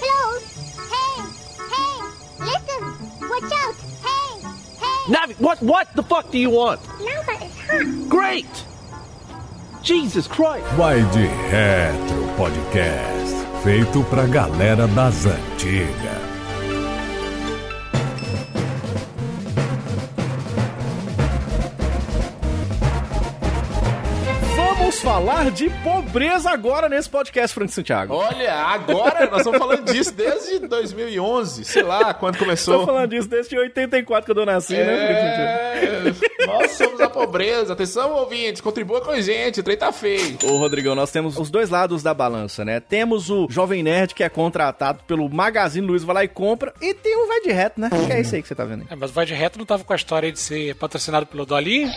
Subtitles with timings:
[0.00, 0.44] Close!
[0.92, 1.16] Hey!
[1.74, 1.96] Hey!
[2.40, 2.82] Listen!
[3.28, 3.76] Watch out!
[4.06, 4.32] Hey!
[4.80, 5.14] Hey!
[5.14, 6.80] Navi, what what the fuck do you want?
[7.00, 8.08] Lava is hot!
[8.08, 8.64] Great!
[9.82, 10.66] Jesus Christ!
[10.76, 13.34] Vai de Retro Podcast.
[13.62, 16.23] Feito pra galera das antigas.
[25.44, 28.14] Falar de pobreza agora nesse podcast, Frank Santiago.
[28.14, 32.86] Olha, agora nós estamos falando disso desde 2011, sei lá quando começou.
[32.86, 35.73] falando disso desde 84 que eu nasci, né, Frank Santiago?
[36.46, 37.72] Nós somos a pobreza.
[37.72, 40.38] Atenção, ouvintes, contribua com a gente, o trem tá feio.
[40.44, 42.80] Ô, Rodrigão, nós temos os dois lados da balança, né?
[42.80, 46.92] Temos o Jovem Nerd, que é contratado pelo Magazine Luiza, vai lá e compra, e
[46.94, 47.90] tem o Vai de Reto, né?
[47.90, 48.88] Que é isso aí que você tá vendo aí.
[48.90, 51.46] É, mas o Vai de Reto não tava com a história de ser patrocinado pelo
[51.46, 51.90] Dolinho?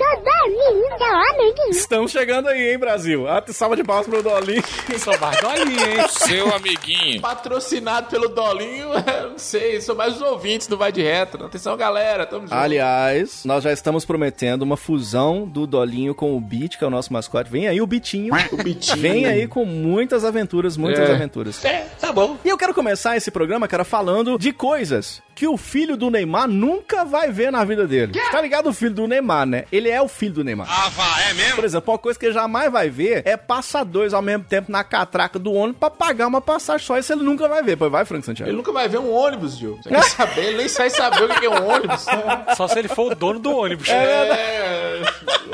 [1.69, 3.27] Estamos chegando aí, hein, Brasil?
[3.27, 4.63] Ah, salva de palmas pro Dolinho.
[4.97, 6.07] Só mais Dolinho, hein?
[6.09, 7.21] Seu amiguinho.
[7.21, 8.89] Patrocinado pelo Dolinho,
[9.29, 11.43] não sei, são mais os ouvintes do Vai de Reto.
[11.43, 12.53] Atenção, galera, tamo junto.
[12.53, 16.89] Aliás, nós já estamos prometendo uma fusão do Dolinho com o Beat, que é o
[16.89, 17.49] nosso mascote.
[17.49, 18.33] Vem aí o Bitinho.
[18.51, 18.97] O Bitinho.
[18.97, 21.13] Vem aí com muitas aventuras, muitas É.
[21.13, 21.63] aventuras.
[21.63, 22.37] É, tá bom.
[22.43, 26.47] E eu quero começar esse programa, cara, falando de coisas que o filho do Neymar
[26.47, 28.19] nunca vai ver na vida dele.
[28.31, 29.65] Tá ligado o filho do Neymar, né?
[29.71, 30.67] Ele é o filho do Neymar.
[30.67, 31.53] Ah, vá, é mesmo?
[31.57, 34.71] Por exemplo, uma coisa que ele jamais vai ver é passar dois ao mesmo tempo
[34.71, 36.97] na catraca do ônibus pra pagar uma passagem só.
[36.97, 37.77] Isso ele nunca vai ver.
[37.77, 38.49] Pois vai, Frank Santiago?
[38.49, 39.77] Ele nunca vai ver um ônibus, Diogo.
[39.83, 40.43] Você quer saber?
[40.43, 42.03] Ele nem sai saber o que é um ônibus.
[42.57, 43.87] Só se ele for o dono do ônibus.
[43.89, 45.03] É.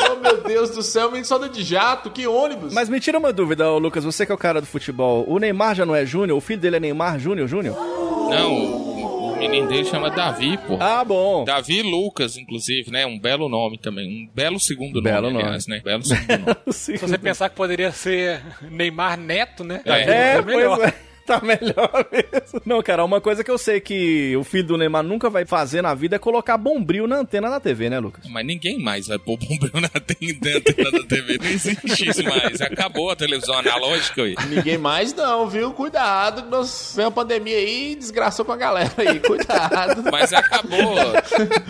[0.09, 2.73] Oh, meu Deus do céu, menino só de jato, que ônibus.
[2.73, 5.25] Mas me tira uma dúvida, Lucas, você que é o cara do futebol.
[5.27, 6.37] O Neymar já não é Júnior?
[6.37, 7.75] O filho dele é Neymar Júnior Júnior?
[7.75, 9.02] Não,
[9.49, 10.77] menino dele chama Davi, pô.
[10.79, 11.43] Ah, bom.
[11.43, 13.05] Davi Lucas, inclusive, né?
[13.05, 14.07] Um belo nome também.
[14.07, 15.43] Um belo segundo Belo nome, nome.
[15.45, 15.81] aliás, né?
[15.83, 16.55] Belo segundo nome.
[16.73, 19.81] Se você pensar que poderia ser Neymar Neto, né?
[19.85, 20.77] É, melhor.
[20.77, 20.95] pois é.
[21.25, 22.61] Tá melhor mesmo.
[22.65, 25.81] Não, cara, uma coisa que eu sei que o filho do Neymar nunca vai fazer
[25.81, 28.25] na vida é colocar bombril na antena da TV, né, Lucas?
[28.29, 30.51] Mas ninguém mais vai pôr bombril na antena
[30.91, 31.37] da TV.
[31.41, 32.59] Não existe isso mais.
[32.59, 34.35] Acabou a televisão analógica aí.
[34.49, 35.71] Ninguém mais não, viu?
[35.71, 39.19] Cuidado, que nós vem uma pandemia aí e desgraçou com a galera aí.
[39.21, 40.03] Cuidado.
[40.11, 40.95] Mas acabou.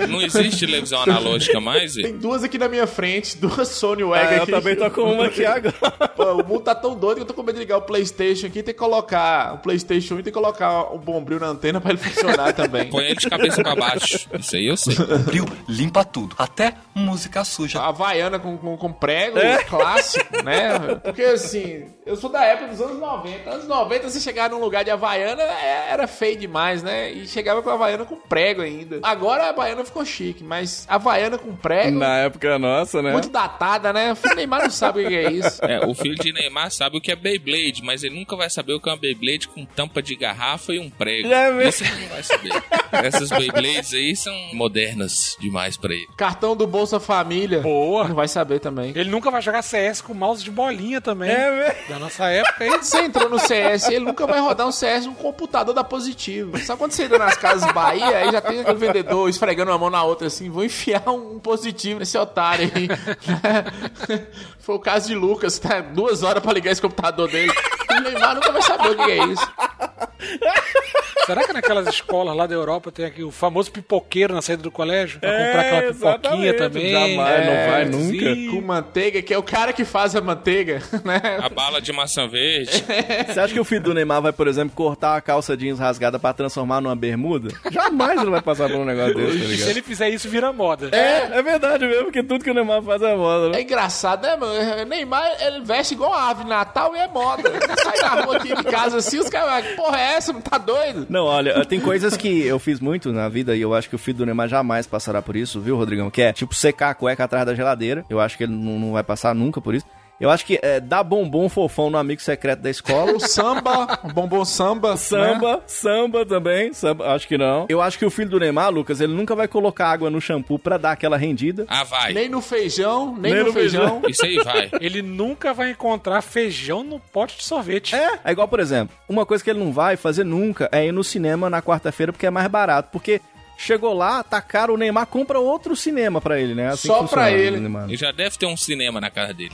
[0.10, 1.94] Não existe televisão analógica mais.
[1.94, 4.52] Tem duas aqui na minha frente, duas Sony Ah, Wagon eu aqui.
[4.52, 6.08] também tô com uma aqui agora.
[6.16, 8.48] Pô, o mundo tá tão doido que eu tô com medo de ligar o Playstation
[8.48, 11.92] aqui e ter que colocar o Playstation 1 e colocar o bombril na antena pra
[11.92, 12.90] ele funcionar também.
[12.90, 14.30] Põe ele de cabeça pra baixo.
[14.40, 14.96] Isso aí eu sei.
[14.96, 17.80] Bombril limpa tudo, até música suja.
[17.82, 19.64] A Havaiana com, com, com prego, É.
[19.64, 20.96] clássico, né?
[21.04, 23.50] Porque assim, eu sou da época dos anos 90.
[23.50, 27.12] Anos 90, você chegar num lugar de Havaiana é- era feio demais, né?
[27.12, 29.00] E chegava com a Havaiana com prego ainda.
[29.04, 33.12] Agora a Havaiana ficou chique, mas a Havaiana com prego, Na época nossa, né?
[33.12, 34.12] muito datada, né?
[34.12, 35.64] O filho Neymar não sabe o que é isso.
[35.64, 38.74] É, o filho de Neymar sabe o que é Beyblade, mas ele nunca vai saber
[38.74, 41.28] o que é uma Beyblade com tampa de garrafa e um prego.
[41.32, 41.70] É mesmo?
[41.70, 42.64] Isso ele não vai saber.
[42.92, 46.08] Essas Beyblades aí são modernas demais pra ele.
[46.18, 47.62] Cartão do Bolsa Família.
[47.62, 48.08] Boa.
[48.08, 48.94] Não vai saber também.
[48.96, 51.30] Ele nunca vai jogar CS com mouse de bolinha também.
[51.30, 51.90] É mesmo?
[51.90, 52.70] Da nossa época aí.
[52.84, 56.58] Você entrou no CS, ele nunca vai rodar um CS num computador da Positivo.
[56.60, 59.90] Só quando você entra nas casas Bahia, aí já tem aquele vendedor esfregando uma mão
[59.90, 62.88] na outra assim, vou enfiar um positivo nesse otário aí.
[64.60, 67.52] Foi o caso de Lucas, tá duas horas pra ligar esse computador dele.
[67.90, 69.54] O Neymar nunca vai saber o que é isso.
[71.26, 74.70] Será que naquelas escolas lá da Europa tem aqui o famoso pipoqueiro na saída do
[74.72, 75.20] colégio?
[75.22, 76.58] Pra É, comprar aquela pipoquinha exatamente.
[76.58, 76.92] também.
[76.92, 77.92] Jamais, não vai sim.
[77.92, 78.52] nunca.
[78.52, 81.40] Com manteiga, que é o cara que faz a manteiga, né?
[81.42, 82.84] A bala de maçã verde.
[83.28, 86.20] Você acha que o filho do Neymar vai, por exemplo, cortar a calça jeans rasgada
[86.20, 87.54] pra transformar numa bermuda?
[87.72, 90.90] Jamais ele vai passar por um negócio desse, tá se ele fizer isso, vira moda.
[90.92, 93.62] É, é verdade mesmo, porque tudo que o Neymar faz é moda, É né?
[93.62, 94.86] engraçado, né, mano?
[94.86, 97.44] Neymar, ele veste igual a ave Natal e é moda.
[97.82, 100.34] Sai na rua aqui de casa assim, os caras, que porra é essa?
[100.34, 101.06] Não tá doido?
[101.10, 104.00] Não, olha, tem coisas que eu fiz muito na vida e eu acho que o
[104.00, 106.10] filho do Neymar jamais passará por isso, viu, Rodrigão?
[106.10, 108.06] Que é, tipo, secar a cueca atrás da geladeira.
[108.10, 109.86] Eu acho que ele não, não vai passar nunca por isso.
[110.24, 113.12] Eu acho que é, dar bombom fofão no amigo secreto da escola.
[113.12, 114.92] O samba, o bombom samba.
[114.92, 114.96] né?
[114.96, 117.66] Samba, samba também, samba, acho que não.
[117.68, 120.58] Eu acho que o filho do Neymar, Lucas, ele nunca vai colocar água no shampoo
[120.58, 121.66] pra dar aquela rendida.
[121.68, 122.14] Ah, vai.
[122.14, 124.02] Nem no feijão, nem, Nem no, no feijão.
[124.08, 124.72] Isso aí vai.
[124.80, 127.94] Ele nunca vai encontrar feijão no pote de sorvete.
[127.94, 130.94] É, é igual, por exemplo, uma coisa que ele não vai fazer nunca é ir
[130.94, 132.88] no cinema na quarta-feira porque é mais barato.
[132.94, 133.20] Porque
[133.58, 136.70] chegou lá, tá caro, o Neymar compra outro cinema pra ele, né?
[136.70, 137.58] Assim Só pra ele.
[137.58, 137.90] o Neymar.
[137.90, 139.52] E já deve ter um cinema na casa dele.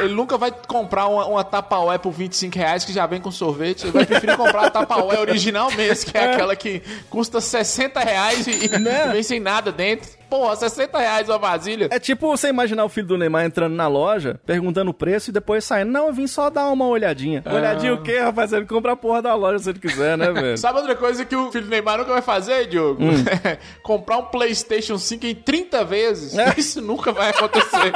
[0.00, 3.84] Ele nunca vai comprar uma, uma Tupperware por 25 reais que já vem com sorvete.
[3.84, 8.46] Ele vai preferir comprar a Tupperware original mesmo, que é aquela que custa 60 reais
[8.46, 9.08] e, e Né?
[9.12, 10.10] vem sem nada dentro.
[10.28, 11.88] Porra, 60 reais uma vasilha.
[11.90, 15.32] É tipo você imaginar o filho do Neymar entrando na loja, perguntando o preço e
[15.32, 15.92] depois saindo.
[15.92, 17.42] Não, eu vim só dar uma olhadinha.
[17.46, 18.52] Olhadinha o quê, rapaz?
[18.52, 20.58] Ele compra a porra da loja se ele quiser, né, velho?
[20.58, 23.02] Sabe outra coisa que o filho do Neymar nunca vai fazer, Diogo?
[23.02, 23.24] Hum.
[23.82, 26.36] Comprar um PlayStation 5 em 30 vezes.
[26.36, 26.54] É.
[26.58, 27.92] Isso nunca vai acontecer.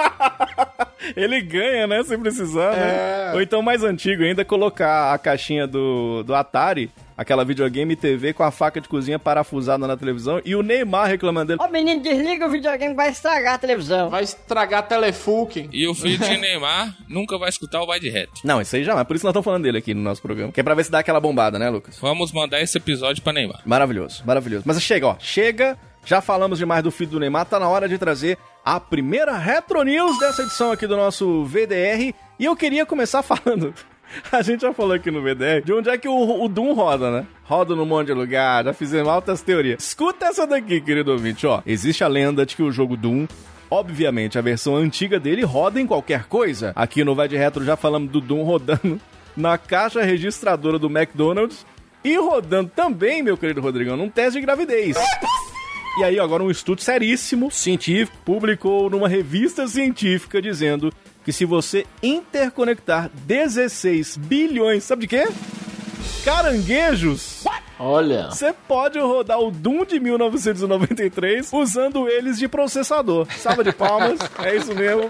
[1.17, 2.03] Ele ganha, né?
[2.05, 2.77] Se precisar, É.
[2.77, 3.33] né?
[3.35, 6.91] Ou então, mais antigo ainda, colocar a caixinha do, do Atari,
[7.21, 11.49] aquela videogame TV com a faca de cozinha parafusada na televisão e o Neymar reclamando
[11.49, 11.61] dele.
[11.63, 14.09] Ô menino, desliga o videogame, vai estragar a televisão.
[14.09, 15.69] Vai estragar a Telefuken.
[15.71, 18.41] E o filho de Neymar nunca vai escutar o Vai de Reto.
[18.43, 19.05] Não, isso aí já é.
[19.05, 20.51] Por isso nós estamos falando dele aqui no nosso programa.
[20.51, 21.99] Que é pra ver se dá aquela bombada, né, Lucas?
[22.01, 23.61] Vamos mandar esse episódio pra Neymar.
[23.67, 24.65] Maravilhoso, maravilhoso.
[24.67, 25.17] Mas chega, ó.
[25.19, 25.77] Chega.
[26.07, 27.45] Já falamos demais do filho do Neymar.
[27.45, 32.15] Tá na hora de trazer a primeira Retro News dessa edição aqui do nosso VDR.
[32.39, 33.75] E eu queria começar falando.
[34.31, 37.11] A gente já falou aqui no VDR de onde é que o, o Doom roda,
[37.11, 37.27] né?
[37.45, 39.83] Roda num monte de lugar, já fizemos altas teorias.
[39.83, 41.63] Escuta essa daqui, querido ouvinte, ó.
[41.67, 43.27] Existe a lenda de que o jogo Doom
[43.71, 46.73] Obviamente, a versão antiga dele roda em qualquer coisa.
[46.75, 49.01] Aqui no Vai de Retro já falamos do Doom rodando
[49.37, 51.65] na caixa registradora do McDonald's
[52.03, 54.97] e rodando também, meu querido Rodrigão, num teste de gravidez.
[56.01, 60.93] E aí, agora um estudo seríssimo, científico, publicou numa revista científica dizendo
[61.25, 65.29] que se você interconectar 16 bilhões, sabe de quê?
[66.25, 67.45] Caranguejos.
[67.79, 68.29] Olha.
[68.29, 73.27] Você pode rodar o Doom de 1993 usando eles de processador.
[73.31, 75.09] Salva de palmas, é isso mesmo.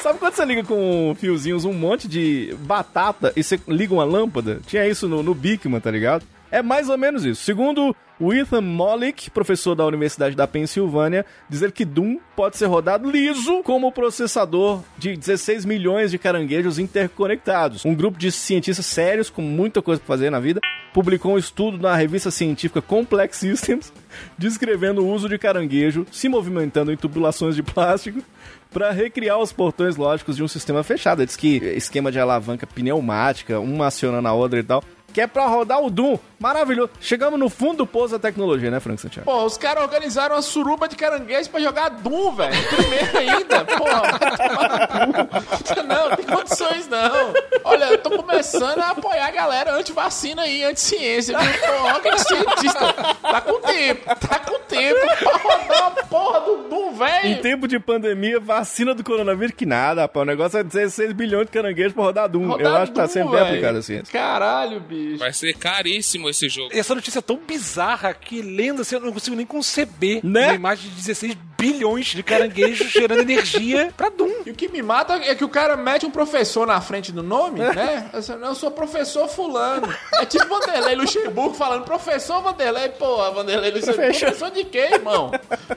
[0.00, 4.60] Sabe quando você liga com fiozinhos um monte de batata e você liga uma lâmpada?
[4.66, 6.26] Tinha isso no, no Bigman, tá ligado?
[6.54, 7.42] É mais ou menos isso.
[7.42, 13.10] Segundo o Ethan Mollick, professor da Universidade da Pensilvânia, dizer que Doom pode ser rodado
[13.10, 17.84] liso como processador de 16 milhões de caranguejos interconectados.
[17.84, 20.60] Um grupo de cientistas sérios com muita coisa pra fazer na vida
[20.92, 23.92] publicou um estudo na revista científica Complex Systems
[24.38, 28.22] descrevendo o uso de caranguejo se movimentando em tubulações de plástico
[28.72, 31.26] para recriar os portões lógicos de um sistema fechado.
[31.26, 35.46] Diz que esquema de alavanca pneumática, uma acionando a outra e tal, que é pra
[35.46, 36.18] rodar o Doom.
[36.40, 36.90] Maravilhoso.
[37.00, 39.24] Chegamos no fundo do poço da tecnologia, né, Frank Santiago?
[39.30, 42.68] Pô, os caras organizaram uma suruba de caranguejo pra jogar Doom, velho.
[42.68, 43.64] Primeiro ainda.
[43.64, 43.84] Cu.
[45.86, 47.32] Não, não tem condições não.
[47.62, 51.38] Olha, eu tô começando a apoiar a galera anti-vacina aí, anti-ciência.
[51.38, 52.92] Porra, que cientista.
[53.22, 56.92] Tá com tempo pra rodar a porra do Doom,
[57.24, 60.22] Em tempo de pandemia, vacina do coronavírus, que nada, rapaz.
[60.22, 62.42] O negócio é 16 bilhões de caranguejos pra rodar Doom.
[62.44, 64.02] Eu Rodar acho que tá sendo bem aplicado assim.
[64.12, 65.18] Caralho, bicho.
[65.18, 66.70] Vai ser caríssimo esse jogo.
[66.72, 70.46] Essa notícia é tão bizarra que, lendo assim, eu não consigo nem conceber Né?
[70.48, 74.42] uma imagem de 16 bilhões de caranguejos gerando energia pra Doom.
[74.46, 77.22] E o que me mata é que o cara mete um professor na frente do
[77.22, 78.08] nome, né?
[78.12, 79.92] Assim, não, Eu sou professor fulano.
[80.14, 84.18] É tipo Vanderlei Luxemburgo falando, professor Vanderlei, porra, Vanderlei Luxemburgo.
[84.18, 85.32] Professor de quê, irmão?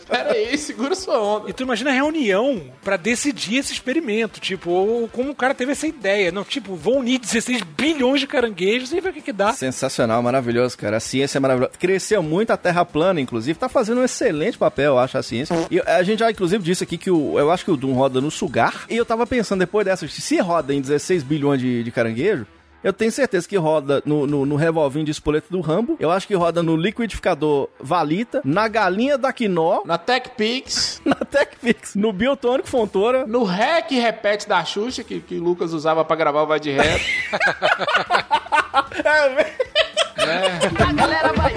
[0.07, 1.49] Pera aí, segura sua onda.
[1.49, 5.71] E tu imagina a reunião pra decidir esse experimento, tipo, ou como o cara teve
[5.71, 6.31] essa ideia.
[6.31, 9.53] Não, tipo, vão unir 16 bilhões de caranguejos e ver o que que dá.
[9.53, 10.97] Sensacional, maravilhoso, cara.
[10.97, 11.73] A ciência é maravilhosa.
[11.77, 13.57] Cresceu muito a Terra plana, inclusive.
[13.57, 15.55] Tá fazendo um excelente papel, eu acho, a ciência.
[15.69, 18.21] E a gente já, inclusive, disse aqui que o, eu acho que o Doom roda
[18.21, 18.85] no sugar.
[18.89, 22.45] E eu tava pensando, depois dessa, se roda em 16 bilhões de, de caranguejo,
[22.83, 25.97] eu tenho certeza que roda no, no, no revolvinho de espoleta do Rambo.
[25.99, 31.95] Eu acho que roda no liquidificador Valita, na galinha da Quinó, Na TechPix, na TechFix,
[31.95, 33.25] no biotônico Fontoura.
[33.25, 36.71] no REC repete da Xuxa, que, que o Lucas usava pra gravar o Vai de
[36.71, 37.03] Reto.
[40.27, 41.56] A galera vaiou.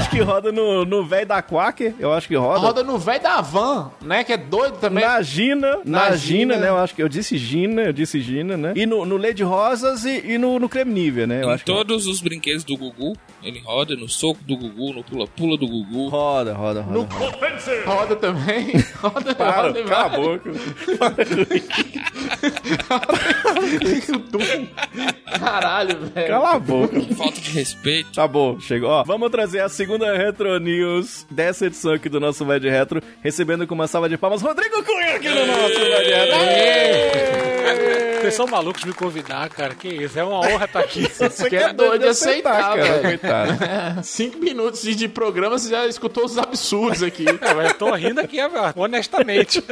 [0.00, 1.94] Acho que roda no, no velho da Quaker.
[1.98, 2.58] Eu acho que roda.
[2.60, 4.24] Roda no velho da van, né?
[4.24, 5.04] Que é doido também.
[5.04, 6.56] Na Gina, na, Na Gina, Gina.
[6.56, 6.68] né?
[6.68, 8.72] Eu acho que eu disse Gina, eu disse Gina, né?
[8.76, 11.42] E no, no Lady Rosas e, e no, no Creme Nivea, né?
[11.42, 14.92] Eu em acho que todos os brinquedos do Gugu, ele roda no soco do Gugu,
[14.92, 16.08] no pula-pula do Gugu.
[16.08, 17.14] roda, roda, roda.
[17.14, 17.40] roda.
[17.86, 18.72] Roda também.
[19.00, 20.20] Roda, Para, roda cala a vai.
[20.20, 20.50] boca.
[24.14, 24.66] O Doom.
[25.38, 26.28] Caralho, velho.
[26.28, 27.00] Cala a boca.
[27.16, 28.12] Falta de respeito.
[28.12, 28.90] Tá bom, chegou.
[28.90, 33.02] Ó, vamos trazer a segunda Retro News dessa edição aqui do nosso Vai de Retro,
[33.22, 36.34] recebendo com uma salva de palmas Rodrigo Cunha aqui no nosso Vai de Retro.
[36.34, 37.50] Aê!
[38.20, 39.74] Vocês são malucos de me convidar, cara.
[39.74, 41.08] Que isso, é uma honra estar aqui.
[41.08, 43.02] Você que é doido de aceitar, velho.
[43.02, 44.04] Coitado.
[44.04, 47.24] Cinco minutos de, programa, você já escutou os absurdos aqui.
[47.26, 48.36] É, eu tô rindo aqui,
[48.76, 49.64] honestamente.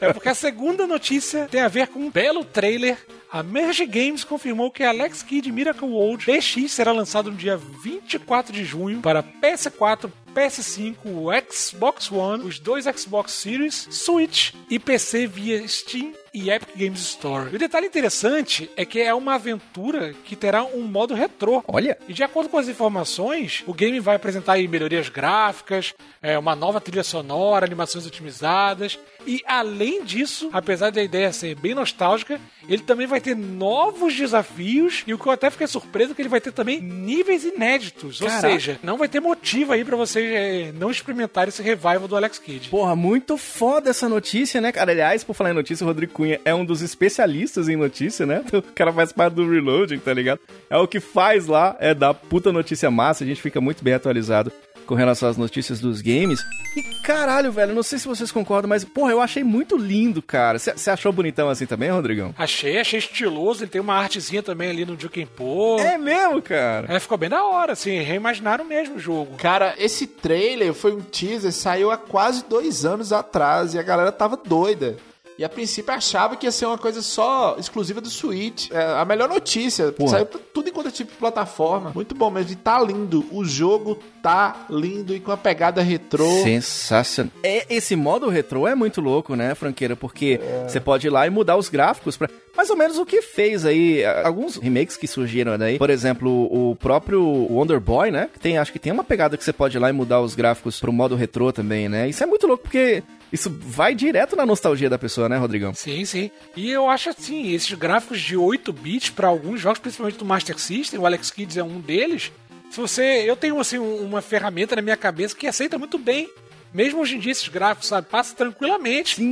[0.00, 2.98] É porque a segunda notícia tem a ver com um belo trailer.
[3.30, 8.52] A Merge Games confirmou que Alex Kidd Miracle World DX será lançado no dia 24
[8.52, 15.26] de junho para PS4, PS5, o Xbox One, os dois Xbox Series, Switch e PC
[15.26, 17.48] via Steam e Epic Games Store.
[17.50, 21.64] E o detalhe interessante é que é uma aventura que terá um modo retrô.
[21.66, 21.96] Olha.
[22.06, 26.78] E de acordo com as informações, o game vai apresentar melhorias gráficas, é, uma nova
[26.78, 28.98] trilha sonora, animações otimizadas.
[29.26, 32.38] E além disso, apesar da ideia ser bem nostálgica,
[32.68, 35.04] ele também vai ter novos desafios.
[35.06, 38.20] E o que eu até fiquei surpreso é que ele vai ter também níveis inéditos.
[38.20, 38.48] Ou Caraca.
[38.50, 39.96] seja, não vai ter motivo aí pra
[40.34, 42.68] é, não experimentarem esse revival do Alex Kidd.
[42.68, 44.92] Porra, muito foda essa notícia, né, cara?
[44.92, 48.44] Aliás, por falar em notícia, o Rodrigo Cunha é um dos especialistas em notícia, né?
[48.56, 50.40] O cara faz parte do Reloading, tá ligado?
[50.68, 53.94] É o que faz lá, é dar puta notícia massa, a gente fica muito bem
[53.94, 54.52] atualizado
[54.86, 56.40] com relação às notícias dos games.
[56.76, 60.58] E caralho, velho, não sei se vocês concordam, mas, porra, eu achei muito lindo, cara.
[60.58, 62.34] Você achou bonitão assim também, Rodrigão?
[62.38, 63.64] Achei, achei estiloso.
[63.64, 65.78] Ele tem uma artezinha também ali no Jukenpo.
[65.78, 66.92] É mesmo, cara?
[66.94, 68.00] É, ficou bem da hora, assim.
[68.00, 69.36] Reimaginaram mesmo o jogo.
[69.36, 74.12] Cara, esse trailer foi um teaser, saiu há quase dois anos atrás e a galera
[74.12, 74.96] tava doida.
[75.38, 78.70] E a princípio achava que ia ser uma coisa só exclusiva do Switch.
[78.70, 79.92] É a melhor notícia.
[79.92, 80.10] Porra.
[80.10, 81.92] Saiu pra tudo enquanto é tipo de plataforma.
[81.94, 82.52] Muito bom mesmo.
[82.52, 83.26] E tá lindo.
[83.30, 86.42] O jogo tá lindo e com a pegada retrô.
[86.42, 87.32] Sensacional.
[87.42, 89.94] É, esse modo retrô é muito louco, né, franqueira?
[89.94, 92.30] Porque você pode ir lá e mudar os gráficos pra.
[92.56, 95.76] Mais ou menos o que fez aí, alguns remakes que surgiram daí.
[95.76, 98.30] Por exemplo, o próprio Wonder Boy, né?
[98.32, 100.34] Que tem, acho que tem uma pegada que você pode ir lá e mudar os
[100.34, 102.08] gráficos pro modo retrô também, né?
[102.08, 103.02] Isso é muito louco, porque
[103.32, 105.74] isso vai direto na nostalgia da pessoa, né, Rodrigão?
[105.74, 106.30] Sim, sim.
[106.56, 110.58] E eu acho assim, esses gráficos de 8 bits pra alguns jogos, principalmente do Master
[110.58, 112.32] System, o Alex Kids é um deles.
[112.70, 116.28] Se você, eu tenho assim um- uma ferramenta na minha cabeça que aceita muito bem.
[116.74, 119.22] Mesmo hoje em dia esses gráficos, sabe, passa tranquilamente.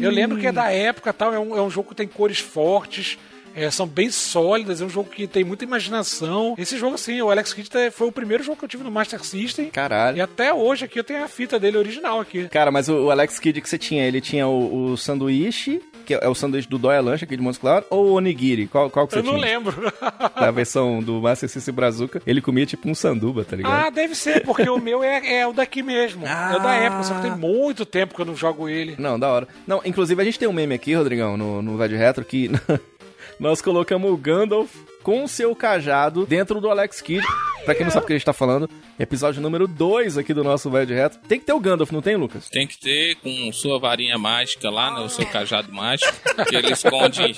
[0.00, 2.38] Eu lembro que é da época, tal, é um, é um jogo que tem cores
[2.38, 3.18] fortes.
[3.54, 6.54] É, são bem sólidas, é um jogo que tem muita imaginação.
[6.58, 8.90] Esse jogo, assim, o Alex Kidd é- foi o primeiro jogo que eu tive no
[8.90, 9.70] Master System.
[9.70, 10.16] Caralho.
[10.18, 12.48] E até hoje aqui eu tenho a fita dele original aqui.
[12.48, 16.28] Cara, mas o, Alex Kidd que você tinha, ele tinha o, o sanduíche, que é
[16.28, 18.66] o sanduíche do Dóia Lanche aqui de Montes Claros, ou o onigiri?
[18.66, 19.44] Qual, qual que você Eu não tinha?
[19.46, 19.74] lembro.
[20.34, 23.86] Da versão do Master System Brazuca, ele comia tipo um sanduba, tá ligado?
[23.86, 26.26] Ah, deve ser, porque o meu é, é o daqui mesmo.
[26.26, 26.74] É o da Ah.
[26.76, 28.96] época, só que tem muito tempo que eu não jogo ele.
[28.98, 29.48] Não, da hora.
[29.66, 32.50] Não, inclusive a gente tem um meme aqui, Rodrigão, no, no Vai de Retro, que
[33.38, 34.70] nós colocamos o Gandalf
[35.02, 37.24] com seu cajado dentro do Alex Kidd.
[37.64, 40.44] Pra quem não sabe o que a gente tá falando, episódio número 2 aqui do
[40.44, 41.18] nosso Vai de Retro.
[41.26, 42.48] Tem que ter o Gandalf, não tem, Lucas?
[42.50, 46.12] Tem que ter com sua varinha mágica lá, né, o seu cajado mágico,
[46.46, 47.34] que ele esconde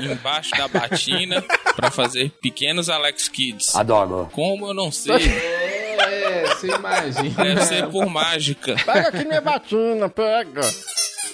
[0.00, 1.44] embaixo da batina
[1.76, 3.74] pra fazer pequenos Alex Kids.
[3.76, 4.28] Adoro.
[4.32, 5.14] Como eu não sei,
[6.00, 7.44] É, você imagina.
[7.44, 8.76] deve ser por mágica.
[8.84, 10.60] Pega aqui minha batina, pega.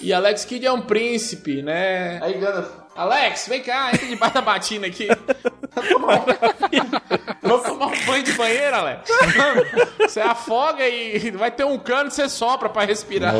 [0.01, 2.19] E Alex Kidd é um príncipe, né?
[2.21, 5.07] Aí Gandalf, Alex, vem cá, entra debaixo da batina aqui.
[7.41, 9.09] Vamos tomar um banho de banheiro, Alex.
[9.99, 13.35] Você afoga e vai ter um cano que você sopra pra respirar.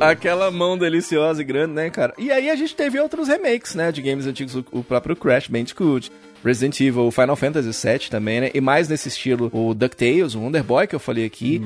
[0.00, 2.14] Aquela mão deliciosa e grande, né, cara?
[2.16, 5.46] E aí a gente teve outros remakes, né, de games antigos, o- o próprio Crash
[5.48, 6.10] Bandicoot,
[6.44, 8.50] Resident Evil, Final Fantasy VII também, né?
[8.54, 11.58] E mais nesse estilo, o DuckTales, o Wonder Boy que eu falei aqui.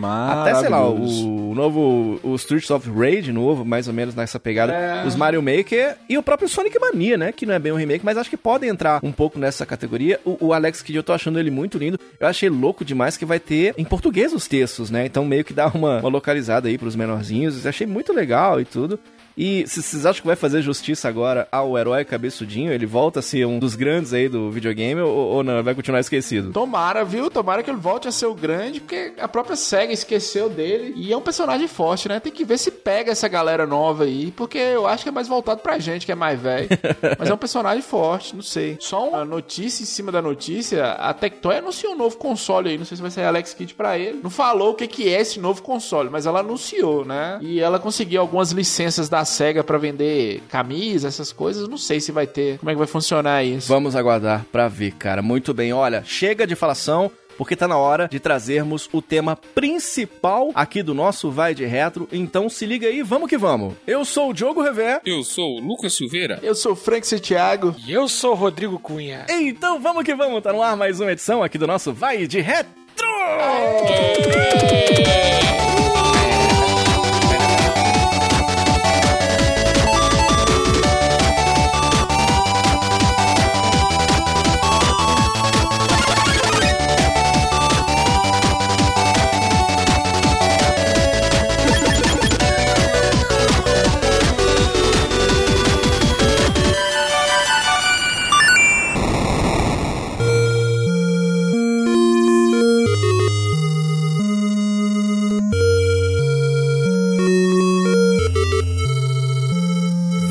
[0.42, 4.72] Até, sei lá, o novo, o Streets of Rage novo, mais ou menos nessa pegada.
[5.06, 7.32] Os Mario Maker e o próprio Sonic Mania, né?
[7.32, 10.20] Que não é bem um remake, mas acho que podem entrar um pouco nessa categoria.
[10.24, 11.98] O, o Alex Kidd, eu tô achando ele muito lindo.
[12.20, 15.06] Eu achei louco demais que vai ter em português os textos, né?
[15.06, 17.64] Então meio que dá uma, uma localizada aí pros menorzinhos.
[17.64, 18.98] Eu achei muito legal e tudo.
[19.38, 23.22] E se vocês acham que vai fazer justiça agora ao herói cabeçudinho, ele volta a
[23.22, 25.62] ser um dos grandes aí do videogame ou, ou não?
[25.62, 26.50] Vai continuar esquecido?
[26.50, 27.30] Tomara, viu?
[27.30, 30.92] Tomara que ele volte a ser o grande, porque a própria SEGA esqueceu dele.
[30.96, 32.18] E é um personagem forte, né?
[32.18, 35.28] Tem que ver se pega essa galera nova aí, porque eu acho que é mais
[35.28, 36.68] voltado pra gente, que é mais velho.
[37.16, 38.76] Mas é um personagem forte, não sei.
[38.80, 42.84] Só uma notícia em cima da notícia, a Tectoy anunciou um novo console aí, não
[42.84, 44.18] sei se vai sair Alex Kidd pra ele.
[44.20, 47.38] Não falou o que que é esse novo console, mas ela anunciou, né?
[47.40, 51.68] E ela conseguiu algumas licenças da SEGA pra vender camisa, essas coisas.
[51.68, 53.68] Não sei se vai ter, como é que vai funcionar isso.
[53.68, 55.22] Vamos aguardar pra ver, cara.
[55.22, 57.10] Muito bem, olha, chega de falação.
[57.36, 62.08] Porque tá na hora de trazermos o tema principal aqui do nosso Vai de Retro.
[62.10, 63.74] Então se liga aí, vamos que vamos.
[63.86, 65.00] Eu sou o Diogo Revé.
[65.06, 66.40] Eu sou o Lucas Silveira.
[66.42, 67.76] Eu sou o Frank Santiago.
[67.86, 69.24] E eu sou o Rodrigo Cunha.
[69.28, 72.40] Então vamos que vamos, tá no ar mais uma edição aqui do nosso Vai de
[72.40, 72.72] Retro.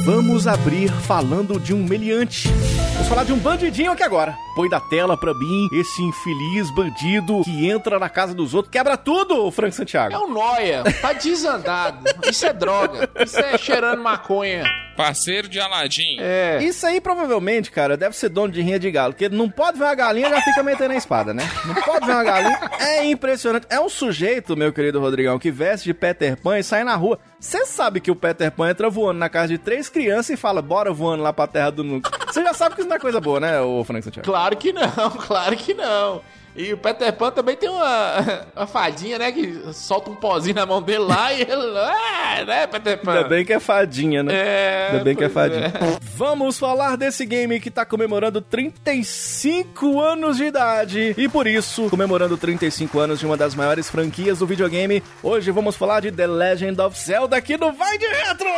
[0.07, 2.47] Vamos abrir falando de um meliante.
[2.93, 4.33] Vamos falar de um bandidinho aqui agora.
[4.55, 8.95] Põe da tela pra mim esse infeliz bandido que entra na casa dos outros, quebra
[8.95, 10.15] tudo, Frank Santiago.
[10.15, 12.05] É um noia, tá desandado.
[12.25, 13.09] Isso é droga.
[13.19, 14.63] Isso é cheirando maconha.
[14.97, 16.17] Parceiro de Aladim.
[16.19, 16.59] É.
[16.61, 19.77] Isso aí provavelmente, cara, deve ser dono de rinha de galo, porque ele não pode
[19.77, 21.47] ver uma galinha já fica metendo a espada, né?
[21.65, 22.59] Não pode ver uma galinha.
[22.79, 23.67] É impressionante.
[23.69, 27.19] É um sujeito, meu querido Rodrigão, que veste de Peter Pan e sai na rua.
[27.39, 30.61] Você sabe que o Peter Pan entra voando na casa de três crianças e fala,
[30.61, 32.09] bora voando lá pra terra do nunca.
[32.27, 34.25] Você já sabe que isso não é coisa boa, né, ô Frank Santiago?
[34.25, 36.21] Claro que não, claro que não.
[36.57, 39.31] E o Peter Pan também tem uma, uma fadinha, né?
[39.31, 41.77] Que solta um pozinho na mão dele lá e ele.
[41.77, 43.13] Ah, né, Peter Pan?
[43.13, 44.33] Ainda bem que é fadinha, né?
[44.33, 45.71] É, Ainda bem que é pois fadinha.
[46.15, 51.13] Vamos falar desse game que tá comemorando 35 anos de idade.
[51.15, 55.75] E por isso, comemorando 35 anos de uma das maiores franquias do videogame, hoje vamos
[55.75, 58.49] falar de The Legend of Zelda aqui no Vai de Retro!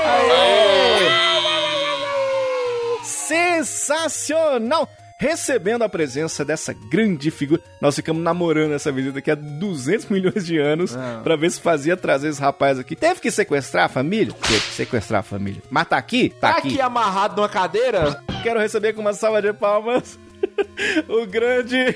[3.04, 4.88] Sensacional!
[5.22, 7.62] Recebendo a presença dessa grande figura.
[7.82, 10.96] Nós ficamos namorando essa visita aqui há 200 milhões de anos
[11.26, 12.96] pra ver se fazia trazer esse rapaz aqui.
[12.96, 14.34] Teve que sequestrar a família?
[14.48, 15.62] Teve que sequestrar a família.
[15.70, 16.30] Mas tá aqui?
[16.40, 16.70] Tá, Tá aqui.
[16.70, 18.24] aqui amarrado numa cadeira?
[18.42, 20.18] Quero receber com uma salva de palmas
[21.10, 21.94] o grande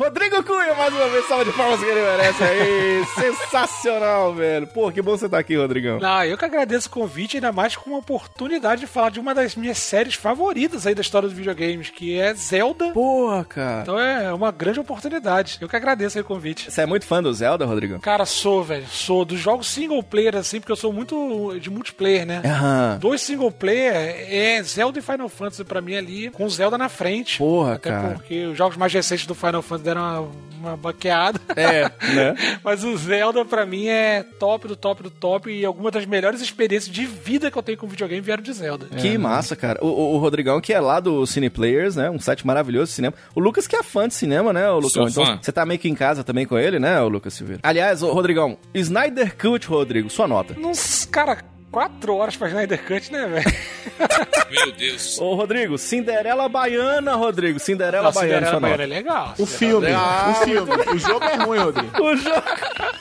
[0.00, 3.04] Rodrigo Cunha, mais uma vez, salva de palmas que ele merece aí.
[3.20, 4.66] Sensacional, velho.
[4.66, 6.00] Pô, que bom você tá aqui, Rodrigão.
[6.00, 9.34] Não, eu que agradeço o convite, ainda mais com uma oportunidade de falar de uma
[9.34, 12.92] das minhas séries favoritas aí da história dos videogames, que é Zelda.
[12.92, 13.82] Porra, cara.
[13.82, 15.58] Então é uma grande oportunidade.
[15.60, 16.70] Eu que agradeço aí o convite.
[16.70, 18.00] Você é muito fã do Zelda, Rodrigão?
[18.00, 18.86] Cara, sou, velho.
[18.88, 22.40] Sou dos jogos single player, assim, porque eu sou muito de multiplayer, né?
[22.42, 22.96] Aham.
[22.98, 27.36] Dois single player é Zelda e Final Fantasy pra mim ali, com Zelda na frente.
[27.36, 28.14] Porra, Até cara.
[28.14, 30.28] porque os jogos mais recentes do Final Fantasy deram uma,
[30.70, 31.40] uma baqueada.
[31.56, 31.82] É,
[32.14, 32.34] né?
[32.64, 35.50] Mas o Zelda, pra mim, é top do top do top.
[35.50, 38.86] E algumas das melhores experiências de vida que eu tenho com videogame vieram de Zelda.
[38.96, 39.78] Que massa, cara.
[39.82, 42.08] O, o- o Rodrigão, que é lá do Cine Players, né?
[42.10, 43.14] Um site maravilhoso de cinema.
[43.34, 44.90] O Lucas, que é fã de cinema, né, o Lucão?
[44.90, 45.38] Sou então, fã.
[45.42, 47.60] você tá meio que em casa também com ele, né, o Lucas Silveira?
[47.62, 50.54] Aliás, o Rodrigão, Snyder Cut, Rodrigo, sua nota.
[50.58, 51.38] Uns, cara,
[51.70, 53.56] quatro horas pra Snyder Cut, né, velho?
[54.50, 55.18] Meu Deus.
[55.20, 57.58] Ô, Rodrigo, Cinderela Baiana, Rodrigo.
[57.60, 59.34] Cinderela Nossa, Baiana, Cinderela Baiana é legal.
[59.38, 60.72] O filme, Ah, o filme.
[60.94, 62.02] O jogo é ruim, Rodrigo.
[62.02, 62.42] O jogo...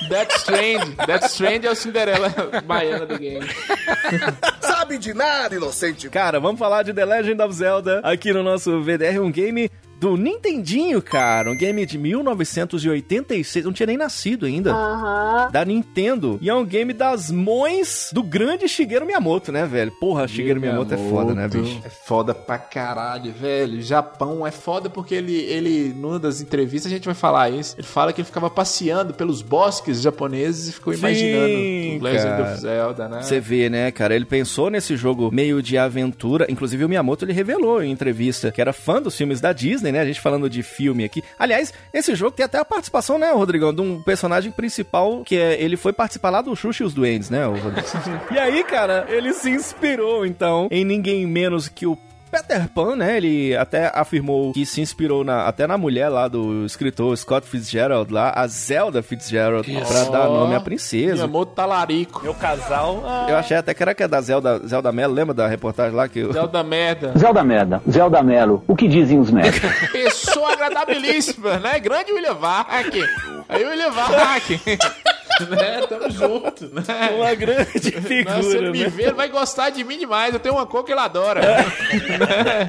[0.10, 0.96] Death Strand.
[1.08, 2.30] Death Strand é o Cinderela
[2.66, 3.48] baiana do game.
[4.62, 6.10] Sabe de nada, inocente.
[6.10, 10.16] Cara, vamos falar de The Legend of Zelda aqui no nosso VDR, um game do
[10.16, 11.52] Nintendinho, cara.
[11.52, 13.66] Um game de 1986.
[13.66, 14.72] Não tinha nem nascido ainda.
[15.52, 16.38] Da Nintendo.
[16.42, 19.92] E é um game das mães do grande Shigeru Miyamoto, né, velho?
[20.00, 21.82] Porra, Shigeru Miyamoto, é foda, né, bicho?
[21.84, 23.82] É foda pra caralho, velho.
[23.82, 27.76] Japão é foda porque ele, ele, numa das entrevistas, a gente vai falar isso.
[27.78, 32.42] Ele fala que ele ficava passeando pelos bosques japoneses e ficou Sim, imaginando o Legend
[32.42, 33.22] of Zelda, né?
[33.22, 34.16] Você vê, né, cara?
[34.16, 36.46] Ele pensou nesse jogo meio de aventura.
[36.50, 40.00] Inclusive, o Miyamoto ele revelou em entrevista que era fã dos filmes da Disney, né?
[40.00, 41.24] A gente falando de filme aqui.
[41.38, 45.60] Aliás, esse jogo tem até a participação, né, Rodrigão, de um personagem principal que é.
[45.62, 47.88] Ele foi participar lá do Xuxa e os Duendes, né, Rodrigo?
[48.32, 51.98] e aí, cara, ele se inspirou, então, em ninguém menos que o.
[52.32, 53.18] Peter Pan, né?
[53.18, 58.12] Ele até afirmou que se inspirou na- até na mulher lá do escritor Scott Fitzgerald,
[58.14, 59.92] lá, a Zelda Fitzgerald, Isso.
[59.92, 61.14] pra dar Ó, nome à princesa.
[61.16, 62.22] Miyamoto talarico.
[62.24, 63.04] Meu casal.
[63.28, 66.08] Eu achei até que era que é da Zelda, Zelda Mello, lembra da reportagem lá
[66.08, 66.32] que eu...
[66.34, 67.14] Zelda merda.
[67.18, 69.70] Zelda Merda, Zelda Melo, o que dizem os médicos?
[69.92, 71.80] Pessoa agradabilíssima, né?
[71.80, 72.68] Grande William Vac.
[73.50, 74.44] Aí o William Vac.
[75.50, 75.86] né?
[75.88, 76.84] Tamo junto, né?
[77.16, 78.90] uma grande Nossa, se ele figura, me né?
[78.90, 80.34] ver, ele vai gostar de mim demais.
[80.34, 81.42] Eu tenho uma cor que ele adora.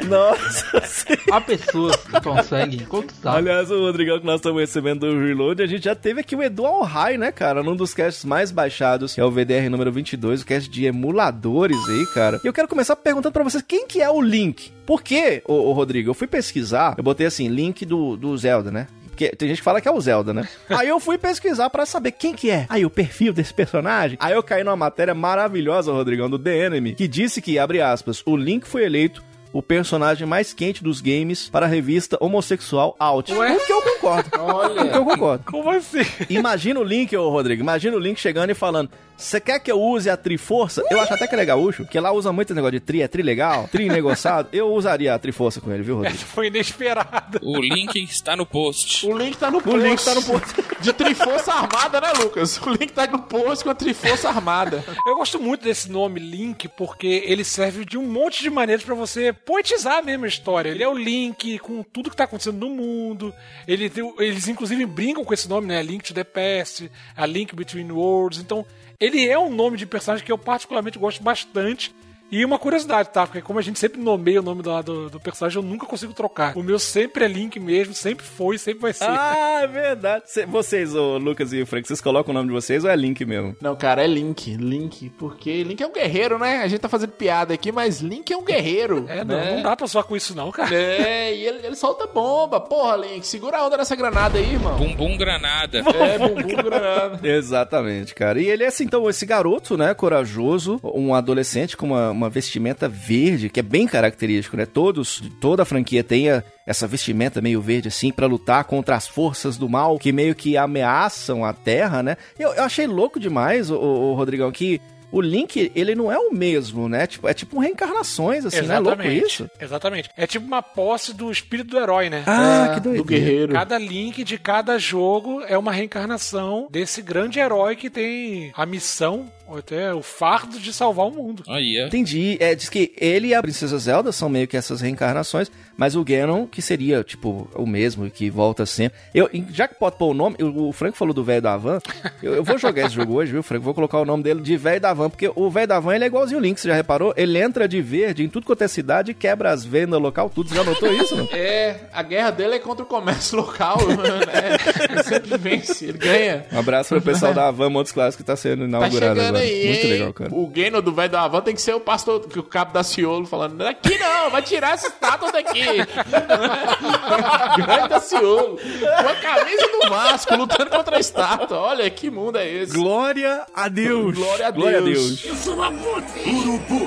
[0.08, 1.14] Nossa, sim.
[1.30, 3.36] Há pessoas que conseguem conquistar.
[3.36, 6.42] Aliás, o Rodrigão que nós estamos recebendo do Reload, a gente já teve aqui o
[6.42, 7.62] Edu Alhai, né, cara?
[7.62, 11.78] Num dos casts mais baixados, que é o VDR número 22, o cast de emuladores
[11.88, 12.40] aí, cara.
[12.42, 14.72] E eu quero começar perguntando pra vocês, quem que é o Link?
[14.86, 16.10] Por quê, ô, ô, Rodrigo?
[16.10, 18.86] Eu fui pesquisar, eu botei assim, Link do, do Zelda, né?
[19.20, 20.48] Porque tem gente que fala que é o Zelda, né?
[20.70, 22.64] Aí eu fui pesquisar pra saber quem que é.
[22.70, 24.16] Aí o perfil desse personagem.
[24.18, 28.22] Aí eu caí numa matéria maravilhosa, Rodrigão, do The Enemy, que disse que, abre aspas,
[28.24, 33.32] o Link foi eleito o personagem mais quente dos games para a revista homossexual Out.
[33.32, 33.56] Ué?
[33.56, 34.30] O que eu concordo.
[34.34, 35.44] O que eu concordo.
[35.44, 36.04] Como assim?
[36.28, 39.80] Imagina o Link, ô Rodrigo, imagina o Link chegando e falando: Você quer que eu
[39.80, 40.82] use a Triforça?
[40.90, 43.08] Eu acho até que é legaúcho, que lá usa muito esse negócio de tri, é
[43.08, 44.48] tri legal, tri negociado.
[44.52, 46.16] Eu usaria a Triforça com ele, viu, Rodrigo?
[46.16, 47.40] Essa foi inesperada.
[47.42, 49.06] O link está no post.
[49.06, 49.78] O link tá no O post.
[49.78, 50.64] Link tá no posto.
[50.80, 52.58] De Triforça Armada, né, Lucas?
[52.58, 54.84] O link tá no post com a Triforça Armada.
[55.06, 58.94] Eu gosto muito desse nome Link porque ele serve de um monte de maneiras pra
[58.94, 60.70] você poetizar mesmo a história.
[60.70, 63.34] Ele é o Link com tudo que tá acontecendo no mundo.
[63.66, 65.82] Ele eles inclusive brincam com esse nome, né?
[65.82, 68.40] Link to the Past, a Link Between Worlds.
[68.40, 68.64] Então,
[68.98, 71.94] ele é um nome de personagem que eu particularmente gosto bastante.
[72.30, 73.26] E uma curiosidade, tá?
[73.26, 76.12] Porque como a gente sempre nomeia o nome do, do, do personagem, eu nunca consigo
[76.12, 76.56] trocar.
[76.56, 79.04] O meu sempre é Link mesmo, sempre foi, sempre vai ser.
[79.04, 80.24] Ah, é verdade.
[80.26, 82.96] Cê- vocês, o Lucas e o Frank, vocês colocam o nome de vocês ou é
[82.96, 83.56] Link mesmo?
[83.60, 84.56] Não, cara, é Link.
[84.56, 85.10] Link.
[85.18, 86.58] Porque Link é um guerreiro, né?
[86.62, 89.04] A gente tá fazendo piada aqui, mas Link é um guerreiro.
[89.08, 89.56] É, não, né?
[89.56, 90.74] não dá pra zoar com isso não, cara.
[90.74, 92.60] É, e ele, ele solta bomba.
[92.60, 94.76] Porra, Link, segura a onda nessa granada aí, irmão.
[94.76, 95.78] Bumbum granada.
[95.78, 97.20] É, bumbum granada.
[97.26, 98.40] Exatamente, cara.
[98.40, 102.88] E ele é assim, então, esse garoto, né, corajoso, um adolescente com uma, uma vestimenta
[102.88, 104.66] verde, que é bem característico, né?
[104.66, 109.08] Todos, toda a franquia tem a- essa vestimenta meio verde, assim, pra lutar contra as
[109.08, 112.16] forças do mal que meio que ameaçam a Terra, né?
[112.38, 114.80] Eu, eu achei louco demais, o, o Rodrigão, que
[115.12, 117.04] o Link, ele não é o mesmo, né?
[117.04, 119.50] Tipo, é tipo reencarnações, assim, não é louco isso?
[119.60, 120.08] Exatamente.
[120.16, 122.22] É tipo uma posse do espírito do herói, né?
[122.28, 122.98] Ah, É, que doido.
[122.98, 123.52] Do guerreiro.
[123.52, 129.26] Cada link de cada jogo é uma reencarnação desse grande herói que tem a missão,
[129.50, 131.42] ou até o fardo de salvar o mundo.
[131.48, 131.88] Aí, ó.
[131.88, 132.36] Entendi.
[132.38, 136.04] É, diz que ele e a Princesa Zelda são meio que essas reencarnações, mas o
[136.04, 138.98] Ganon, que seria, tipo, o mesmo e que volta sempre.
[139.12, 141.80] Eu, já que pode pôr o nome, o o Frank falou do velho da Van,
[142.22, 143.64] eu, eu vou jogar esse jogo hoje, viu, Frank?
[143.64, 146.04] Vou colocar o nome dele de velho da Van, porque o velho da Van ele
[146.04, 147.12] é igualzinho o Link, você já reparou?
[147.16, 150.48] Ele entra de verde em tudo quanto é cidade e quebra as vendas local, tudo.
[150.48, 151.28] Você já notou isso, mano?
[151.32, 154.56] É, a guerra dele é contra o comércio local, né?
[154.90, 156.46] Ele sempre vence, ele ganha.
[156.52, 159.39] Um abraço pro pessoal da Van Montes Claros que tá sendo Tá inaugurado chegando agora.
[159.40, 159.92] Muito hein?
[159.92, 160.34] legal, cara.
[160.34, 162.82] O Geno do velho da Havan tem que ser o pastor, que o cabo da
[162.82, 165.64] Ciolo falando, daqui não, vai tirar essa estátua daqui.
[167.56, 171.58] Grande da Ciolo, com a camisa do Vasco, lutando contra a estátua.
[171.58, 172.72] Olha, que mundo é esse?
[172.72, 174.14] Glória a Deus!
[174.14, 175.22] Glória a Glória a Deus.
[175.22, 175.40] Deus!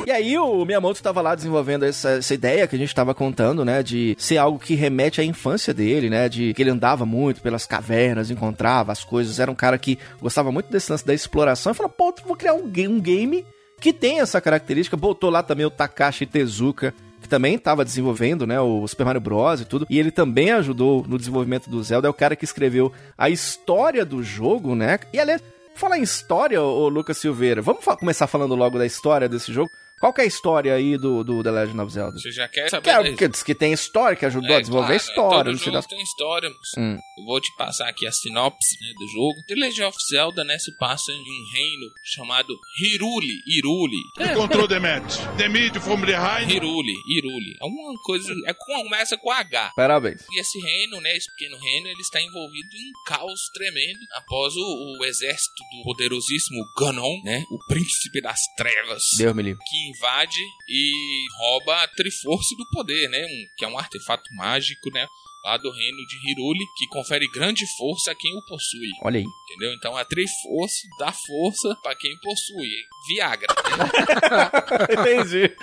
[0.05, 3.63] E aí o Miyamoto estava lá desenvolvendo essa, essa ideia que a gente estava contando,
[3.65, 3.81] né?
[3.81, 6.29] De ser algo que remete à infância dele, né?
[6.29, 9.39] De que ele andava muito pelas cavernas, encontrava as coisas.
[9.39, 11.71] Era um cara que gostava muito desse lance da exploração.
[11.71, 13.45] E falou, pô, vou criar um, um game
[13.79, 14.97] que tem essa característica.
[14.97, 19.61] Botou lá também o Takashi Tezuka, que também estava desenvolvendo, né, o Super Mario Bros
[19.61, 22.91] e tudo, e ele também ajudou no desenvolvimento do Zelda, é o cara que escreveu
[23.17, 24.99] a história do jogo, né?
[25.13, 25.41] E aliás,
[25.73, 29.71] falar em história, ô Lucas Silveira, vamos fa- começar falando logo da história desse jogo.
[30.03, 32.19] Qual que é a história aí do, do The Legend of Zelda?
[32.19, 32.83] Você já quer saber?
[32.83, 33.15] Que, é, desse?
[33.15, 35.65] que diz que tem história, que ajudou a desenvolver a claro, história, todo não sei
[35.65, 35.85] jogo das...
[35.85, 36.77] tem história, moço.
[36.77, 36.99] Hum.
[37.19, 39.41] Eu vou te passar aqui a sinopse né, do jogo.
[39.47, 43.39] The Legend of Zelda, né, se passa em um reino chamado Hiruli.
[43.47, 44.29] Hiruli.
[44.29, 45.05] Encontrou Demet.
[45.37, 46.51] Demet from behind.
[46.51, 47.55] Hiruli, Hiruli.
[47.61, 48.33] É uma coisa.
[48.45, 49.71] É com, começa com H.
[49.73, 50.25] Parabéns.
[50.29, 54.53] E esse reino, né, esse pequeno reino, ele está envolvido em um caos tremendo após
[54.53, 59.63] o, o exército do poderosíssimo Ganon, né, o príncipe das trevas, Deus me livre.
[59.63, 60.91] que invade e
[61.39, 65.05] rouba a Triforce do poder, né, um, que é um artefato mágico, né,
[65.43, 68.89] lá do reino de Hiruli, que confere grande força a quem o possui.
[69.03, 69.25] Olha aí.
[69.49, 69.73] Entendeu?
[69.73, 72.69] Então a Triforce dá força para quem possui.
[73.09, 73.47] Viagra.
[73.77, 74.89] né?
[75.01, 75.55] Entendi.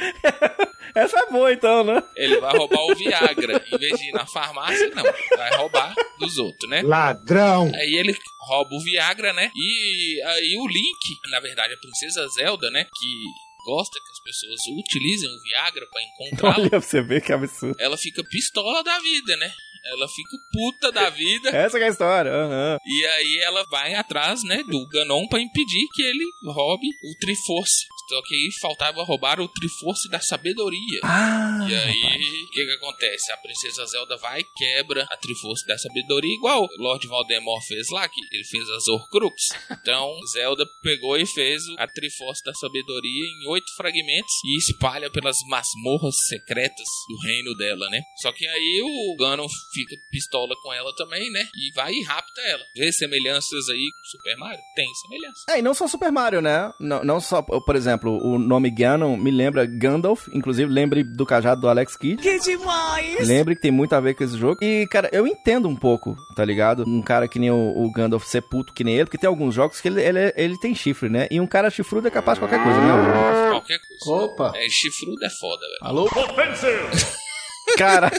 [0.94, 2.02] Essa é boa então, né?
[2.16, 3.64] Ele vai roubar o Viagra.
[3.72, 5.04] Em vez de ir na farmácia, não.
[5.36, 6.82] Vai roubar dos outros, né?
[6.82, 7.70] Ladrão.
[7.74, 8.14] Aí ele
[8.48, 9.50] rouba o Viagra, né?
[9.54, 12.84] E aí o Link, na verdade, a princesa Zelda, né?
[12.84, 16.62] Que gosta que as pessoas utilizem o Viagra pra encontrá-lo.
[16.68, 17.76] Olha você ver que absurdo.
[17.78, 19.52] Ela fica pistola da vida, né?
[19.84, 21.50] Ela fica puta da vida.
[21.56, 22.30] Essa é a história.
[22.30, 22.78] aham.
[22.84, 27.86] E aí ela vai atrás, né, do Ganon pra impedir que ele roube o Triforce.
[28.08, 31.00] Só que aí faltava roubar o Triforce da sabedoria.
[31.04, 33.30] Ah, E aí, o que que acontece?
[33.32, 38.08] A princesa Zelda vai, quebra a Triforce da Sabedoria, igual o Lord Voldemort fez lá,
[38.08, 39.34] que ele fez as Horcrux.
[39.82, 45.36] Então, Zelda pegou e fez a Triforce da Sabedoria em oito fragmentos e espalha pelas
[45.48, 48.00] masmorras secretas do reino dela, né?
[48.20, 49.79] Só que aí o Ganon fica
[50.10, 51.46] pistola com ela também, né?
[51.54, 52.62] E vai e rapta ela.
[52.76, 54.60] Vê semelhanças aí com Super Mario?
[54.74, 55.44] Tem semelhança.
[55.50, 56.72] É, e não só Super Mario, né?
[56.80, 61.60] Não, não só, por exemplo, o nome Ganon me lembra Gandalf, inclusive lembre do cajado
[61.60, 62.22] do Alex Kidd.
[62.22, 63.26] Que demais!
[63.26, 64.58] Lembre que tem muito a ver com esse jogo.
[64.62, 66.84] E, cara, eu entendo um pouco, tá ligado?
[66.86, 69.54] Um cara que nem o, o Gandalf ser puto que nem ele, porque tem alguns
[69.54, 71.26] jogos que ele, ele, ele tem chifre, né?
[71.30, 73.50] E um cara chifrudo é capaz de qualquer coisa, né?
[73.50, 74.24] Qualquer coisa.
[74.24, 74.52] Opa.
[74.54, 75.78] É, chifrudo é foda, velho.
[75.82, 76.08] Alô?
[77.76, 78.11] Cara,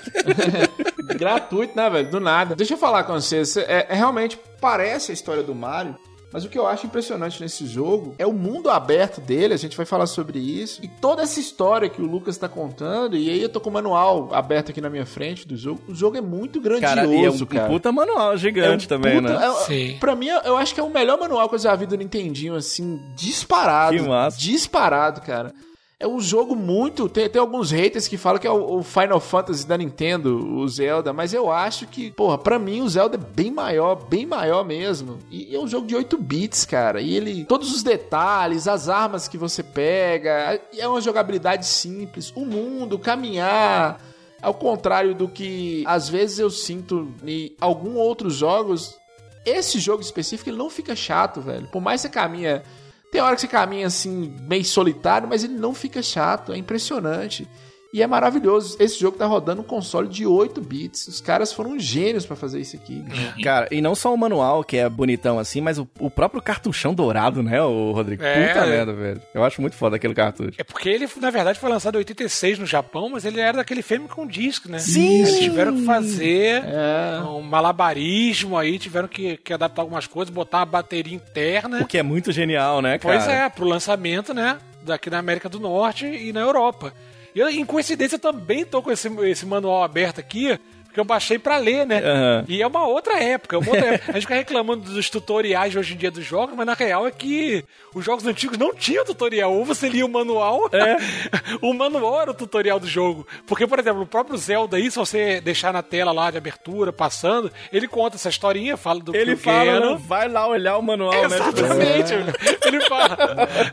[1.18, 2.10] Gratuito, né, velho?
[2.10, 2.56] Do nada.
[2.56, 3.56] Deixa eu falar com vocês.
[3.58, 5.96] É, é realmente parece a história do Mario.
[6.34, 9.76] Mas o que eu acho impressionante nesse jogo é o mundo aberto dele, a gente
[9.76, 10.80] vai falar sobre isso.
[10.82, 13.74] E toda essa história que o Lucas tá contando, e aí eu tô com o
[13.74, 15.82] manual aberto aqui na minha frente do jogo.
[15.90, 17.66] O jogo é muito grandioso, cara, e é um, cara.
[17.66, 19.46] um puta manual gigante É um também, puta- né?
[19.46, 19.98] é- Sim.
[20.00, 22.56] Pra mim, eu acho que é o melhor manual que eu já vi do Nintendinho,
[22.56, 23.98] assim, disparado.
[23.98, 24.38] Que massa.
[24.40, 25.54] Disparado, cara.
[26.02, 27.08] É um jogo muito.
[27.08, 30.68] Tem, tem alguns haters que falam que é o, o Final Fantasy da Nintendo, o
[30.68, 34.66] Zelda, mas eu acho que, porra, pra mim o Zelda é bem maior, bem maior
[34.66, 35.20] mesmo.
[35.30, 37.02] E é um jogo de 8 bits, cara.
[37.02, 37.46] E ele.
[37.46, 42.34] Todos os detalhes, as armas que você pega, é uma jogabilidade simples.
[42.36, 44.02] O mundo, caminhar.
[44.42, 48.98] Ao contrário do que às vezes eu sinto em alguns outros jogos,
[49.46, 51.68] esse jogo específico ele não fica chato, velho.
[51.68, 52.64] Por mais que você caminha
[53.12, 57.48] tem hora que você caminha assim, meio solitário, mas ele não fica chato, é impressionante.
[57.94, 58.78] E é maravilhoso.
[58.80, 61.08] Esse jogo tá rodando um console de 8 bits.
[61.10, 62.96] Os caras foram gênios para fazer isso aqui.
[63.02, 63.36] Bicho.
[63.44, 66.94] Cara, e não só o manual, que é bonitão assim, mas o, o próprio cartuchão
[66.94, 68.24] dourado, né, o Rodrigo?
[68.24, 68.48] É.
[68.48, 69.22] Puta merda, velho.
[69.34, 70.54] Eu acho muito foda aquele cartucho.
[70.58, 73.82] É porque ele, na verdade, foi lançado em 86 no Japão, mas ele era daquele
[73.82, 74.80] Famicom Disc, né?
[74.80, 75.20] Sim!
[75.24, 77.22] Eles tiveram que fazer É.
[77.26, 81.82] um malabarismo aí, tiveram que, que adaptar algumas coisas, botar uma bateria interna.
[81.82, 83.16] O que é muito genial, né, cara?
[83.20, 84.58] Pois é, pro lançamento, né?
[84.84, 86.94] Daqui na América do Norte e na Europa.
[87.34, 90.60] E em coincidência, também tô com esse, esse manual aberto aqui,
[90.92, 92.00] porque eu baixei pra ler, né?
[92.04, 92.46] Aham.
[92.50, 94.12] E é uma outra época, é uma outra época.
[94.12, 97.12] A gente fica reclamando dos tutoriais hoje em dia dos jogos, mas na real é
[97.12, 97.64] que
[97.96, 99.54] os jogos antigos não tinham tutorial.
[99.54, 100.70] Ou você lia o manual,
[101.62, 103.26] o manual era o tutorial do jogo.
[103.48, 106.92] Porque, por exemplo, o próprio Zelda aí, se você deixar na tela lá de abertura,
[106.92, 109.82] passando, ele conta essa historinha, fala do Ele pequeno.
[109.82, 111.38] fala, vai lá olhar o manual, né?
[111.38, 112.14] Exatamente.
[112.68, 113.18] Ele fala,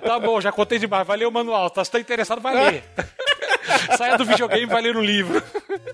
[0.05, 1.69] tá bom, já contei demais, vai ler o manual.
[1.69, 2.85] Tá, se tá interessado, vai ler.
[3.97, 5.43] Saia do videogame e vai ler um livro.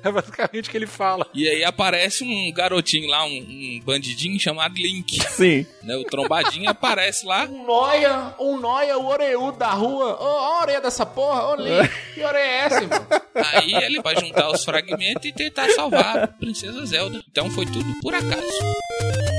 [0.03, 1.14] É basicamente o que ele fala.
[1.33, 5.19] E aí aparece um garotinho lá, um, um bandidinho chamado Link.
[5.31, 5.67] Sim.
[5.83, 7.45] Né, o trombadinho aparece lá.
[7.45, 10.17] Um noia, um noia, o oreudo da rua.
[10.21, 13.07] Ô, ó a orelha dessa porra, ô Link, que orelha é essa, irmão?
[13.35, 17.23] Aí ele vai juntar os fragmentos e tentar salvar a Princesa Zelda.
[17.31, 19.34] Então foi tudo por acaso.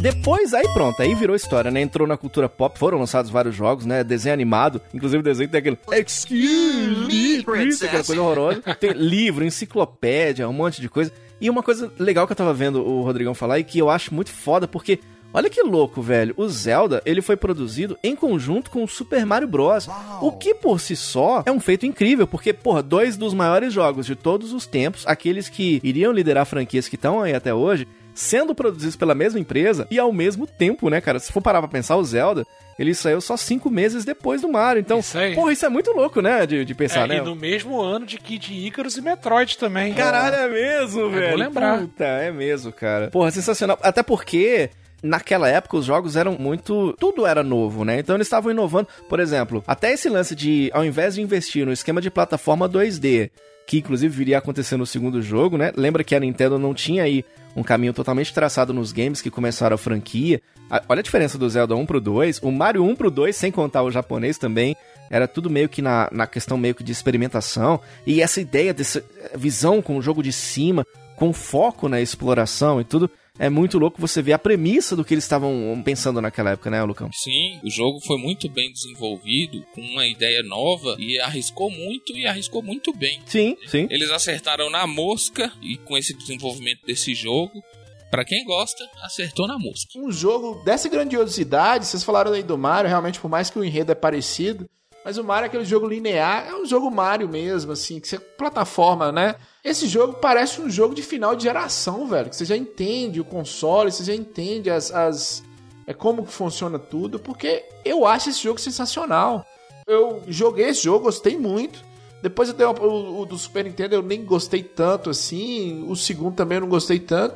[0.00, 1.82] Depois, aí pronto, aí virou história, né?
[1.82, 4.02] Entrou na cultura pop, foram lançados vários jogos, né?
[4.02, 8.62] Desenho animado, inclusive o desenho tem aquele Excuse me, princess, aquela coisa horrorosa.
[8.80, 11.12] Tem livro, enciclopédia, um monte de coisa.
[11.38, 14.14] E uma coisa legal que eu tava vendo o Rodrigão falar e que eu acho
[14.14, 15.00] muito foda, porque
[15.32, 16.34] Olha que louco, velho.
[16.36, 19.88] O Zelda, ele foi produzido em conjunto com o Super Mario Bros.
[20.20, 24.06] O que por si só é um feito incrível, porque, porra, dois dos maiores jogos
[24.06, 28.54] de todos os tempos, aqueles que iriam liderar franquias que estão aí até hoje, sendo
[28.56, 31.18] produzidos pela mesma empresa e ao mesmo tempo, né, cara?
[31.20, 32.44] Se for parar pra pensar, o Zelda,
[32.76, 34.80] ele saiu só cinco meses depois do Mario.
[34.80, 35.34] Então, Isso aí.
[35.34, 37.16] porra, isso é muito louco, né, de, de pensar, É, né?
[37.18, 39.94] E no mesmo ano de Kid Icarus e Metroid também.
[39.94, 41.28] Caralho, é mesmo, velho.
[41.28, 41.78] vou lembrar.
[41.78, 43.08] Puta, é mesmo, cara.
[43.10, 43.78] Porra, sensacional.
[43.80, 44.70] Até porque
[45.02, 46.94] naquela época os jogos eram muito.
[46.98, 47.98] Tudo era novo, né?
[48.00, 48.88] Então eles estavam inovando.
[49.08, 53.30] Por exemplo, até esse lance de, ao invés de investir no esquema de plataforma 2D,
[53.66, 55.72] que inclusive viria a acontecer no segundo jogo, né?
[55.76, 57.24] Lembra que a Nintendo não tinha aí
[57.56, 60.40] um caminho totalmente traçado nos games que começaram a franquia.
[60.70, 63.50] A- Olha a diferença do Zelda 1 pro 2, o Mario 1 pro 2, sem
[63.50, 64.76] contar o japonês também.
[65.10, 67.80] Era tudo meio que na, na questão meio que de experimentação.
[68.06, 70.86] E essa ideia dessa visão com o jogo de cima,
[71.16, 73.10] com foco na exploração e tudo.
[73.40, 76.82] É muito louco você ver a premissa do que eles estavam pensando naquela época, né,
[76.82, 77.08] Lucão?
[77.10, 82.26] Sim, o jogo foi muito bem desenvolvido, com uma ideia nova e arriscou muito e
[82.26, 83.18] arriscou muito bem.
[83.24, 83.88] Sim, sim.
[83.88, 87.62] Eles acertaram na mosca e com esse desenvolvimento desse jogo,
[88.10, 89.88] pra quem gosta, acertou na mosca.
[89.96, 93.90] Um jogo dessa grandiosidade, vocês falaram aí do Mario, realmente, por mais que o enredo
[93.90, 94.68] é parecido,
[95.04, 98.18] mas o Mario é aquele jogo linear, é um jogo Mario mesmo, assim, que você
[98.18, 99.34] plataforma, né?
[99.64, 103.24] Esse jogo parece um jogo de final de geração, velho, que você já entende o
[103.24, 105.42] console, você já entende as, as
[105.86, 109.44] é como que funciona tudo, porque eu acho esse jogo sensacional.
[109.86, 111.82] Eu joguei esse jogo, gostei muito.
[112.22, 115.84] Depois eu dei o, o- do Super Nintendo, eu nem gostei tanto assim.
[115.88, 117.34] O segundo também eu não gostei tanto.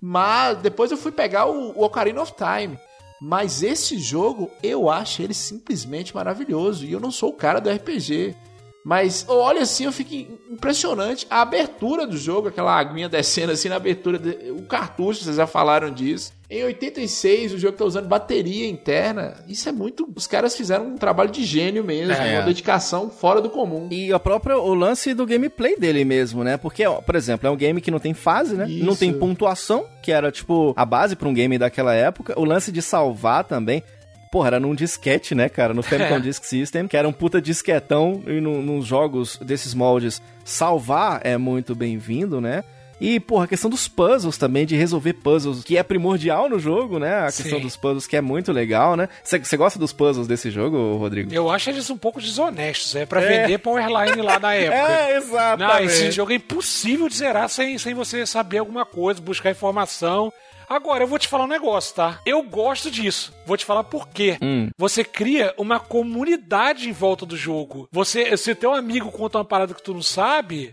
[0.00, 2.78] Mas depois eu fui pegar o, o Ocarina of Time.
[3.20, 6.86] Mas esse jogo, eu acho ele simplesmente maravilhoso.
[6.86, 8.34] E eu não sou o cara do RPG.
[8.84, 11.26] Mas olha assim, eu fico im- impressionante.
[11.30, 14.18] A abertura do jogo, aquela aguinha descendo assim na abertura.
[14.18, 16.32] de- o cartucho, vocês já falaram disso.
[16.48, 19.34] Em 86, o jogo tá usando bateria interna.
[19.46, 20.08] Isso é muito.
[20.16, 22.12] Os caras fizeram um trabalho de gênio mesmo.
[22.12, 22.38] É.
[22.38, 23.86] Uma dedicação fora do comum.
[23.90, 26.56] E a própria, o lance do gameplay dele mesmo, né?
[26.56, 28.68] Porque, ó, por exemplo, é um game que não tem fase, né?
[28.68, 28.84] Isso.
[28.84, 32.34] Não tem pontuação, que era, tipo, a base pra um game daquela época.
[32.36, 33.82] O lance de salvar também.
[34.30, 35.74] Porra, era num disquete, né, cara?
[35.74, 36.20] No Famicom É.
[36.20, 38.22] Disk System, que era um puta disquetão.
[38.26, 42.62] E no, nos jogos desses moldes, salvar é muito bem-vindo, né?
[43.00, 46.98] E, porra, a questão dos puzzles também, de resolver puzzles, que é primordial no jogo,
[46.98, 47.20] né?
[47.20, 47.60] A questão Sim.
[47.64, 49.08] dos puzzles que é muito legal, né?
[49.24, 51.32] Você gosta dos puzzles desse jogo, Rodrigo?
[51.32, 52.94] Eu acho eles um pouco desonestos.
[52.94, 53.42] É pra É.
[53.42, 54.76] vender Powerline lá na época.
[54.92, 55.72] É, exatamente.
[55.78, 60.32] Não, esse jogo é impossível de zerar sem, sem você saber alguma coisa, buscar informação.
[60.68, 62.20] Agora, eu vou te falar um negócio, tá?
[62.24, 63.32] Eu gosto disso.
[63.44, 64.36] Vou te falar por quê.
[64.40, 64.68] Hum.
[64.78, 67.88] Você cria uma comunidade em volta do jogo.
[67.90, 70.72] Você, se teu amigo conta uma parada que tu não sabe,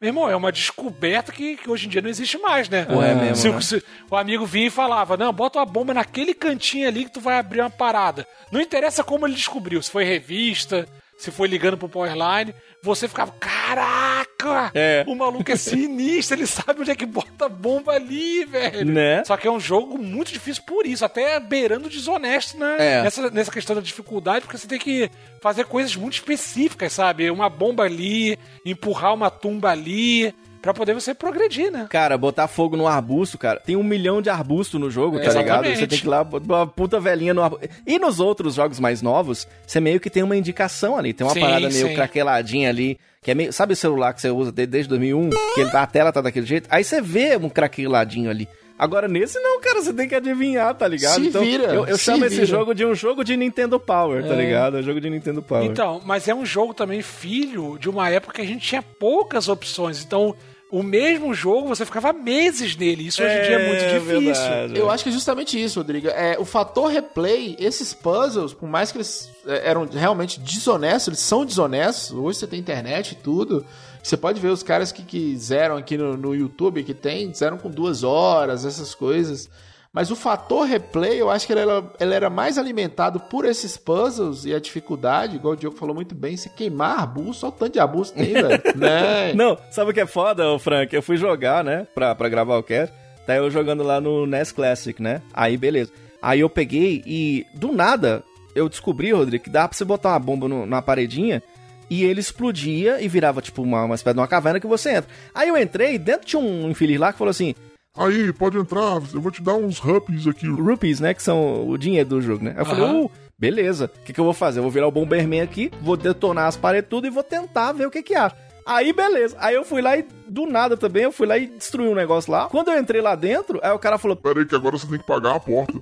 [0.00, 2.86] meu irmão, é uma descoberta que, que hoje em dia não existe mais, né?
[2.88, 3.60] É mesmo, Se, né?
[3.80, 7.20] se o amigo vinha e falava, não, bota uma bomba naquele cantinho ali que tu
[7.20, 8.24] vai abrir uma parada.
[8.52, 13.32] Não interessa como ele descobriu, se foi revista, se foi ligando pro Powerline, você ficava,
[13.32, 15.04] caraca, É.
[15.06, 18.84] o maluco é sinistro, ele sabe onde é que bota a bomba ali, velho.
[18.86, 19.24] Né?
[19.24, 22.76] Só que é um jogo muito difícil por isso, até beirando desonesto né?
[22.78, 23.02] É.
[23.02, 27.28] nessa, nessa questão da dificuldade, porque você tem que fazer coisas muito específicas, sabe?
[27.30, 31.86] Uma bomba ali, empurrar uma tumba ali, pra poder você progredir, né?
[31.90, 33.60] Cara, botar fogo no arbusto, cara.
[33.60, 35.64] Tem um milhão de arbusto no jogo, tá ligado?
[35.68, 37.68] Você tem que ir lá botar uma puta velhinha no arbusto.
[37.86, 41.12] E nos outros jogos mais novos, você meio que tem uma indicação ali.
[41.12, 41.94] Tem uma Sim, parada meio sim.
[41.94, 42.98] craqueladinha ali.
[43.22, 43.52] Que é meio.
[43.52, 45.30] Sabe o celular que você usa de- desde 2001?
[45.54, 46.68] Que a tela tá daquele jeito?
[46.70, 48.48] Aí você vê um craqueladinho ali.
[48.78, 51.14] Agora, nesse não, cara, você tem que adivinhar, tá ligado?
[51.20, 52.46] Se então, vira, eu, eu se chamo esse vira.
[52.46, 54.36] jogo de um jogo de Nintendo Power, tá É.
[54.36, 54.76] ligado?
[54.76, 55.64] É um jogo de Nintendo Power.
[55.64, 59.48] Então, mas é um jogo também filho de uma época que a gente tinha poucas
[59.48, 60.04] opções.
[60.04, 60.32] Então,
[60.70, 63.06] o mesmo jogo, você ficava meses nele.
[63.06, 64.44] Isso hoje em dia é muito difícil.
[64.76, 66.08] Eu acho que é justamente isso, Rodrigo.
[66.08, 71.20] É, o fator replay, esses puzzles, por mais que eles é, eram realmente desonestos, eles
[71.20, 72.12] são desonestos.
[72.12, 73.64] Hoje você tem internet e tudo.
[74.02, 77.70] Você pode ver os caras que quiseram aqui no, no YouTube, que tem, fizeram com
[77.70, 79.50] duas horas, essas coisas.
[79.92, 83.76] Mas o fator replay, eu acho que ele era, ele era mais alimentado por esses
[83.76, 87.58] puzzles e a dificuldade, igual o Diogo falou muito bem, você queimar arbusto, olha o
[87.58, 88.62] tanto de arbusto tem, velho.
[88.76, 89.32] né?
[89.34, 90.94] Não, sabe o que é foda, Frank?
[90.94, 92.94] Eu fui jogar, né, pra, pra gravar o cast.
[93.26, 95.20] Tá eu jogando lá no NES Classic, né?
[95.34, 95.90] Aí, beleza.
[96.20, 98.22] Aí eu peguei e, do nada,
[98.54, 101.42] eu descobri, Rodrigo, que dá pra você botar uma bomba no- na paredinha
[101.90, 105.10] e ele explodia e virava, tipo, uma, uma espécie de uma caverna que você entra.
[105.34, 107.54] Aí eu entrei, dentro tinha um infeliz lá que falou assim...
[107.96, 110.46] Aí, pode entrar, eu vou te dar uns rupees aqui.
[110.46, 111.12] Rupees, né?
[111.12, 112.52] Que são o dinheiro do jogo, né?
[112.54, 113.90] Aí eu falei, uh, beleza.
[113.92, 114.60] O que, que eu vou fazer?
[114.60, 117.86] Eu vou virar o Bomberman aqui, vou detonar as paredes tudo e vou tentar ver
[117.86, 118.36] o que que acha.
[118.64, 119.34] Aí, beleza.
[119.40, 122.30] Aí eu fui lá e, do nada também, eu fui lá e destruí um negócio
[122.30, 122.46] lá.
[122.46, 124.16] Quando eu entrei lá dentro, aí o cara falou...
[124.16, 125.80] Pera aí que agora você tem que pagar a porta.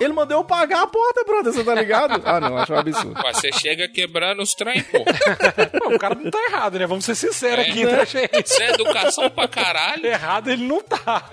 [0.00, 2.22] Ele mandou eu pagar a porta, brother, você tá ligado?
[2.26, 3.20] ah, não, acho um absurdo.
[3.22, 4.98] Mas você chega quebrando os trem, pô.
[5.78, 6.86] Pô, o cara não tá errado, né?
[6.86, 7.92] Vamos ser sinceros É, aqui, né?
[7.92, 8.44] né, gente?
[8.44, 10.06] Isso é educação pra caralho.
[10.06, 11.30] Errado ele não tá.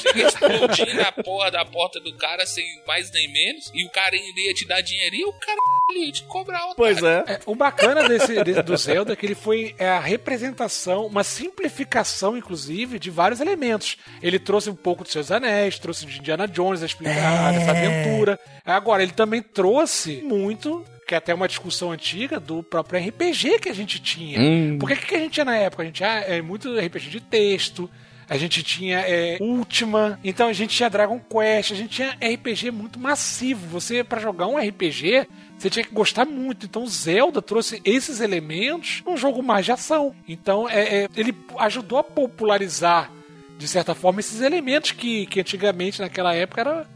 [0.00, 3.70] Chega explodindo a porra da porta do cara sem mais nem menos.
[3.74, 5.58] E o cara iria te dar dinheirinho e o cara
[5.96, 6.76] ia te cobrar outra.
[6.76, 7.24] Pois é.
[7.26, 11.24] É, o bacana desse, desse- do Zelda é que ele foi é, a representação, uma
[11.24, 13.96] simplificação, inclusive, de vários elementos.
[14.22, 18.40] Ele trouxe um pouco dos seus anéis, trouxe de Indiana Jones a explicar essa aventura.
[18.64, 23.68] Agora, ele também trouxe muito, que é até uma discussão antiga, do próprio RPG que
[23.68, 24.40] a gente tinha.
[24.40, 24.78] Hum.
[24.78, 25.82] Porque o que a gente tinha na época?
[25.82, 27.90] A gente tinha é, muito RPG de texto.
[28.28, 32.70] A gente tinha é, Ultima, então a gente tinha Dragon Quest, a gente tinha RPG
[32.70, 33.66] muito massivo.
[33.68, 36.66] Você, pra jogar um RPG, você tinha que gostar muito.
[36.66, 40.14] Então Zelda trouxe esses elementos num jogo mais de ação.
[40.28, 43.10] Então é, é, ele ajudou a popularizar,
[43.56, 46.86] de certa forma, esses elementos que, que antigamente, naquela época, era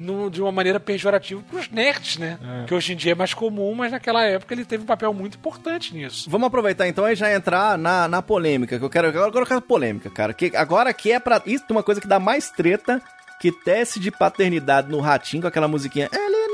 [0.00, 2.38] no- de uma maneira pejorativa pros nerds, né?
[2.62, 2.66] É.
[2.66, 5.36] Que hoje em dia é mais comum, mas naquela época ele teve um papel muito
[5.36, 6.28] importante nisso.
[6.30, 9.08] Vamos aproveitar então e já entrar na, na polêmica, que eu quero.
[9.08, 10.32] Agora eu quero polêmica, cara.
[10.32, 11.42] Que agora que é pra.
[11.44, 13.00] Isso uma coisa que dá mais treta
[13.40, 16.08] que teste de paternidade no ratinho com aquela musiquinha.
[16.12, 16.49] Ele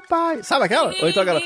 [0.00, 0.42] pai.
[0.42, 0.92] Sabe aquela?
[1.00, 1.40] Ou então aquela.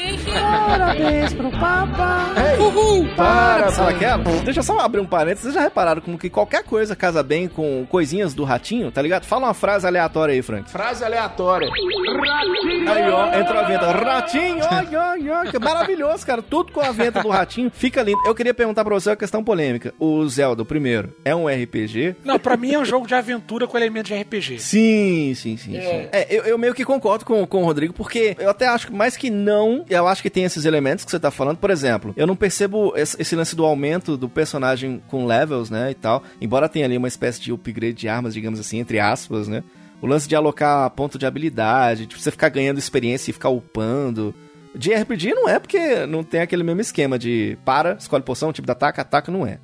[0.67, 2.59] Parabéns pro papai.
[2.59, 3.09] Uhul!
[3.17, 3.71] Para!
[3.71, 4.25] Sabe aquela?
[4.45, 5.45] Deixa eu só abrir um parênteses.
[5.45, 9.25] Vocês já repararam como que qualquer coisa casa bem com coisinhas do ratinho, tá ligado?
[9.25, 10.71] Fala uma frase aleatória aí, Frank.
[10.71, 11.69] Frase aleatória.
[11.69, 13.93] Aí, ó, entrou a venta.
[13.93, 15.51] Ratinho, ai, ai.
[15.51, 16.43] que Maravilhoso, cara.
[16.43, 17.71] Tudo com a venta do ratinho.
[17.71, 18.19] Fica lindo.
[18.27, 19.95] Eu queria perguntar pra você uma questão polêmica.
[19.99, 22.17] O Zelda, o primeiro, é um RPG?
[22.25, 24.59] Não, pra mim é um jogo de aventura com elementos de RPG.
[24.59, 25.77] Sim, sim, sim.
[25.77, 25.81] É.
[25.81, 26.09] sim.
[26.13, 28.93] É, eu, eu meio que concordo com, com o Rodrigo, porque eu até acho que
[28.93, 31.57] mais que não, eu acho que tem esses elementos que você tá falando.
[31.57, 35.95] Por exemplo, eu não percebo esse, lance do aumento do personagem com levels, né, e
[35.95, 36.23] tal.
[36.41, 39.65] Embora tenha ali uma espécie de upgrade de armas, digamos assim, entre aspas, né.
[40.01, 44.35] O lance de alocar ponto de habilidade, tipo, você ficar ganhando experiência e ficar upando.
[44.75, 48.71] De RPG não é, porque não tem aquele mesmo esquema de para, escolhe poção, tipo,
[48.71, 49.59] ataca, ataca, não é.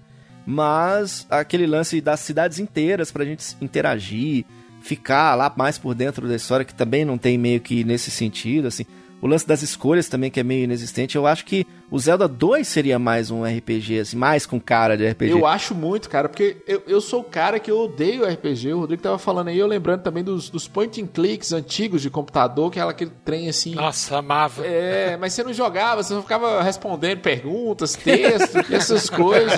[0.47, 4.47] Mas aquele lance das cidades inteiras pra gente interagir,
[4.81, 8.69] ficar lá mais por dentro da história, que também não tem meio que nesse sentido,
[8.69, 8.85] assim.
[9.23, 11.15] O lance das escolhas também, que é meio inexistente.
[11.15, 15.07] Eu acho que o Zelda 2 seria mais um RPG, assim, mais com cara de
[15.07, 15.31] RPG.
[15.31, 18.73] Eu acho muito, cara, porque eu, eu sou o cara que eu odeio RPG.
[18.73, 22.09] O Rodrigo tava falando aí, eu lembrando também dos, dos point and clicks antigos de
[22.09, 23.75] computador, que era aquele trem assim.
[23.75, 24.65] Nossa, amava.
[24.65, 29.53] É, mas você não jogava, você só ficava respondendo perguntas, textos, essas coisas.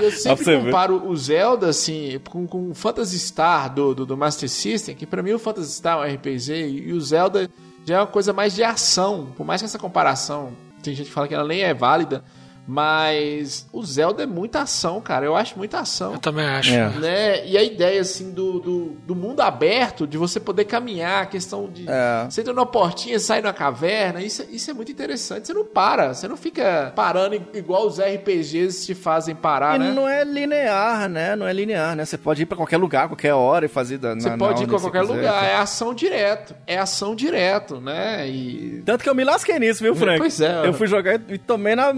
[0.00, 0.64] E eu sempre ver.
[0.64, 5.06] comparo o Zelda, assim, com, com o Phantasy Star do, do, do Master System, que
[5.06, 7.48] pra mim o Phantasy Star é um RPG e, e o Zelda
[7.84, 9.32] já é uma coisa mais de ação.
[9.36, 12.24] Por mais que essa comparação, tem gente que fala que ela nem é válida,
[12.66, 15.24] mas o Zelda é muita ação, cara.
[15.26, 16.14] Eu acho muita ação.
[16.14, 16.72] Eu também acho.
[16.74, 16.88] É.
[16.90, 17.46] Né?
[17.46, 21.68] E a ideia, assim, do, do, do mundo aberto, de você poder caminhar, a questão
[21.68, 21.86] de.
[21.88, 22.26] É.
[22.28, 25.46] Você entra numa portinha, sai numa caverna, isso, é- isso é muito interessante.
[25.46, 29.92] Você não para, você não fica parando igual os RPGs te fazem parar, E né?
[29.92, 31.36] não é linear, né?
[31.36, 32.04] Não é linear, né?
[32.04, 34.64] Você pode ir pra qualquer lugar, qualquer hora e fazer da, Você na, pode na
[34.64, 35.46] ir pra que qualquer quiser, lugar, tá?
[35.46, 36.54] é ação direto.
[36.66, 38.28] É ação direto, né?
[38.28, 38.82] E.
[38.84, 40.18] Tanto que eu me lasquei nisso, viu, Frank?
[40.18, 40.66] Pois é.
[40.66, 41.92] Eu fui jogar e tomei na.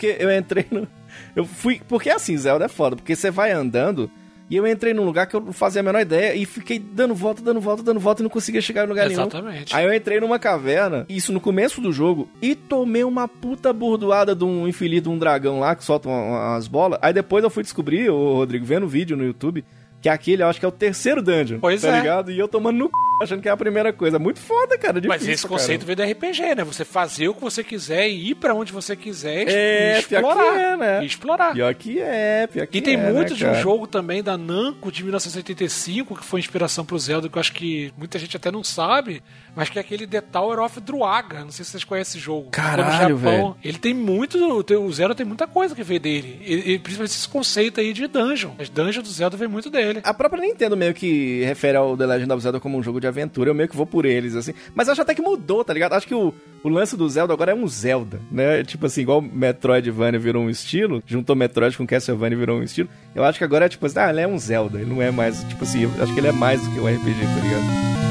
[0.00, 0.88] Porque eu entrei no.
[1.36, 1.80] Eu fui.
[1.86, 2.96] Porque assim, Zelda é foda.
[2.96, 4.10] Porque você vai andando.
[4.48, 6.34] E eu entrei num lugar que eu não fazia a menor ideia.
[6.34, 8.22] E fiquei dando volta, dando volta, dando volta.
[8.22, 9.20] E não conseguia chegar em lugar nenhum.
[9.20, 9.76] Exatamente.
[9.76, 11.04] Aí eu entrei numa caverna.
[11.08, 12.28] Isso no começo do jogo.
[12.40, 16.52] E tomei uma puta burdoada de um infeliz de um dragão lá que solta uma-
[16.54, 16.98] umas bolas.
[17.02, 19.64] Aí depois eu fui descobrir, o Rodrigo, vendo o vídeo no YouTube.
[20.00, 21.58] Que aquele, eu acho que é o terceiro dungeon.
[21.60, 22.00] Pois tá é.
[22.00, 22.30] ligado?
[22.30, 22.90] E eu tomando no c...
[23.22, 24.18] achando que é a primeira coisa.
[24.18, 24.94] Muito foda, cara.
[25.00, 26.04] Difícil, Mas esse conceito caramba.
[26.04, 26.64] veio do RPG, né?
[26.64, 30.58] Você fazer o que você quiser e ir pra onde você quiser e É, explorar.
[30.58, 31.02] é, né?
[31.02, 31.52] E explorar.
[31.52, 33.60] Pior que é, pior que E tem é, muito né, de um cara?
[33.60, 37.92] jogo também da Namco de 1985 que foi inspiração pro Zelda, que eu acho que
[37.98, 39.22] muita gente até não sabe,
[39.54, 41.40] mas que é aquele The Tower of Druaga.
[41.40, 42.50] Não sei se vocês conhecem esse jogo.
[42.50, 43.56] Caralho, velho.
[43.62, 44.38] Ele tem muito.
[44.38, 46.40] O Zelda tem muita coisa que veio dele.
[46.44, 48.52] E, principalmente esse conceito aí de dungeon.
[48.58, 50.00] As dungeons do Zelda vem muito dele.
[50.02, 53.06] A própria Nintendo meio que refere ao The Legend of Zelda como um jogo de
[53.06, 54.52] aventura, eu meio que vou por eles, assim.
[54.74, 55.92] Mas acho até que mudou, tá ligado?
[55.92, 56.32] Acho que o,
[56.62, 58.64] o lance do Zelda agora é um Zelda, né?
[58.64, 62.88] Tipo assim, igual Metroidvania virou um estilo, juntou Metroid com Castlevania e virou um estilo.
[63.14, 65.10] Eu acho que agora é tipo assim, ah, ele é um Zelda, ele não é
[65.10, 68.09] mais, tipo assim, acho que ele é mais do que um RPG, tá ligado?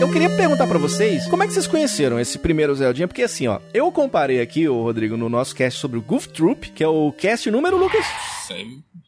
[0.00, 3.08] Eu queria perguntar pra vocês, como é que vocês conheceram esse primeiro Zeldinha?
[3.08, 6.70] Porque assim, ó, eu comparei aqui, ô Rodrigo, no nosso cast sobre o Goof Troop,
[6.70, 8.04] que é o cast número, Lucas.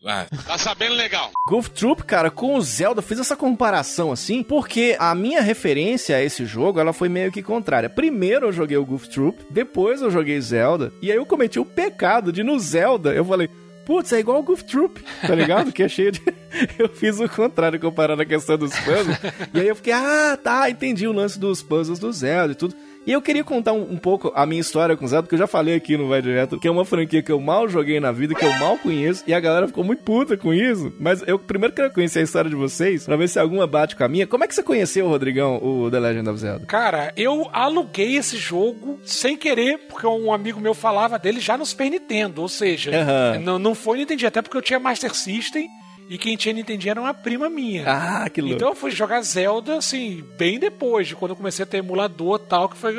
[0.06, 1.30] Ah, Tá sabendo legal.
[1.46, 6.16] Goof Troop, cara, com o Zelda, eu fiz essa comparação assim, porque a minha referência
[6.16, 7.90] a esse jogo, ela foi meio que contrária.
[7.90, 11.64] Primeiro eu joguei o Goof Troop, depois eu joguei Zelda, e aí eu cometi o
[11.66, 13.50] pecado de no Zelda, eu falei,
[13.88, 15.72] putz, é igual o Goof Troop, tá ligado?
[15.72, 16.20] que é cheio de...
[16.78, 19.16] eu fiz o contrário comparando a questão dos puzzles,
[19.54, 22.76] e aí eu fiquei, ah, tá, entendi o lance dos puzzles do Zelda e tudo.
[23.08, 25.38] E eu queria contar um, um pouco a minha história com o Zelda, porque eu
[25.38, 28.12] já falei aqui no Vai Direto, que é uma franquia que eu mal joguei na
[28.12, 30.92] vida, que eu mal conheço, e a galera ficou muito puta com isso.
[31.00, 34.04] Mas eu primeiro quero conhecer a história de vocês, pra ver se alguma bate com
[34.04, 34.26] a minha.
[34.26, 36.66] Como é que você conheceu, Rodrigão, o The Legend of Zelda?
[36.66, 41.64] Cara, eu aluguei esse jogo sem querer, porque um amigo meu falava dele já no
[41.64, 43.38] Super Nintendo, ou seja, Aham.
[43.40, 45.66] não, não foi Nintendo, até porque eu tinha Master System
[46.08, 47.84] e quem tinha Nintendo era uma prima minha.
[47.86, 48.56] Ah, que louco.
[48.56, 52.40] Então eu fui jogar Zelda, assim, bem depois, de quando eu comecei a ter emulador
[52.42, 52.94] e tal, que foi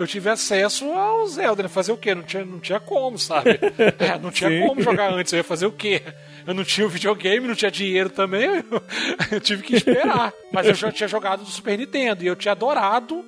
[0.00, 1.68] eu tive acesso ao Zelda, né?
[1.68, 2.14] Fazer o quê?
[2.14, 3.60] Não tinha, não tinha como, sabe?
[3.98, 4.66] É, não tinha Sim.
[4.66, 6.02] como jogar antes, eu ia fazer o quê?
[6.46, 8.82] Eu não tinha o videogame, não tinha dinheiro também, eu,
[9.32, 10.32] eu tive que esperar.
[10.50, 13.22] Mas eu já tinha jogado do Super Nintendo e eu tinha adorado.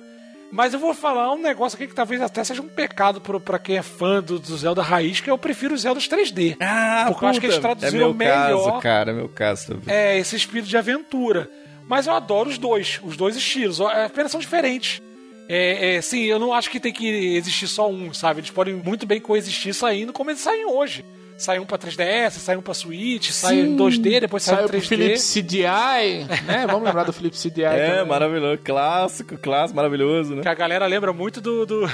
[0.53, 3.57] Mas eu vou falar um negócio aqui que talvez até seja um pecado pro, pra
[3.57, 6.57] quem é fã do, do Zelda Raiz, que eu prefiro os Zeldas 3D.
[6.59, 8.81] Ah, Porque eu acho que eles puta, traduziram é meu caso, melhor.
[8.81, 9.67] cara, é meu caso.
[9.69, 9.95] também.
[9.95, 11.49] É, esse espírito de aventura.
[11.87, 13.81] Mas eu adoro os dois, os dois estilos.
[13.81, 15.01] Apenas são diferentes.
[15.49, 18.41] É, é, sim, eu não acho que tem que existir só um, sabe?
[18.41, 21.03] Eles podem muito bem coexistir saindo como eles saem hoje.
[21.37, 24.69] Sai um pra 3DS, sai um pra Switch, sai em 2D, depois sai Saiu em
[24.69, 24.87] pro 3D.
[24.87, 26.65] Philips CDI, né?
[26.67, 28.05] Vamos lembrar do Philips CDI É, também.
[28.07, 28.61] maravilhoso.
[28.63, 30.41] Clássico, clássico, maravilhoso, né?
[30.41, 31.89] Que a galera lembra muito do, do-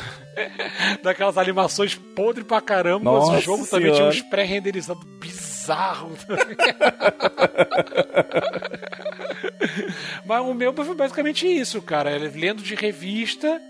[1.02, 4.16] daquelas animações podre pra caramba, mas Nossa o jogo também tinha Senhora.
[4.16, 6.20] uns pré-renderizados bizarros.
[10.26, 12.12] mas o meu foi basicamente isso, cara.
[12.36, 13.62] Lendo de revista,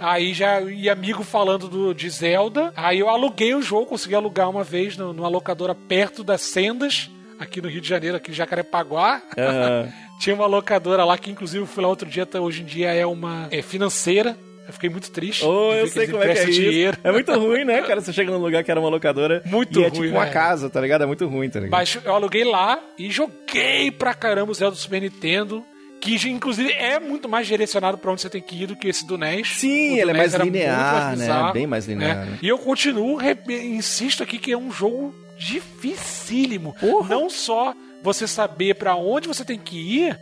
[0.00, 2.72] aí já e amigo falando do, de Zelda.
[2.76, 7.10] Aí eu aluguei o jogo, consegui alugar uma vez no- numa locadora perto das Sendas,
[7.38, 9.22] aqui no Rio de Janeiro, aqui em Jacarepaguá.
[9.36, 9.88] Aham.
[10.20, 12.92] Tinha uma locadora lá que, inclusive, eu fui lá outro dia, até hoje em dia
[12.92, 14.36] é uma é financeira.
[14.66, 15.44] Eu fiquei muito triste.
[15.46, 16.60] Oh, eu sei como é que é emprestam isso.
[16.60, 16.98] dinheiro.
[17.02, 18.02] É muito ruim, né, cara?
[18.02, 20.32] Você chega num lugar que era uma locadora Muito e é ruim, tipo uma velho.
[20.34, 21.04] casa, tá ligado?
[21.04, 21.70] É muito ruim, tá ligado?
[21.70, 25.64] Mas eu aluguei lá e joguei pra caramba o Zelda do Super Nintendo.
[26.00, 29.06] Que inclusive é muito mais direcionado pra onde você tem que ir do que esse
[29.06, 29.48] do NES.
[29.56, 31.16] Sim, do ele é NES mais era muito linear, né?
[31.16, 32.38] bizarro, Bem mais linear, né?
[32.42, 33.18] E eu continuo,
[33.48, 36.74] insisto aqui que é um jogo dificílimo.
[37.08, 40.18] Não só você saber pra onde você tem que ir,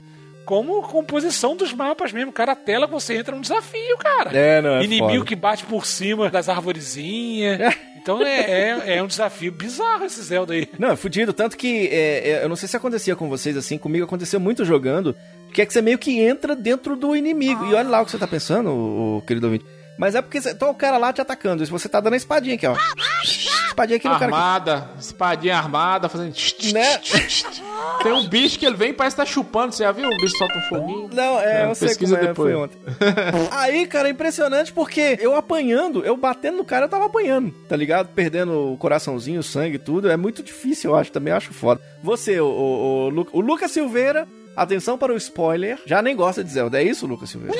[0.46, 2.32] como composição dos mapas mesmo.
[2.32, 4.30] Cada tela que você entra é um desafio, cara.
[4.36, 5.24] É, não, é Inimigo foda.
[5.24, 7.74] que bate por cima das arvorezinhas.
[8.00, 10.68] Então é, é, é um desafio bizarro esse Zelda aí.
[10.78, 11.32] Não, é fudido.
[11.32, 14.64] Tanto que é, é, eu não sei se acontecia com vocês assim, comigo aconteceu muito
[14.64, 15.14] jogando,
[15.52, 17.64] que é que você meio que entra dentro do inimigo.
[17.66, 19.64] E olha lá o que você tá pensando, o, querido ouvinte.
[19.98, 21.64] Mas é porque você, tá o cara lá te atacando.
[21.64, 22.76] Você tá dando a espadinha aqui, ó.
[23.68, 24.24] Espadinha aqui no cara.
[24.26, 26.34] Armada, espadinha armada, fazendo.
[26.72, 27.00] Né?
[28.02, 29.74] Tem um bicho que ele vem e parece que tá chupando.
[29.74, 30.06] Você já viu?
[30.06, 31.10] O bicho solta um foguinho.
[31.14, 32.52] Não, é, eu sei pesquisa como é, depois.
[32.52, 32.78] foi ontem.
[33.52, 37.74] Aí, cara, é impressionante porque eu apanhando, eu batendo no cara, eu tava apanhando, tá
[37.76, 38.08] ligado?
[38.08, 40.10] Perdendo o coraçãozinho, o sangue e tudo.
[40.10, 41.80] É muito difícil, eu acho, também acho foda.
[42.02, 44.26] Você, o, o, o, Lu- o Lucas Silveira,
[44.56, 46.80] atenção para o spoiler, já nem gosta de Zelda.
[46.80, 47.56] É isso, Lucas Silveira?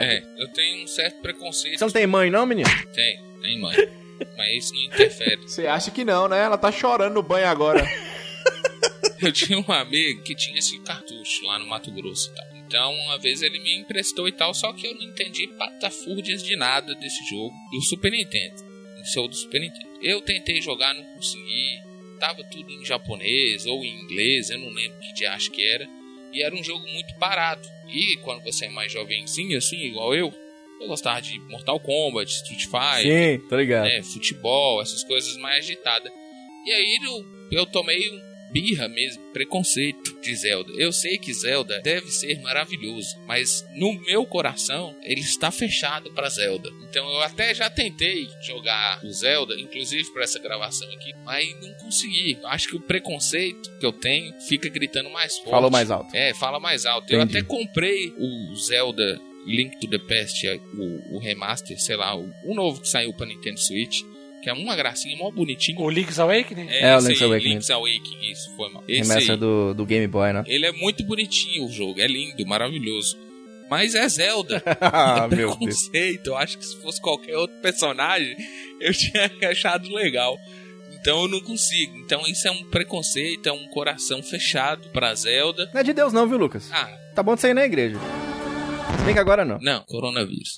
[0.00, 1.78] É, eu tenho um certo preconceito.
[1.78, 2.68] Você não tem mãe, não, menino?
[2.92, 3.76] Tem, tem mãe.
[4.36, 5.42] Mas isso não interfere.
[5.42, 6.42] Você acha que não, né?
[6.42, 7.84] Ela tá chorando no banho agora.
[9.20, 12.46] Eu tinha um amigo que tinha esse cartucho lá no Mato Grosso e tal.
[12.68, 16.54] Então, uma vez ele me emprestou e tal, só que eu não entendi patafúrdias de
[16.54, 18.62] nada desse jogo do Super Nintendo.
[19.00, 19.88] Esse é o do Super Nintendo.
[20.02, 21.80] Eu tentei jogar, não consegui.
[22.18, 25.86] Tava tudo em japonês ou em inglês, eu não lembro que acho que era.
[26.32, 27.66] E era um jogo muito parado.
[27.88, 30.32] E quando você é mais jovenzinho, assim, igual eu,
[30.80, 33.84] eu gostava de Mortal Kombat, Street Fighter, Sim, tô ligado.
[33.84, 36.12] né, futebol, essas coisas mais agitadas.
[36.66, 40.72] E aí eu, eu tomei um birra mesmo, preconceito de Zelda.
[40.76, 46.28] Eu sei que Zelda deve ser maravilhoso, mas no meu coração ele está fechado para
[46.28, 46.70] Zelda.
[46.88, 51.72] Então eu até já tentei jogar o Zelda, inclusive para essa gravação aqui, mas não
[51.74, 52.38] consegui.
[52.44, 55.50] Acho que o preconceito que eu tenho fica gritando mais forte.
[55.50, 56.14] Falou mais alto.
[56.14, 57.12] É, fala mais alto.
[57.12, 57.38] Eu Entendi.
[57.38, 62.54] até comprei o Zelda Link to the Past, o, o remaster, sei lá, o, o
[62.54, 64.02] novo que saiu para Nintendo Switch.
[64.42, 65.80] Que é uma gracinha, mó bonitinho.
[65.80, 66.68] O Link's Awakening?
[66.70, 67.52] É, o esse Link's aí, Awakening.
[67.54, 68.84] Link's Awakening, isso, foi mal.
[68.86, 69.36] Esse aí.
[69.36, 70.44] do, do Game Boy, né?
[70.46, 73.16] Ele é muito bonitinho o jogo, é lindo, maravilhoso.
[73.70, 74.62] Mas é Zelda.
[74.80, 75.56] Ah, é meu Deus.
[75.56, 76.26] preconceito.
[76.28, 78.34] Eu acho que se fosse qualquer outro personagem,
[78.80, 80.38] eu tinha achado legal.
[81.00, 81.96] Então eu não consigo.
[81.98, 85.68] Então isso é um preconceito, é um coração fechado pra Zelda.
[85.74, 86.70] Não é de Deus não, viu, Lucas?
[86.72, 87.98] Ah, Tá bom de sair na igreja.
[88.98, 89.58] Se bem que agora não.
[89.60, 90.54] não, coronavírus.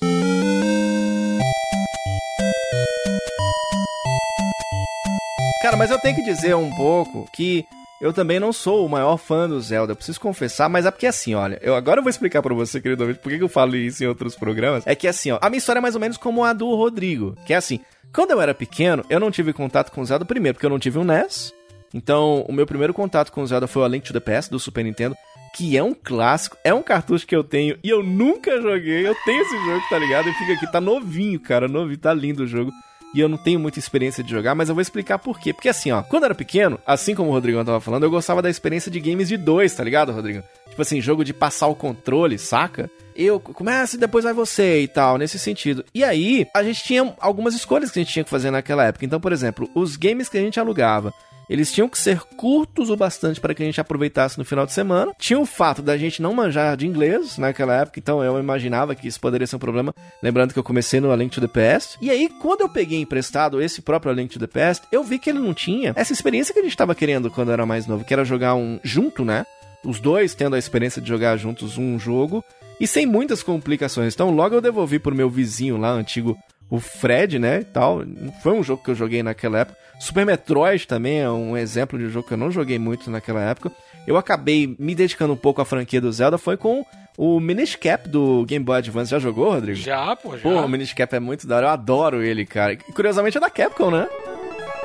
[5.61, 7.65] Cara, mas eu tenho que dizer um pouco que
[8.01, 11.05] eu também não sou o maior fã do Zelda, eu preciso confessar, mas é porque
[11.05, 13.75] assim, olha, eu agora eu vou explicar pra você, querido ouvinte, por que eu falo
[13.75, 14.87] isso em outros programas.
[14.87, 17.37] É que assim, ó, a minha história é mais ou menos como a do Rodrigo,
[17.45, 17.79] que é assim,
[18.11, 20.79] quando eu era pequeno, eu não tive contato com o Zelda primeiro, porque eu não
[20.79, 21.53] tive um NES.
[21.93, 24.59] Então, o meu primeiro contato com o Zelda foi o Link to the Past do
[24.59, 25.15] Super Nintendo,
[25.55, 29.05] que é um clássico, é um cartucho que eu tenho e eu nunca joguei.
[29.05, 30.27] Eu tenho esse jogo, tá ligado?
[30.27, 32.71] E fica aqui, tá novinho, cara, novinho, tá lindo o jogo.
[33.13, 35.53] E eu não tenho muita experiência de jogar, mas eu vou explicar por quê.
[35.53, 38.41] Porque assim, ó, quando eu era pequeno, assim como o Rodrigão tava falando, eu gostava
[38.41, 40.43] da experiência de games de dois, tá ligado, Rodrigo?
[40.69, 42.89] Tipo assim, jogo de passar o controle, saca?
[43.13, 45.83] Eu começo e depois vai você e tal, nesse sentido.
[45.93, 49.05] E aí, a gente tinha algumas escolhas que a gente tinha que fazer naquela época.
[49.05, 51.13] Então, por exemplo, os games que a gente alugava,
[51.51, 54.71] eles tinham que ser curtos o bastante para que a gente aproveitasse no final de
[54.71, 55.11] semana.
[55.19, 59.05] Tinha o fato da gente não manjar de inglês naquela época, então eu imaginava que
[59.05, 59.93] isso poderia ser um problema.
[60.23, 61.97] Lembrando que eu comecei no A Link to the Past.
[62.01, 65.19] E aí, quando eu peguei emprestado esse próprio A Link to the Past, eu vi
[65.19, 68.05] que ele não tinha essa experiência que a gente estava querendo quando era mais novo,
[68.05, 69.45] que era jogar um junto, né?
[69.83, 72.41] Os dois tendo a experiência de jogar juntos um jogo
[72.79, 74.13] e sem muitas complicações.
[74.13, 76.37] Então, logo eu devolvi pro meu vizinho lá, antigo,
[76.69, 78.03] o Fred, né, e tal.
[78.41, 79.77] Foi um jogo que eu joguei naquela época.
[80.01, 83.71] Super Metroid também é um exemplo de jogo que eu não joguei muito naquela época.
[84.07, 86.83] Eu acabei me dedicando um pouco à franquia do Zelda, foi com
[87.15, 89.11] o Minish Cap do Game Boy Advance.
[89.11, 89.77] Já jogou, Rodrigo?
[89.77, 90.41] Já, pô, já.
[90.41, 92.75] Pô, o Minish Cap é muito da hora, eu adoro ele, cara.
[92.95, 94.09] Curiosamente é da Capcom, né?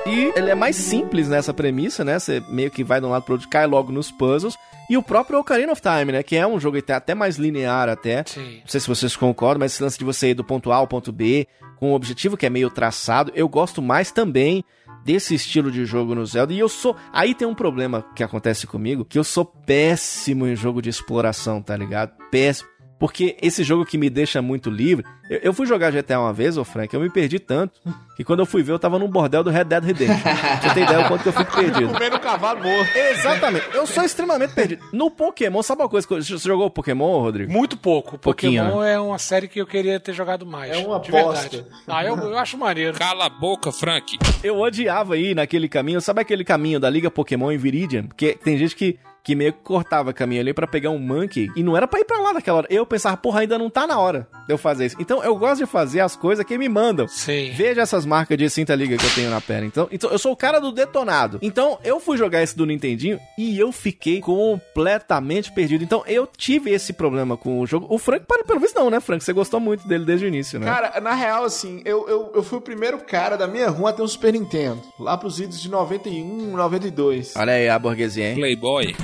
[0.04, 2.18] E ele é mais simples nessa premissa, né?
[2.18, 4.54] Você meio que vai de um lado pro outro, cai logo nos puzzles.
[4.90, 6.22] E o próprio Ocarina of Time, né?
[6.22, 8.22] Que é um jogo até mais linear até.
[8.26, 8.58] Sim.
[8.60, 10.86] Não sei se vocês concordam, mas esse lance de você ir do ponto A ao
[10.86, 14.62] ponto B, com um objetivo que é meio traçado, eu gosto mais também
[15.06, 16.52] desse estilo de jogo no Zelda.
[16.52, 16.96] E eu sou.
[17.12, 21.62] Aí tem um problema que acontece comigo, que eu sou péssimo em jogo de exploração,
[21.62, 22.12] tá ligado?
[22.28, 22.75] Péssimo.
[22.98, 25.04] Porque esse jogo que me deixa muito livre.
[25.28, 27.80] Eu, eu fui jogar GTA uma vez, ô Frank, eu me perdi tanto
[28.16, 30.16] que quando eu fui ver, eu tava num bordel do Red Dead Redemption.
[30.62, 31.92] Você ter ideia do quanto que eu fico perdido.
[31.92, 32.96] Comendo um cavalo morto.
[32.96, 33.66] Exatamente.
[33.74, 34.82] Eu sou extremamente perdido.
[34.92, 36.06] No Pokémon, sabe uma coisa?
[36.08, 37.52] Você jogou Pokémon, Rodrigo?
[37.52, 38.18] Muito pouco.
[38.18, 38.94] Pouquinho, Pokémon né?
[38.94, 40.72] é uma série que eu queria ter jogado mais.
[40.72, 41.48] É uma de aposta.
[41.48, 41.66] verdade.
[41.86, 42.96] Ah, eu, eu acho maneiro.
[42.96, 44.18] Cala a boca, Frank.
[44.42, 46.00] Eu odiava ir naquele caminho.
[46.00, 48.04] Sabe aquele caminho da Liga Pokémon em Viridian?
[48.04, 51.62] Porque tem gente que, que meio que cortava caminho ali pra pegar um monkey e
[51.64, 52.68] não era pra ir pra lá naquela hora.
[52.70, 54.96] Eu pensava, porra, ainda não tá na hora de eu fazer isso.
[55.00, 57.08] Então eu gosto de fazer as coisas que me mandam.
[57.08, 57.50] Sim.
[57.52, 59.66] Veja essas marcas de cinta liga que eu tenho na perna.
[59.66, 61.40] Então, então eu sou o cara do detonado.
[61.42, 65.82] Então eu fui jogar esse do Nintendinho e eu fiquei completamente perdido.
[65.82, 67.86] Então eu tive esse problema com o jogo.
[67.90, 69.24] O Frank, para- pelo visto, não, né, Frank?
[69.24, 70.66] Você gostou muito dele desde o início, né?
[70.66, 73.92] Cara, na real, assim, eu, eu, eu fui o primeiro cara da minha rua a
[73.92, 74.80] ter um Super Nintendo.
[75.00, 77.34] Lá pros idos de 91, 92.
[77.34, 78.36] Olha aí a burguesia, hein?
[78.36, 78.94] Playboy.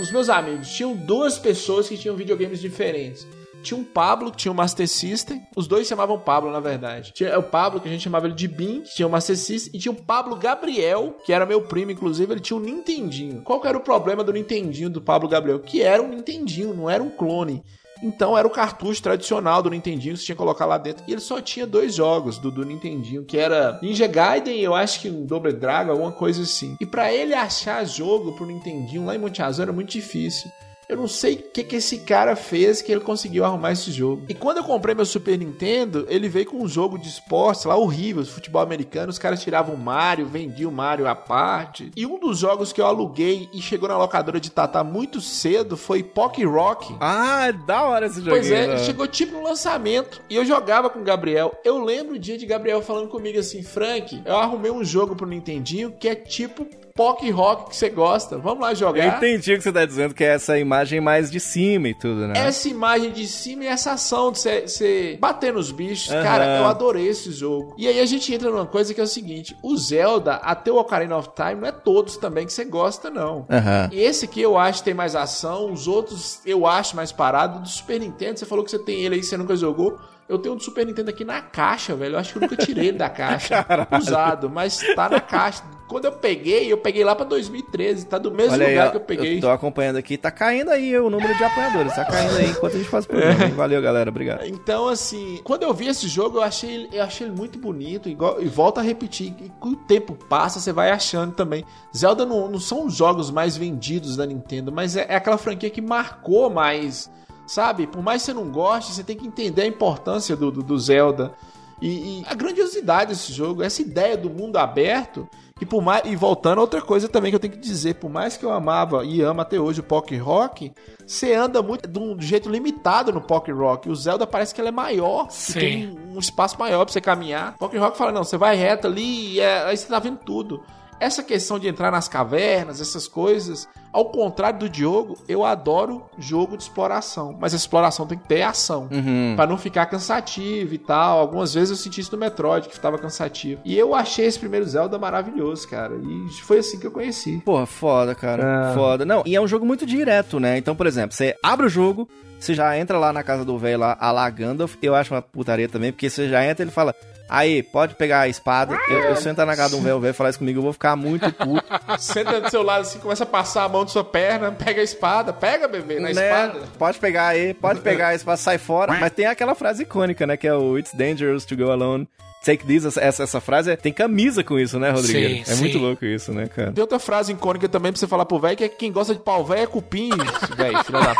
[0.00, 3.26] Os meus amigos tinham duas pessoas que tinham videogames diferentes.
[3.62, 5.40] Tinha um Pablo, que tinha um Master System.
[5.54, 7.12] Os dois chamavam Pablo, na verdade.
[7.12, 9.70] Tinha o Pablo, que a gente chamava ele de Bin, que tinha o Master System.
[9.74, 13.42] E tinha o Pablo Gabriel, que era meu primo, inclusive, ele tinha um Nintendinho.
[13.42, 15.60] Qual que era o problema do Nintendinho do Pablo Gabriel?
[15.60, 17.62] Que era um Nintendinho, não era um clone.
[18.02, 21.04] Então era o cartucho tradicional do Nintendinho que você tinha que colocar lá dentro.
[21.06, 25.00] E ele só tinha dois jogos do, do Nintendinho, que era Ninja Gaiden eu acho
[25.00, 26.76] que um Double Dragon, alguma coisa assim.
[26.80, 30.50] E pra ele achar jogo pro Nintendinho lá em Monte Azul era muito difícil.
[30.88, 34.24] Eu não sei o que, que esse cara fez que ele conseguiu arrumar esse jogo.
[34.28, 37.76] E quando eu comprei meu Super Nintendo, ele veio com um jogo de esporte lá
[37.76, 39.10] horrível, futebol americano.
[39.10, 41.90] Os caras tiravam o Mario, vendiam o Mario à parte.
[41.96, 45.76] E um dos jogos que eu aluguei e chegou na locadora de Tata muito cedo
[45.76, 46.94] foi Pock Rock.
[47.00, 48.34] Ah, é da hora esse joguinho.
[48.34, 48.78] Pois é, né?
[48.78, 51.54] chegou tipo no lançamento e eu jogava com o Gabriel.
[51.64, 55.26] Eu lembro o dia de Gabriel falando comigo assim, Frank, eu arrumei um jogo pro
[55.26, 58.38] Nintendinho que é tipo Pock Rock que você gosta.
[58.38, 59.16] Vamos lá Eu jogar.
[59.16, 62.26] entendi o que você tá dizendo, que é essa imagem mais de cima e tudo,
[62.28, 62.34] né?
[62.36, 66.22] Essa imagem de cima e essa ação de você bater nos bichos, Aham.
[66.22, 67.74] cara, eu adorei esse jogo.
[67.78, 70.76] E aí a gente entra numa coisa que é o seguinte: o Zelda, até o
[70.76, 73.46] Ocarina of Time, não é todos também que você gosta, não.
[73.90, 77.60] E esse aqui eu acho que tem mais ação, os outros eu acho mais parado.
[77.60, 79.98] Do Super Nintendo, você falou que você tem ele aí, você nunca jogou.
[80.32, 82.14] Eu tenho um do Super Nintendo aqui na caixa, velho.
[82.14, 83.64] Eu acho que eu nunca tirei ele da caixa.
[84.00, 85.62] usado, mas tá na caixa.
[85.88, 88.06] Quando eu peguei, eu peguei lá pra 2013.
[88.06, 89.36] Tá do mesmo Olha aí, lugar ó, que eu peguei.
[89.36, 92.74] eu tô acompanhando aqui, tá caindo aí o número de apoiadores, tá caindo aí enquanto
[92.74, 93.44] a gente faz o programa.
[93.44, 93.50] hein?
[93.52, 94.46] Valeu, galera, obrigado.
[94.46, 98.08] Então, assim, quando eu vi esse jogo, eu achei, ele- eu achei ele muito bonito.
[98.08, 101.62] Igual, e volto a repetir: e com o tempo passa, você vai achando também.
[101.94, 105.68] Zelda não, não são os jogos mais vendidos da Nintendo, mas é, é aquela franquia
[105.68, 107.10] que marcou mais.
[107.46, 107.86] Sabe?
[107.86, 110.78] Por mais que você não goste, você tem que entender a importância do, do, do
[110.78, 111.32] Zelda.
[111.80, 115.28] E, e a grandiosidade desse jogo, essa ideia do mundo aberto.
[115.58, 116.02] Que por mais.
[116.06, 118.50] E voltando a outra coisa também que eu tenho que dizer, por mais que eu
[118.50, 120.72] amava e amo até hoje o Pock Rock,
[121.06, 123.88] você anda muito de um jeito limitado no Pock Rock.
[123.88, 125.60] O Zelda parece que ele é maior, Sim.
[125.60, 127.56] tem um espaço maior pra você caminhar.
[127.58, 130.64] Pock Rock fala: não, você vai reto ali e é- aí você tá vendo tudo.
[130.98, 136.56] Essa questão de entrar nas cavernas, essas coisas, ao contrário do Diogo, eu adoro jogo
[136.56, 137.36] de exploração.
[137.38, 138.88] Mas a exploração tem que ter ação.
[138.90, 139.34] Uhum.
[139.36, 141.18] Pra não ficar cansativo e tal.
[141.18, 143.60] Algumas vezes eu senti isso no Metroid, que tava cansativo.
[143.64, 145.94] E eu achei esse primeiro Zelda maravilhoso, cara.
[145.94, 147.42] E foi assim que eu conheci.
[147.44, 148.70] Porra, foda, cara.
[148.70, 148.74] É.
[148.74, 149.04] Foda.
[149.04, 150.56] Não, e é um jogo muito direto, né?
[150.56, 152.08] Então, por exemplo, você abre o jogo,
[152.40, 154.74] você já entra lá na casa do velho lá, a la Gandalf.
[154.82, 156.94] Eu acho uma putaria também, porque você já entra e ele fala.
[157.28, 158.78] Aí, pode pegar a espada.
[158.90, 160.58] Eu, eu se eu entrar na casa de um velho, o velho falar isso comigo,
[160.58, 161.64] eu vou ficar muito puto.
[161.98, 164.84] Senta do seu lado assim, começa a passar a mão de sua perna, pega a
[164.84, 166.10] espada, pega, bebê, na Né?
[166.12, 166.60] espada.
[166.78, 168.92] Pode pegar aí, pode pegar a espada, sai fora.
[169.00, 170.36] Mas tem aquela frase icônica, né?
[170.36, 172.08] Que é o It's dangerous to go alone.
[172.44, 175.18] Take this, essa, essa, essa frase é- tem camisa com isso, né, Rodrigo?
[175.18, 175.60] Sim, é sim.
[175.60, 176.72] muito louco isso, né, cara?
[176.72, 179.14] Tem outra frase icônica também pra você falar pro velho, que é que quem gosta
[179.14, 180.10] de pau velho é cupim,
[180.56, 181.14] velho, filha da...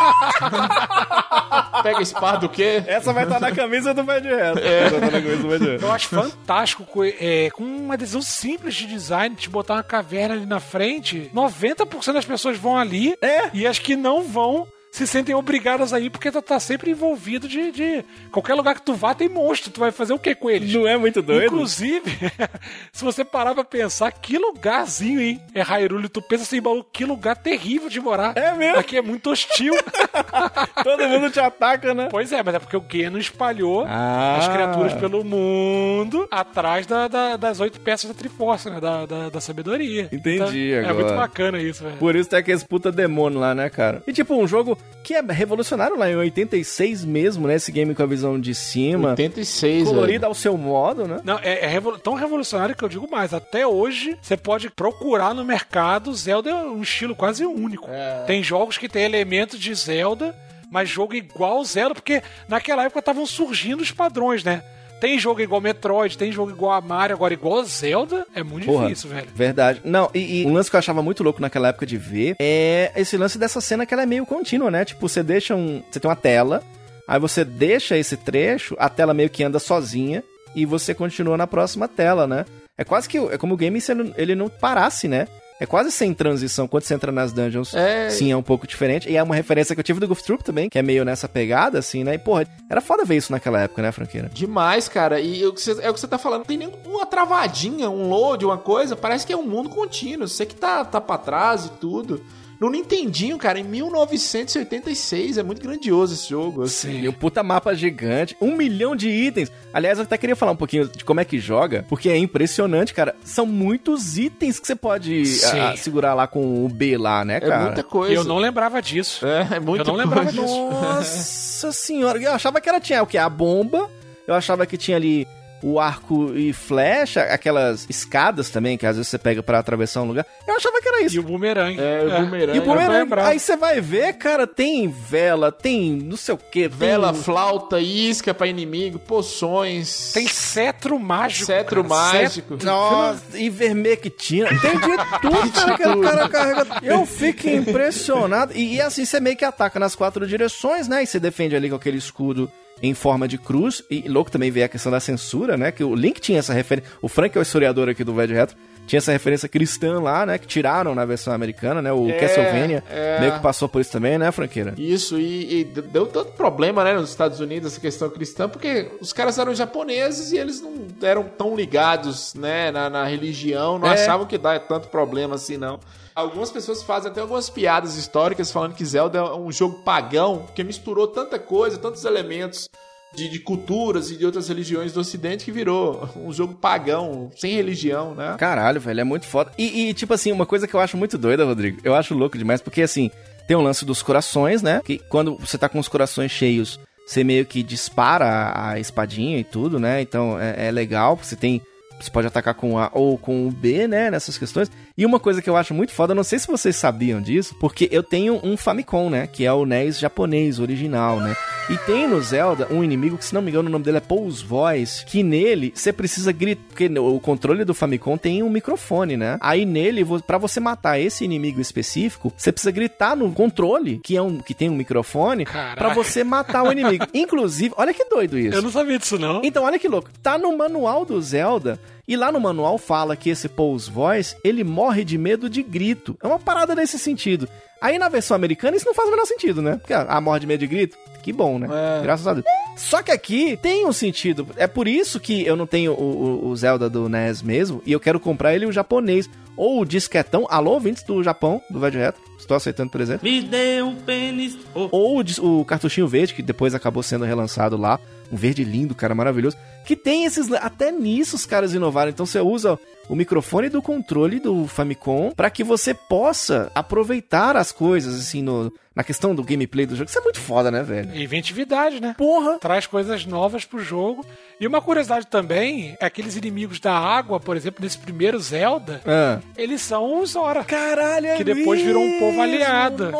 [1.83, 2.83] Pega espada do quê?
[2.87, 4.59] Essa vai estar na camisa do Pé de Reto.
[4.59, 4.83] É.
[4.83, 5.85] Essa vai estar na camisa do Pé de Reto.
[5.85, 10.35] Eu acho fantástico co- é, com uma decisão simples de design, te botar uma caverna
[10.35, 11.29] ali na frente.
[11.33, 13.49] 90% das pessoas vão ali É.
[13.53, 17.47] e as que não vão se sentem obrigadas a ir porque tu tá sempre envolvido
[17.47, 19.71] de, de- Qualquer lugar que tu vá tem monstro.
[19.71, 20.71] Tu vai fazer o que com eles?
[20.71, 21.45] Não é muito doido?
[21.47, 22.03] Inclusive,
[22.93, 25.41] se você parar pra pensar, que lugarzinho, hein?
[25.53, 28.37] É Hyrule, tu pensa assim, maluco, que lugar terrível de morar.
[28.37, 28.77] É mesmo?
[28.77, 29.73] Aqui é muito hostil.
[30.83, 32.07] Todo mundo te ataca, né?
[32.11, 34.37] Pois é, mas é porque o Geno espalhou Ah.
[34.39, 38.79] as criaturas pelo mundo atrás da- da- das oito peças da Triforce, né?
[38.79, 40.07] Da, da, da sabedoria.
[40.11, 40.93] Entendi Então, É agora.
[41.05, 41.97] muito bacana isso, velho.
[41.97, 44.03] Por isso tem aqueles puta demônio lá, né, cara?
[44.05, 47.55] E tipo, um jogo que é revolucionário lá em 86 mesmo, né?
[47.55, 49.09] Esse game com a visão de cima.
[49.09, 51.19] 86, Colorido ao seu modo, né?
[51.25, 53.33] Não, é, é revolu- tão revolucionário que eu digo mais.
[53.33, 56.13] Até hoje, você pode procurar no mercado.
[56.13, 57.89] Zelda é um estilo quase único.
[58.25, 60.33] Tem jogos que tem elementos de Zelda,
[60.71, 64.63] mas jogo igual Zelda, porque naquela época estavam surgindo os padrões, né?
[65.03, 68.65] Tem jogo igual Metroid, tem jogo igual a Mario, agora igual a Zelda, é muito
[68.65, 69.27] Porra, difícil, velho.
[69.35, 69.81] Verdade.
[69.83, 72.89] Não, e, e um lance que eu achava muito louco naquela época de ver é
[72.95, 74.85] esse lance dessa cena que ela é meio contínua, né?
[74.85, 75.83] Tipo, você deixa um.
[75.91, 76.63] Você tem uma tela,
[77.05, 80.23] aí você deixa esse trecho, a tela meio que anda sozinha
[80.55, 82.45] e você continua na próxima tela, né?
[82.77, 83.17] É quase que.
[83.17, 85.27] É como o game se ele, ele não parasse, né?
[85.59, 86.67] É quase sem transição.
[86.67, 88.09] Quando você entra nas dungeons, É.
[88.09, 89.09] sim, é um pouco diferente.
[89.09, 91.27] E é uma referência que eu tive do Goof Troop também, que é meio nessa
[91.29, 92.15] pegada, assim, né?
[92.15, 94.29] E, porra, era foda ver isso naquela época, né, franqueira?
[94.33, 95.19] Demais, cara.
[95.19, 96.39] E o que você- é o que você tá falando.
[96.39, 98.95] Não tem nem uma travadinha, um load, uma coisa.
[98.95, 100.27] Parece que é um mundo contínuo.
[100.27, 102.21] Você que tá, tá pra trás e tudo.
[102.63, 105.37] No Nintendinho, cara, em 1986.
[105.37, 106.63] É muito grandioso esse jogo.
[106.63, 107.01] Assim.
[107.01, 109.51] E o puta mapa gigante, um milhão de itens.
[109.73, 112.93] Aliás, eu até queria falar um pouquinho de como é que joga, porque é impressionante,
[112.93, 113.17] cara.
[113.25, 115.59] São muitos itens que você pode Sim.
[115.59, 117.55] ah, segurar lá com o B lá, né, cara?
[117.55, 118.13] É muita coisa.
[118.13, 119.25] Eu não lembrava disso.
[119.27, 120.41] É, é muita Eu não lembrava coisa.
[120.41, 120.69] disso.
[120.69, 123.17] Nossa senhora, eu achava que era tinha o que?
[123.17, 123.91] A bomba.
[124.25, 125.27] Eu achava que tinha ali
[125.63, 130.07] o arco e flecha, aquelas escadas também, que às vezes você pega pra atravessar um
[130.07, 130.25] lugar.
[130.45, 131.15] Eu achava que era isso.
[131.15, 131.79] E o bumerangue.
[131.79, 132.57] É, o bumerangue.
[132.57, 136.67] E o bumerangue, aí você vai ver, cara, tem vela, tem não sei o que,
[136.67, 137.21] Vela, tem...
[137.21, 140.11] flauta, isca pra inimigo, poções.
[140.11, 141.45] Tem cetro mágico.
[141.45, 141.95] cetro cara.
[141.95, 142.57] mágico.
[142.63, 144.49] Nossa, e vermectina.
[144.59, 146.67] Tem de tudo, cara, que o cara carrega.
[146.81, 148.53] Eu fico impressionado.
[148.53, 151.03] E, e assim, você meio que ataca nas quatro direções, né?
[151.03, 152.51] E você defende ali com aquele escudo
[152.81, 153.83] em forma de cruz.
[153.89, 155.71] E louco também veio a questão da censura, né?
[155.71, 156.89] Que o Link tinha essa referência.
[157.01, 158.55] O Frank é o historiador aqui do Velho Retro.
[158.85, 160.37] Tinha essa referência cristã lá, né?
[160.37, 161.93] Que tiraram na versão americana, né?
[161.93, 163.17] O É, Castlevania é.
[163.21, 164.73] meio que passou por isso também, né, Franqueira?
[164.77, 169.13] Isso, e, e deu tanto problema, né, nos Estados Unidos, essa questão cristã, porque os
[169.13, 173.93] caras eram japoneses e eles não eram tão ligados, né, na, na religião, não É.
[173.93, 175.79] achavam que dá tanto problema assim, não.
[176.15, 180.63] Algumas pessoas fazem até algumas piadas históricas falando que Zelda é um jogo pagão, porque
[180.63, 182.69] misturou tanta coisa, tantos elementos
[183.13, 187.55] de, de culturas e de outras religiões do ocidente que virou um jogo pagão, sem
[187.55, 188.35] religião, né?
[188.37, 189.51] Caralho, velho, é muito foda.
[189.57, 192.37] E, e, tipo assim, uma coisa que eu acho muito doida, Rodrigo, eu acho louco
[192.37, 193.11] demais, porque assim,
[193.47, 194.81] tem um lance dos corações, né?
[194.83, 199.37] Que quando você tá com os corações cheios, você meio que dispara a, a espadinha
[199.37, 200.01] e tudo, né?
[200.01, 201.61] Então é, é legal, você tem.
[202.03, 204.11] Você pode atacar com A ou com o B, né?
[204.11, 204.69] Nessas questões.
[204.97, 207.87] E uma coisa que eu acho muito foda, não sei se vocês sabiam disso, porque
[207.91, 209.27] eu tenho um Famicom, né?
[209.27, 211.35] Que é o NES japonês original, né?
[211.69, 214.01] E tem no Zelda um inimigo que, se não me engano, o nome dele é
[214.01, 219.15] Pulse Voice, que nele você precisa gritar, porque o controle do Famicom tem um microfone,
[219.15, 219.37] né?
[219.39, 224.21] Aí nele, pra você matar esse inimigo específico, você precisa gritar no controle, que é
[224.21, 227.05] um que tem um microfone, pra você matar o inimigo.
[227.13, 228.57] Inclusive, olha que doido isso.
[228.57, 229.41] Eu não sabia disso, não.
[229.43, 230.09] Então, olha que louco.
[230.21, 231.79] Tá no manual do Zelda.
[232.07, 236.17] E lá no manual fala que esse Pulse Voice, ele morre de medo de grito.
[236.21, 237.47] É uma parada nesse sentido.
[237.81, 239.77] Aí na versão americana isso não faz o menor sentido, né?
[239.77, 241.67] Porque a morre de medo de grito, que bom, né?
[241.99, 242.01] É.
[242.03, 242.45] Graças a Deus.
[242.77, 244.47] Só que aqui tem um sentido.
[244.55, 247.81] É por isso que eu não tenho o, o- Zelda do NES mesmo.
[247.85, 249.29] E eu quero comprar ele o japonês.
[249.55, 250.47] Ou o disquetão.
[250.49, 252.21] Alô, ouvintes do Japão, do Velho Retro.
[252.39, 253.23] Estou aceitando presente.
[253.23, 254.57] Me dê um pênis.
[254.73, 257.99] Ou o, o cartuchinho verde, que depois acabou sendo relançado lá.
[258.31, 259.55] Um verde lindo, cara, maravilhoso.
[259.85, 260.51] Que tem esses.
[260.53, 262.09] Até nisso os caras inovaram.
[262.09, 262.79] Então você usa
[263.09, 268.71] o microfone do controle do Famicom para que você possa aproveitar as coisas, assim, no,
[268.95, 270.09] na questão do gameplay do jogo.
[270.09, 271.09] Isso é muito foda, né, velho?
[271.13, 272.15] É Inventividade, né?
[272.17, 272.57] Porra!
[272.59, 274.25] Traz coisas novas pro jogo.
[274.57, 279.39] E uma curiosidade também é aqueles inimigos da água, por exemplo, nesse primeiro Zelda, Ah.
[279.57, 280.63] eles são os Zora.
[280.63, 283.11] Caralho, é Que depois virou um povo mesmo, aliado.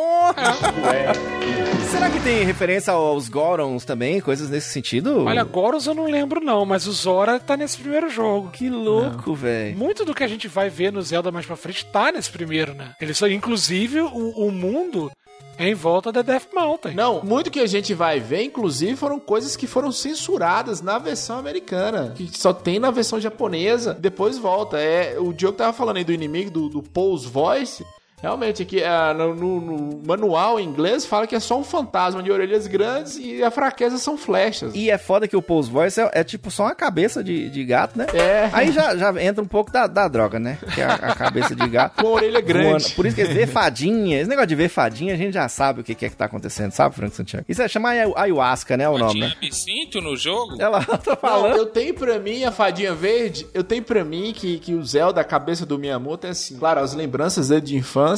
[1.91, 4.20] Será que tem referência aos Gorons também?
[4.22, 5.26] Coisas nesse sentido?
[5.26, 8.49] Olha, Goros eu não lembro não, mas o Zora tá nesse primeiro jogo.
[8.51, 9.78] Que louco, velho.
[9.78, 12.74] Muito do que a gente vai ver no Zelda mais pra frente tá nesse primeiro,
[12.74, 12.95] né?
[13.01, 15.12] Eles são, inclusive, o, o mundo
[15.58, 16.93] é em volta da Death Mountain.
[16.93, 21.38] Não, muito que a gente vai ver, inclusive, foram coisas que foram censuradas na versão
[21.38, 24.78] americana, que só tem na versão japonesa, depois volta.
[24.80, 27.86] É, o Diogo tava falando aí do inimigo, do, do Pulse Voice.
[28.24, 32.24] Realmente, aqui ah, no, no- no manual em inglês fala que é só um fantasma
[32.24, 34.74] de orelhas grandes e a fraqueza são flechas.
[34.74, 37.65] E é foda que o Pulse Voice é, é tipo só uma cabeça de, de
[37.65, 38.05] gato, né?
[38.13, 38.49] É.
[38.53, 40.57] Aí já, já entra um pouco da, da droga, né?
[40.74, 41.99] Que é a, a cabeça de gato.
[42.01, 42.91] Com a orelha grande.
[42.93, 45.84] Por isso que ver fadinha, esse negócio de ver fadinha, a gente já sabe o
[45.84, 47.45] que, que é que tá acontecendo, sabe, Franco Santiago?
[47.49, 48.88] Isso é chamar ayahu- ayahuasca, né?
[48.88, 49.34] O nome, Tinha né?
[49.43, 50.55] absinto no jogo?
[50.61, 51.57] Ela tá Não, falando.
[51.57, 55.19] eu tenho pra mim a fadinha verde, eu tenho pra mim que, que o Zelda,
[55.19, 58.12] a cabeça do Miyamoto é assim, claro, as lembranças dele de infância,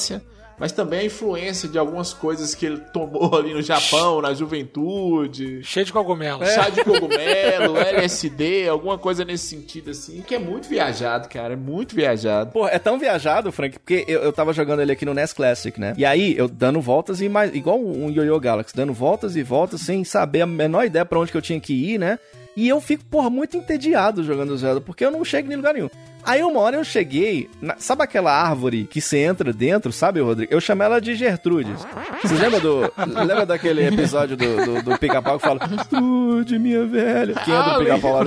[0.57, 5.61] mas também a influência de algumas coisas que ele tomou ali no Japão, na juventude.
[5.63, 6.49] Cheio de cogumelos.
[6.49, 11.57] Chá de cogumelo, LSD, alguma coisa nesse sentido assim, que é muito viajado, cara, é
[11.57, 12.51] muito viajado.
[12.51, 15.79] Pô, é tão viajado, Frank, porque eu, eu tava jogando ele aqui no NES Classic,
[15.79, 15.93] né?
[15.97, 17.53] E aí, eu dando voltas e mais.
[17.53, 21.31] Igual um Yo-Yo Galaxy, dando voltas e voltas sem saber a menor ideia pra onde
[21.31, 22.17] que eu tinha que ir, né?
[22.55, 25.89] E eu fico, porra, muito entediado jogando Zelda, porque eu não chego em lugar nenhum.
[26.25, 30.53] Aí uma hora eu cheguei, na- sabe aquela árvore que você entra dentro, sabe, Rodrigo?
[30.53, 31.85] Eu chamo ela de Gertrudes.
[32.21, 32.81] Você lembra do.
[33.25, 37.33] lembra daquele episódio do, do, do pica-pau que fala Gertrude, minha velha?
[37.35, 38.23] Que entra Ah, o pica-pau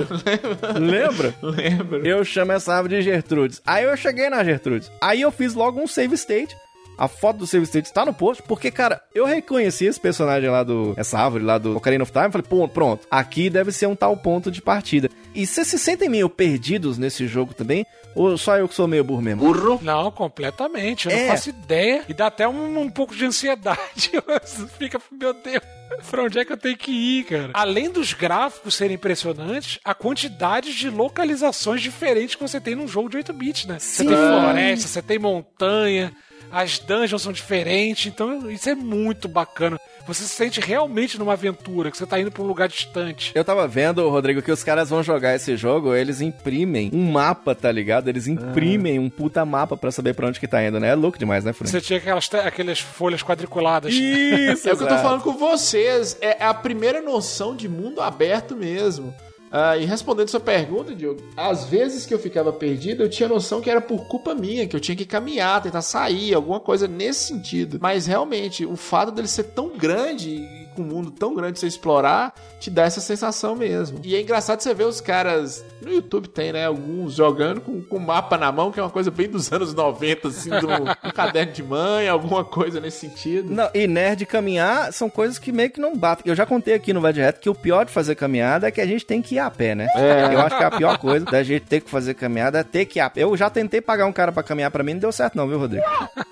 [0.79, 1.33] Lembra?
[1.41, 2.05] Lembro.
[2.07, 3.61] Eu chamo essa árvore de Gertrudes.
[3.65, 4.91] Aí eu cheguei na Gertrudes.
[5.01, 6.55] Aí eu fiz logo um save state.
[6.99, 10.63] A foto do save state está no post, porque, cara, eu reconheci esse personagem lá
[10.63, 10.93] do.
[10.97, 12.29] Essa árvore lá do Ocarina of Time.
[12.29, 15.09] Falei, pô, pronto, aqui deve ser um tal ponto de partida.
[15.33, 17.85] E vocês se sentem meio perdidos nesse jogo também?
[18.15, 19.41] Ou só eu que sou meio burro mesmo?
[19.41, 19.79] Burro?
[19.81, 21.07] Não, completamente.
[21.07, 21.21] Eu É.
[21.21, 22.03] não faço ideia.
[22.09, 24.11] E dá até um, um pouco de ansiedade.
[24.77, 25.61] Fica, meu Deus,
[26.09, 27.51] pra onde é que eu tenho que ir, cara?
[27.53, 33.07] Além dos gráficos serem impressionantes, a quantidade de localizações diferentes que você tem num jogo
[33.09, 33.77] de 8-bit, né?
[33.79, 36.11] Você tem floresta, você tem montanha.
[36.51, 39.79] As dungeons são diferentes, então isso é muito bacana.
[40.07, 43.31] Você se sente realmente numa aventura, que você tá indo pra um lugar distante.
[43.35, 47.53] Eu tava vendo, Rodrigo, que os caras vão jogar esse jogo, eles imprimem um mapa,
[47.53, 48.07] tá ligado?
[48.07, 50.89] Eles imprimem um puta mapa pra saber pra onde que tá indo, né?
[50.89, 51.67] É louco demais, né, Fran?
[51.67, 53.93] Você tinha aquelas, aquelas folhas quadriculadas.
[53.93, 56.17] Isso, É o que eu tô falando com vocês.
[56.21, 59.13] É a primeira noção de mundo aberto mesmo.
[59.51, 63.61] Ah, e respondendo sua pergunta, Diogo, às vezes que eu ficava perdido, eu tinha noção
[63.61, 67.25] que era por culpa minha, que eu tinha que caminhar, tentar sair, alguma coisa nesse
[67.25, 67.79] sentido.
[67.81, 71.67] Mas realmente, o fato dele ser tão grande com um mundo tão grande pra você
[71.67, 73.99] explorar, te dá essa sensação mesmo.
[74.03, 75.63] E é engraçado você ver os caras.
[75.81, 76.65] No YouTube tem, né?
[76.65, 80.27] Alguns jogando com, com mapa na mão, que é uma coisa bem dos anos 90,
[80.27, 83.49] assim, do, do caderno de mãe, alguma coisa nesse sentido.
[83.49, 86.29] Não, e nerd caminhar são coisas que meio que não batem.
[86.29, 88.81] Eu já contei aqui no Vai Direto que o pior de fazer caminhada é que
[88.81, 89.87] a gente tem que ir a pé, né?
[89.95, 90.33] É.
[90.33, 92.99] Eu acho que a pior coisa da gente ter que fazer caminhada é ter que
[92.99, 93.23] ir a pé.
[93.23, 95.59] Eu já tentei pagar um cara pra caminhar pra mim, não deu certo não, viu,
[95.59, 95.85] Rodrigo?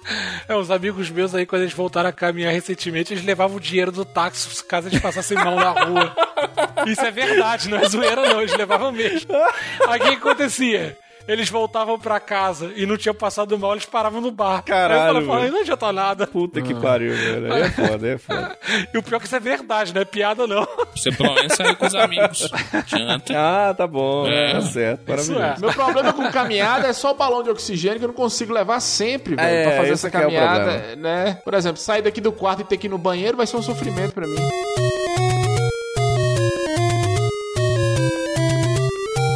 [0.48, 3.92] É, os amigos meus aí, quando eles voltaram a caminhar recentemente, eles levavam o dinheiro
[3.92, 4.27] do táxi
[4.68, 6.16] caso eles passassem mão na rua.
[6.86, 9.30] Isso é verdade, não é zoeira não, eles levavam mesmo.
[9.88, 10.98] Aí o que acontecia?
[11.28, 14.64] Eles voltavam pra casa e não tinham passado mal, eles paravam no bar.
[14.64, 16.28] Caralho, Aí eu falava, não adianta nada.
[16.28, 17.54] Puta que pariu, velho.
[17.54, 18.58] Aí é foda, aí é foda.
[18.94, 20.68] E o pior é que isso é verdade, não é piada não.
[20.96, 22.50] Você pelo menos saiu com os amigos.
[22.86, 23.34] Janta.
[23.36, 24.28] Ah, tá bom.
[24.28, 24.54] É.
[24.54, 25.08] Tá certo.
[25.08, 25.42] Maravilhoso.
[25.44, 25.56] é.
[25.60, 28.80] Meu problema com caminhada é só o balão de oxigênio que eu não consigo levar
[28.80, 30.96] sempre, velho, É, pra fazer essa é caminhada, problema.
[30.96, 31.40] né?
[31.44, 33.62] Por exemplo, sair daqui do quarto e ter que ir no banheiro vai ser um
[33.62, 34.38] sofrimento pra mim.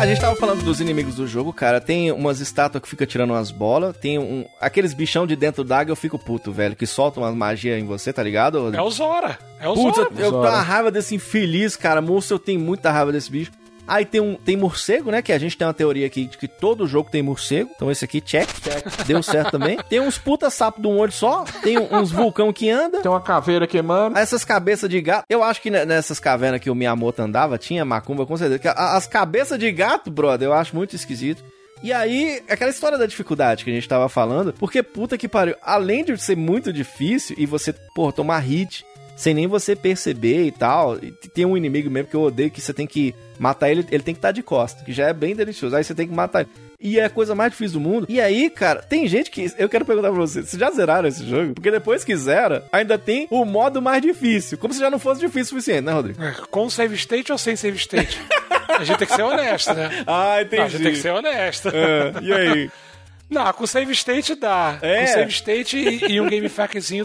[0.02, 1.80] A gente tava falando dos inimigos do jogo, cara.
[1.80, 3.96] Tem umas estátuas que fica tirando umas bolas.
[3.96, 4.48] Tem um.
[4.60, 6.76] Aqueles bichão de dentro d'água, eu fico puto, velho.
[6.76, 8.76] Que soltam umas magias em você, tá ligado?
[8.76, 9.38] É o Zora.
[9.60, 10.20] É o Putz, eu, Zora.
[10.20, 12.02] eu tô uma raiva desse infeliz, cara.
[12.02, 13.52] Moço, eu tenho muita raiva desse bicho.
[13.92, 15.22] Aí tem um tem morcego, né?
[15.22, 17.70] Que a gente tem uma teoria aqui de que todo jogo tem morcego.
[17.76, 18.48] Então esse aqui, check.
[19.06, 19.78] Deu certo também.
[19.90, 21.44] Tem uns puta sapo de um olho só.
[21.62, 23.02] Tem uns vulcão que anda.
[23.02, 24.18] Tem uma caveira queimando.
[24.18, 25.26] Essas cabeças de gato.
[25.30, 28.72] Eu acho que ne- nessas cavernas que o Miyamoto andava, tinha macumba, com certeza.
[28.72, 31.44] As cabeças de gato, brother, eu acho muito esquisito.
[31.84, 35.56] E aí, aquela história da dificuldade que a gente tava falando, porque puta que pariu,
[35.64, 38.86] além de ser muito difícil e você, pô, tomar hit
[39.16, 42.62] sem nem você perceber e tal, e tem um inimigo mesmo que eu odeio que
[42.62, 45.36] você tem que matar ele, ele tem que estar de costa, que já é bem
[45.36, 45.76] delicioso.
[45.76, 46.50] Aí você tem que matar ele.
[46.84, 48.08] E é a coisa mais difícil do mundo.
[48.10, 49.54] E aí, cara, tem gente que.
[49.56, 51.54] Eu quero perguntar pra vocês: vocês já zeraram esse jogo?
[51.54, 54.58] Porque depois que zera, ainda tem o modo mais difícil.
[54.58, 56.24] Como se já não fosse difícil o suficiente, né, Rodrigo?
[56.24, 58.20] É, Com save state ou sem save state?
[58.68, 60.04] A gente tem que ser honesto, né?
[60.08, 60.58] Ah, entendi.
[60.58, 61.70] Não, a gente tem que ser honesto.
[61.70, 62.72] É, e aí?
[63.30, 64.78] Não, com save state dá.
[64.82, 65.02] É?
[65.02, 66.50] Com save state e, e um game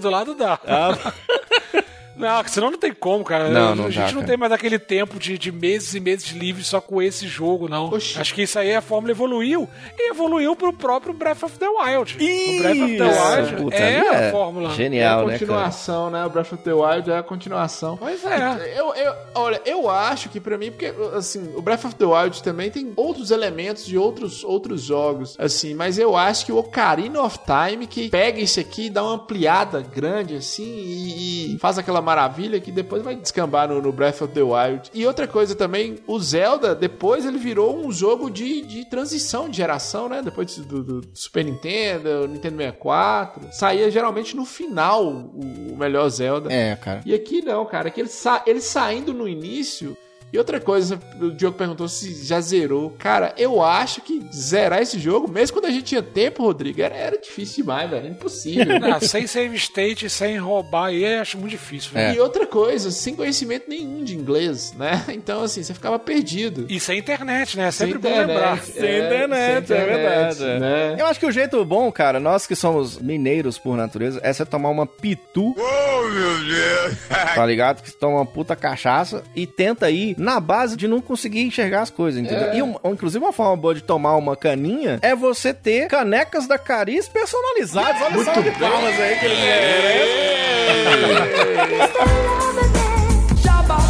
[0.00, 0.59] do lado dá.
[0.66, 1.12] Ah,
[2.16, 3.50] Não, senão não tem como, cara.
[3.50, 4.26] Não, a não gente dá, não cara.
[4.26, 7.86] tem mais aquele tempo de, de meses e meses livres só com esse jogo, não.
[7.86, 8.18] Oxi.
[8.18, 9.68] Acho que isso aí a fórmula evoluiu.
[9.98, 12.16] E evoluiu pro próprio Breath of the Wild.
[12.18, 14.70] Isso, o Breath of the Wild puta, é a é fórmula.
[14.70, 15.38] Genial, é a né, cara?
[15.38, 16.24] continuação, né?
[16.24, 17.96] O Breath of the Wild é a continuação.
[17.96, 18.74] Pois é.
[18.78, 22.42] Eu, eu, olha, eu acho que pra mim, porque assim, o Breath of the Wild
[22.42, 27.22] também tem outros elementos de outros, outros jogos, assim, mas eu acho que o Ocarina
[27.22, 31.78] of Time que pega isso aqui e dá uma ampliada grande, assim, e, e faz
[31.78, 34.90] aquela maravilha que depois vai descambar no, no Breath of the Wild.
[34.94, 39.57] E outra coisa também, o Zelda, depois ele virou um jogo de, de transição de
[39.57, 40.22] geração, né?
[40.22, 43.48] Depois do, do- Super Nintendo, Nintendo 64.
[43.50, 46.52] Saía geralmente no final o, o melhor Zelda.
[46.52, 47.00] É, cara.
[47.04, 47.88] E aqui não, cara.
[47.88, 49.96] Aqui ele, sa ele saindo no início.
[50.32, 52.90] E outra coisa, o Diogo perguntou se já zerou.
[52.98, 56.94] Cara, eu acho que zerar esse jogo, mesmo quando a gente tinha tempo, Rodrigo, era,
[56.94, 58.08] era difícil demais, velho.
[58.08, 58.78] Impossível.
[58.80, 61.92] Não, sem save state, sem roubar, aí eu acho muito difícil.
[61.92, 62.16] velho.
[62.16, 65.04] E outra coisa, sem conhecimento nenhum de inglês, né?
[65.16, 66.66] Então, assim, você ficava perdido.
[66.68, 67.68] E sem internet, né?
[67.68, 68.28] É Sem sempre bom internet.
[68.36, 68.62] lembrar.
[68.62, 70.44] Sem internet, sem é verdade.
[70.44, 70.58] é.
[70.58, 70.96] né?
[70.98, 74.44] Eu acho que o jeito bom, cara, nós que somos mineiros por natureza, é você
[74.44, 75.54] tomar uma pitu.
[75.58, 76.98] Oh, meu Deus!
[77.34, 77.82] tá ligado?
[77.82, 81.82] Que você toma uma puta cachaça e tenta ir na base de não conseguir enxergar
[81.82, 82.52] as coisas, entendeu?
[82.52, 86.58] E, um- inclusive, uma forma boa de tomar uma caninha é você ter canecas da
[86.58, 88.02] Cariz personalizadas.
[88.02, 89.38] Olha só de palmas aí que eles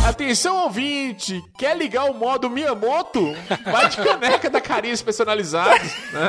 [0.09, 1.43] Atenção, ouvinte!
[1.59, 3.35] Quer ligar o modo Miyamoto?
[3.65, 5.93] Vai de caneca da Carinhos personalizados.
[6.13, 6.29] né?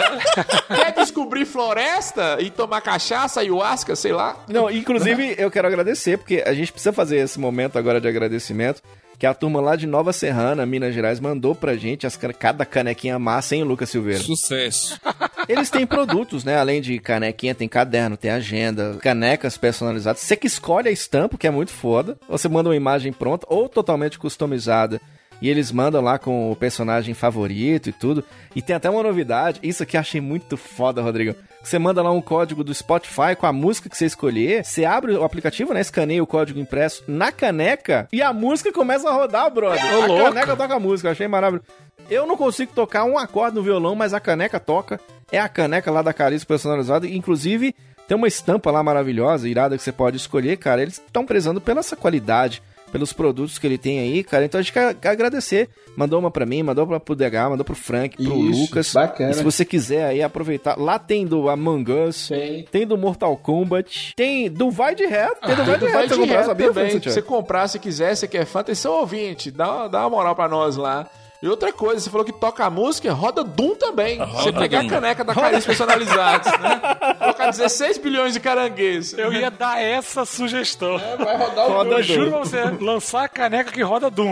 [0.67, 4.35] Quer descobrir floresta e tomar cachaça, ayahuasca, sei lá?
[4.47, 8.81] Não, inclusive eu quero agradecer, porque a gente precisa fazer esse momento agora de agradecimento,
[9.17, 13.17] que a turma lá de Nova Serrana, Minas Gerais, mandou pra gente as, cada canequinha
[13.17, 14.21] massa, hein, Lucas Silveira?
[14.21, 14.99] Sucesso.
[15.49, 16.57] Eles têm produtos, né?
[16.57, 20.21] Além de canequinha, tem caderno, tem agenda, canecas personalizadas.
[20.21, 22.17] Você que escolhe a estampa, que é muito foda.
[22.29, 25.01] Você manda uma imagem pronta ou totalmente customizada.
[25.41, 28.23] E eles mandam lá com o personagem favorito e tudo.
[28.55, 29.59] E tem até uma novidade.
[29.61, 31.35] Isso aqui eu achei muito foda, Rodrigo.
[31.63, 34.63] Você manda lá um código do Spotify com a música que você escolher.
[34.63, 35.81] Você abre o aplicativo, né?
[35.81, 38.07] Escaneia o código impresso na caneca.
[38.11, 39.83] E a música começa a rodar, brother.
[39.83, 40.23] Ô, a louco.
[40.23, 41.11] caneca toca a música.
[41.11, 41.67] Achei maravilhoso.
[42.09, 44.99] Eu não consigo tocar um acorde no violão, mas a caneca toca.
[45.31, 47.05] É a caneca lá da Carice personalizada.
[47.05, 47.75] Inclusive,
[48.07, 50.81] tem uma estampa lá maravilhosa, irada, que você pode escolher, cara.
[50.81, 54.45] Eles estão prezando pela essa qualidade, pelos produtos que ele tem aí, cara.
[54.45, 55.69] Então a gente quer, agradecer.
[55.95, 58.93] Mandou uma pra mim, mandou pra, pro DH, mandou pro Frank, pro Isso, Lucas.
[58.93, 59.31] bacana.
[59.31, 62.29] E se você quiser aí aproveitar, lá tem do Among Us,
[62.71, 66.07] tem do Mortal Kombat, tem do Vai de Reto, tem do Vai de Reto.
[66.09, 66.89] Você de comprar, sabia, também.
[66.91, 70.47] Se você comprar, se quiser, você quer fã, atenção ouvinte, dá, dá uma moral pra
[70.47, 71.07] nós lá.
[71.41, 74.17] E outra coisa, você falou que toca a música, roda Doom também.
[74.17, 74.87] você pegar Doom.
[74.87, 76.81] a caneca da Carinhos personalizados, né?
[77.19, 79.13] Colocar 16 bilhões de caranguejos.
[79.13, 80.97] Eu ia dar essa sugestão.
[80.97, 81.97] Vai rodar o Roda Doom.
[81.97, 84.31] Eu juro pra você, lançar a caneca que roda Doom.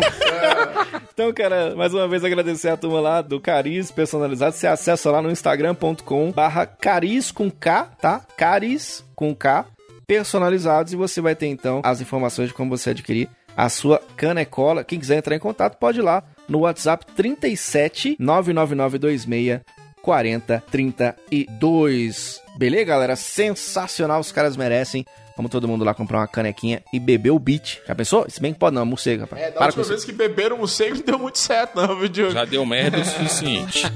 [1.14, 4.56] Então, cara, mais uma vez agradecer a turma lá do Cariz Personalizado.
[4.56, 8.22] Você acessa lá no instagram.com barra Cariz com K, tá?
[8.36, 9.66] Cariz com K,
[10.08, 10.92] personalizados.
[10.92, 14.84] E você vai ter, então, as informações de como você adquirir a sua canecola.
[14.84, 19.62] Quem quiser entrar em contato, pode ir lá no WhatsApp 37 99926
[20.02, 22.42] 40 32.
[22.58, 23.16] Beleza, galera?
[23.16, 25.06] Sensacional, os caras merecem.
[25.36, 27.80] Vamos todo mundo lá comprar uma canequinha e beber o beat.
[27.86, 28.26] Já pensou?
[28.30, 29.42] Se bem que pode não, morcego, rapaz.
[29.42, 29.90] É, da Para com última isso.
[29.90, 32.32] vez que beberam morcego não deu muito certo, não, viu, Diogo?
[32.32, 33.84] Já deu merda o suficiente.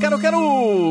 [0.00, 0.20] Cara, eu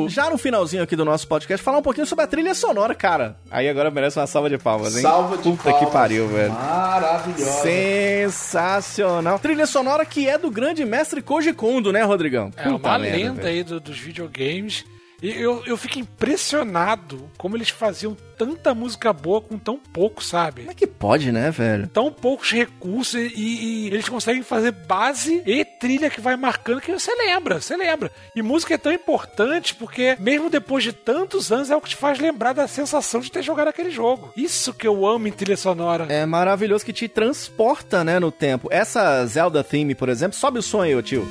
[0.09, 3.35] já no finalzinho aqui do nosso podcast, falar um pouquinho sobre a trilha sonora, cara.
[3.49, 5.01] Aí agora merece uma salva de palmas, hein?
[5.01, 5.79] Salva de Puta palmas.
[5.85, 6.51] que pariu, velho.
[6.53, 7.61] Maravilhosa.
[7.61, 9.39] Sensacional.
[9.39, 12.51] Trilha sonora que é do grande mestre Koji Kondo, né, Rodrigão?
[12.57, 13.47] É uma Puta merda, lenda velho.
[13.47, 14.85] aí do- dos videogames.
[15.21, 20.61] E eu, eu fico impressionado como eles faziam tanta música boa com tão pouco, sabe?
[20.61, 21.87] Como é que pode, né, velho?
[21.87, 26.91] Tão poucos recursos e, e eles conseguem fazer base e trilha que vai marcando que
[26.91, 28.11] você lembra, você lembra.
[28.35, 31.95] E música é tão importante porque mesmo depois de tantos anos é o que te
[31.95, 34.33] faz lembrar da sensação de ter jogado aquele jogo.
[34.35, 36.07] Isso que eu amo em trilha sonora.
[36.09, 38.69] É maravilhoso que te transporta, né, no tempo.
[38.71, 41.27] Essa Zelda theme, por exemplo, sobe o som aí, ô tio.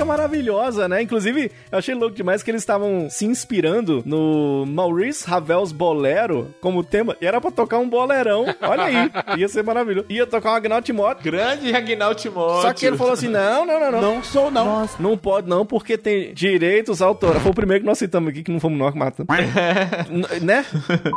[0.00, 1.02] Música é maravilhosa, né?
[1.02, 6.82] Inclusive, eu achei louco demais que eles estavam se inspirando no Maurice Ravel's Bolero como
[6.82, 7.16] tema.
[7.20, 8.46] E era pra tocar um bolerão.
[8.62, 9.10] Olha aí.
[9.38, 10.06] Ia ser maravilhoso.
[10.08, 11.24] Ia tocar um Agnaldo Timóteo.
[11.24, 12.62] Grande Agnaldo Timóteo.
[12.62, 14.00] Só que ele falou assim: não, não, não, não.
[14.00, 14.88] Não sou, não.
[14.98, 17.42] Não pode, não, porque tem direitos autorais.
[17.42, 19.28] Foi o primeiro que nós citamos aqui, que não fomos nós que matamos.
[20.10, 20.64] N- né?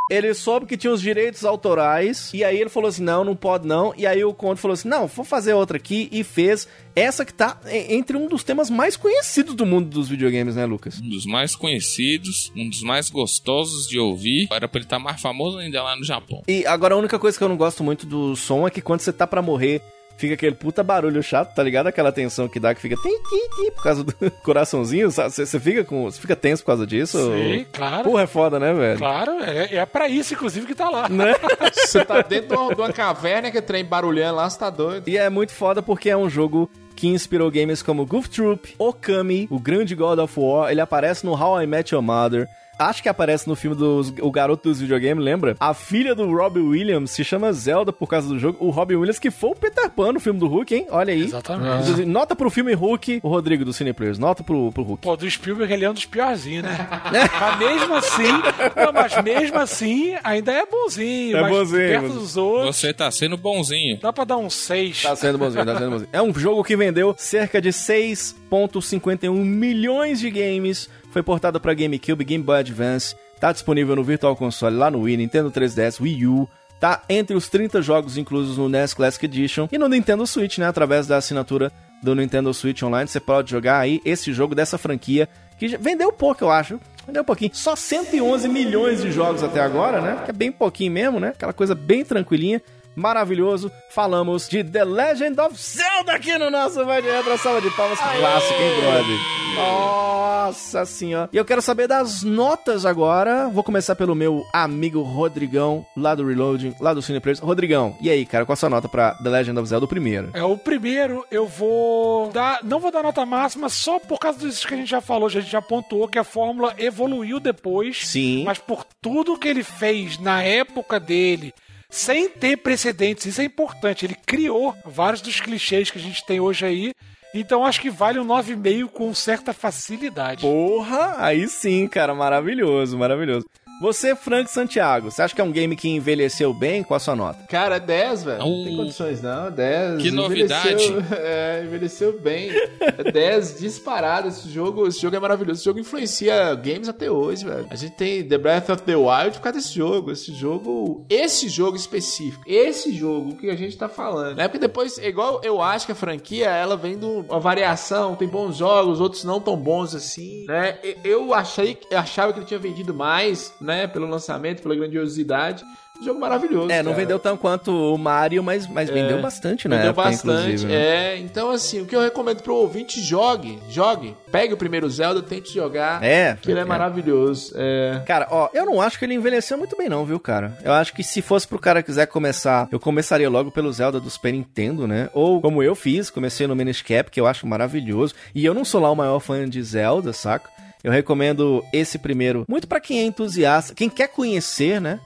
[0.10, 2.32] Ele soube que tinha os direitos autorais.
[2.34, 3.94] E aí ele falou assim: não, não pode, não.
[3.98, 6.10] E aí o Conde falou assim: não, vou fazer outra aqui.
[6.12, 10.56] E fez essa que tá entre um dos temas mais conhecidos do mundo dos videogames,
[10.56, 11.00] né, Lucas?
[11.00, 14.48] Um dos mais conhecidos, um dos mais gostosos de ouvir.
[14.52, 16.44] Era pra ele estar mais famoso ainda lá no Japão.
[16.48, 19.02] E agora a única coisa que eu não gosto muito do som é que quando
[19.02, 19.82] você tá pra morrer,
[20.18, 21.88] fica aquele puta barulho chato, tá ligado?
[21.88, 24.14] Aquela tensão que dá que fica tim, tim, tim, por causa do
[24.44, 25.32] coraçãozinho, sabe?
[25.32, 27.18] Você fica com, você fica tenso por causa disso?
[27.18, 28.04] Sim, claro.
[28.04, 28.98] Porra, é foda, né, velho?
[29.00, 31.10] Claro, é, é pra isso, inclusive, que tá lá.
[31.10, 31.34] Né?
[31.74, 34.70] Você tá dentro de uma, de uma caverna que é trem barulhando lá, você tá
[34.70, 35.08] doido.
[35.08, 36.70] E é muito foda porque é um jogo
[37.04, 41.34] que inspirou games como Goof Troop, Okami, o grande God of War, ele aparece no
[41.34, 42.47] How I Met Your Mother,
[42.78, 45.55] acho que aparece no filme dos O Garoto dos Videogames, lembra?
[45.59, 48.57] A filha do Robbie Williams se chama Zelda por causa do jogo.
[48.59, 50.88] O Robbie Williams que foi o Peter Pan no filme do Hulk, hein?
[50.89, 51.24] Olha aí.
[51.24, 52.05] Exatamente.
[52.05, 54.17] Nota pro filme Hulk, o Rodrigo do Cineplayers.
[54.17, 55.01] Nota pro, pro Hulk.
[55.01, 56.88] Pô, do Spielberg ele é um dos piorzinhos, né?
[57.39, 58.32] mas mesmo assim,
[58.76, 61.38] não, mas mesmo assim, ainda é bonzinho.
[61.38, 63.99] É mas bonzinho, Perto dos outros, Você tá sendo bonzinho.
[64.01, 65.01] dá pra dar um 6.
[65.01, 66.09] Tá sendo bonzinho, tá sendo bonzinho.
[66.11, 70.89] É um jogo que vendeu cerca de 6,51 milhões de games.
[71.14, 73.16] Foi portado pra GameCube, Game Boy Advance.
[73.39, 76.49] Tá disponível no Virtual Console lá no Wii, Nintendo 3DS, Wii U.
[76.80, 80.66] Tá entre os 30 jogos inclusos no NES Classic Edition e no Nintendo Switch, né?
[80.66, 83.07] Através da assinatura do Nintendo Switch Online.
[83.07, 86.80] Você pode jogar aí esse jogo dessa franquia que vendeu pouco, eu acho.
[87.05, 87.51] Vendeu um pouquinho.
[87.53, 90.24] Só 111 milhões de jogos até agora, né?
[90.26, 91.28] Que é bem pouquinho mesmo, né?
[91.28, 92.59] Aquela coisa bem tranquilinha.
[92.96, 93.72] Maravilhoso.
[93.89, 97.38] Falamos de The Legend of Zelda aqui no nosso Vai de Retro.
[97.38, 99.44] Salva de palmas clássico, hein, brother?
[99.56, 101.30] Nossa senhora.
[101.32, 103.48] E eu quero saber das notas agora.
[103.50, 107.39] Vou começar pelo meu amigo Rodrigão, lá do Reloading, lá do Cineplayers.
[107.39, 110.32] Rodrigão, e aí, cara, qual a sua nota pra The Legend of Zelda, o primeiro?
[110.34, 112.60] É, o primeiro eu vou dar.
[112.64, 115.32] Não vou dar nota máxima só por causa disso que a gente já falou, a
[115.32, 118.08] gente já pontuou que a fórmula evoluiu depois.
[118.08, 118.44] Sim.
[118.44, 121.54] Mas por tudo que ele fez na época dele,
[121.94, 124.04] sem ter precedentes, isso é importante.
[124.04, 126.94] Ele criou vários dos clichês que a gente tem hoje aí.
[127.36, 130.41] Então acho que vale um 9,5 com certa facilidade.
[130.41, 133.46] Porra, aí sim, cara, maravilhoso, maravilhoso.
[133.84, 136.84] Você, Frank Santiago, você acha que é um game que envelheceu bem?
[136.84, 137.44] Qual a sua nota?
[137.50, 138.40] Cara, 10, velho.
[138.40, 139.52] Não tem condições, não.
[139.52, 140.02] 10.
[140.02, 140.86] que novidade.
[140.86, 142.50] Envelheceu, é, envelheceu bem.
[142.80, 144.30] É 10 disparado.
[144.30, 145.60] Esse jogo, esse jogo é maravilhoso.
[145.60, 147.68] Esse jogo influencia games até hoje, velho.
[147.70, 150.12] A gente tem The Breath of the Wild por causa desse jogo.
[150.12, 151.06] Esse jogo.
[151.10, 152.42] Esse jogo específico.
[152.48, 154.38] Esse jogo que a gente tá falando.
[154.38, 154.48] Né?
[154.48, 158.16] Porque depois, igual eu acho que a franquia, ela vem de uma variação.
[158.16, 160.46] Tem bons jogos, outros não tão bons assim.
[160.48, 160.80] Né?
[161.04, 163.72] Eu achei, eu achava que ele tinha vendido mais, né?
[163.88, 165.63] Pelo lançamento, pela grandiosidade.
[166.01, 166.71] Um jogo maravilhoso.
[166.71, 167.03] É, não cara.
[167.03, 169.78] vendeu tão quanto o Mario, mas, mas vendeu bastante, né?
[169.78, 171.17] Vendeu bastante, é.
[171.17, 174.15] Então, assim, o que eu recomendo pro ouvinte, jogue, jogue.
[174.32, 176.03] Pegue o primeiro Zelda, tente jogar.
[176.03, 176.65] É, Que ele é, é.
[176.65, 177.53] maravilhoso.
[177.55, 178.01] É.
[178.07, 180.57] Cara, ó, eu não acho que ele envelheceu muito bem, não, viu, cara?
[180.63, 183.99] Eu acho que se fosse pro cara que quiser começar, eu começaria logo pelo Zelda
[183.99, 185.09] do Super Nintendo, né?
[185.13, 188.15] Ou como eu fiz, comecei no Minish Cap, que eu acho maravilhoso.
[188.34, 190.49] E eu não sou lá o maior fã de Zelda, saca?
[190.84, 195.00] Eu recomendo esse primeiro, muito pra quem é entusiasta, quem quer conhecer, né?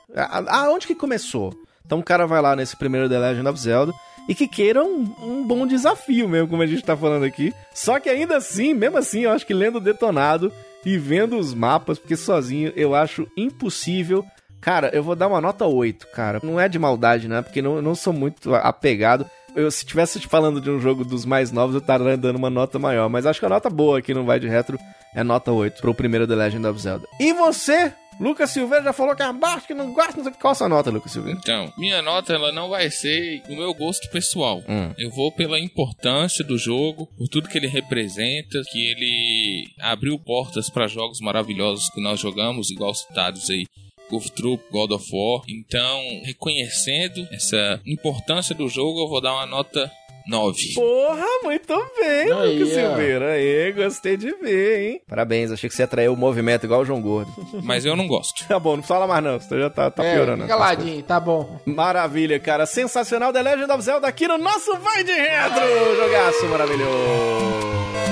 [0.47, 1.53] Aonde que começou?
[1.85, 3.93] Então o cara vai lá nesse primeiro The Legend of Zelda
[4.27, 7.53] e que queira um, um bom desafio mesmo, como a gente tá falando aqui.
[7.73, 10.51] Só que ainda assim, mesmo assim, eu acho que lendo detonado
[10.85, 14.25] e vendo os mapas, porque sozinho eu acho impossível.
[14.59, 16.39] Cara, eu vou dar uma nota 8, cara.
[16.43, 17.41] Não é de maldade, né?
[17.41, 19.29] Porque não, não sou muito apegado.
[19.57, 22.49] Eu, se tivesse te falando de um jogo dos mais novos, eu estaria dando uma
[22.49, 23.09] nota maior.
[23.09, 24.77] Mas acho que a nota boa aqui no Vai de Retro
[25.15, 27.07] é nota 8 pro primeiro The Legend of Zelda.
[27.19, 30.33] E você, Lucas Silveira, já falou que é abaixo, que não gosta, não sei.
[30.39, 31.39] Qual a sua nota, Lucas Silveira?
[31.41, 34.61] Então, minha nota ela não vai ser o meu gosto pessoal.
[34.69, 34.93] Hum.
[34.95, 40.69] Eu vou pela importância do jogo, por tudo que ele representa, que ele abriu portas
[40.69, 43.65] para jogos maravilhosos que nós jogamos, igual citados aí.
[44.09, 45.41] Golf Troop, God of War.
[45.47, 49.91] Então, reconhecendo essa importância do jogo, eu vou dar uma nota
[50.27, 50.73] 9.
[50.75, 52.73] Porra, muito bem, Aí, Lucas.
[52.73, 53.31] Silveira.
[53.31, 55.01] Aí, gostei de ver, hein?
[55.07, 57.31] Parabéns, achei que você atraiu o movimento igual o João Gordo.
[57.63, 58.45] Mas eu não gosto.
[58.47, 60.43] Tá bom, não fala mais não, você já tá, tá É, piorando.
[60.43, 61.59] fica caladinho, tá bom.
[61.65, 62.65] Maravilha, cara.
[62.65, 65.95] Sensacional The Legend of Zelda aqui no nosso Vai de Retro.
[65.95, 68.06] Jogaço maravilhoso.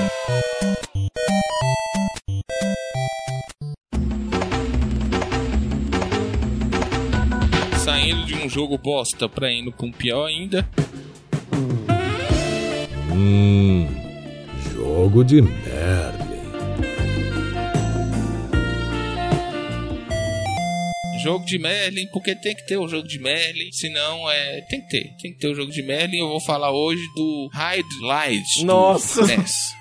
[8.06, 10.64] Saindo de um jogo bosta pra indo pra um pior ainda.
[13.12, 13.88] Hum,
[14.72, 16.26] jogo de merda.
[21.20, 24.60] Jogo de Merlin, porque tem que ter o jogo de Merlin, senão é.
[24.70, 26.18] Tem que ter, tem que ter o jogo de Merlin.
[26.18, 28.60] Eu vou falar hoje do Hide Light.
[28.60, 29.26] do Nossa.
[29.26, 29.74] NES.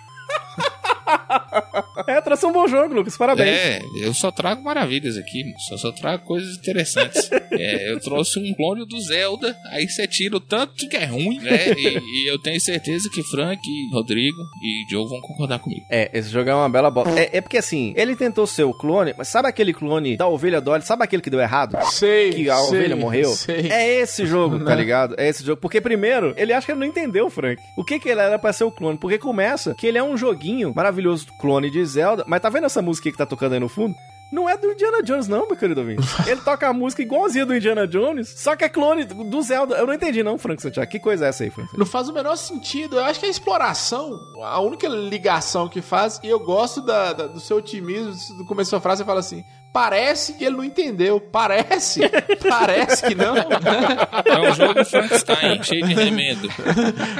[2.08, 3.18] É, trouxe um bom jogo, Lucas.
[3.18, 3.49] Parabéns.
[3.49, 7.30] É, eu só trago maravilhas aqui, só, só trago coisas interessantes.
[7.51, 11.39] é, eu trouxe um clone do Zelda, aí você tira o tanto que é ruim,
[11.39, 11.70] né?
[11.76, 13.60] E, e eu tenho certeza que Frank,
[13.91, 15.82] Rodrigo e Joe vão concordar comigo.
[15.89, 17.20] É, esse jogo é uma bela bosta.
[17.20, 20.62] É, é porque assim, ele tentou ser o clone, mas sabe aquele clone da ovelha
[20.62, 20.84] Dolly?
[20.86, 21.78] Sabe aquele que deu errado?
[21.91, 22.32] Sei.
[22.32, 23.30] Que a sei, ovelha morreu?
[23.30, 23.72] Sei.
[23.72, 24.76] É esse jogo, tá Não.
[24.76, 25.16] ligado?
[25.18, 25.60] É esse jogo.
[25.62, 27.62] Porque primeiro, ele acha que ele não entendeu, Frank.
[27.78, 28.97] O que que ele era pra ser o clone?
[28.97, 30.95] Porque começa que ele é um joguinho maravilhoso
[31.38, 32.24] clone de Zelda.
[32.28, 33.96] Mas tá vendo essa música que tá tocando aí no fundo?
[34.32, 36.05] Não é do Indiana Jones, não, meu querido ouvinte.
[36.28, 39.76] Ele toca a música igualzinha do Indiana Jones, só que é clone do Zelda.
[39.76, 40.89] Eu não entendi, não, Frank Santiago.
[40.89, 41.69] Que coisa é essa aí, Frank?
[41.78, 42.97] Não faz o menor sentido.
[42.97, 47.28] Eu acho que a exploração, a única ligação que faz, e eu gosto da, da-
[47.28, 49.43] do seu otimismo, do começo da sua frase, você fala assim.
[49.71, 51.19] Parece que ele não entendeu.
[51.19, 51.99] Parece.
[52.49, 53.36] Parece que não.
[54.26, 56.47] É um jogo Frankenstein, cheio de remendo.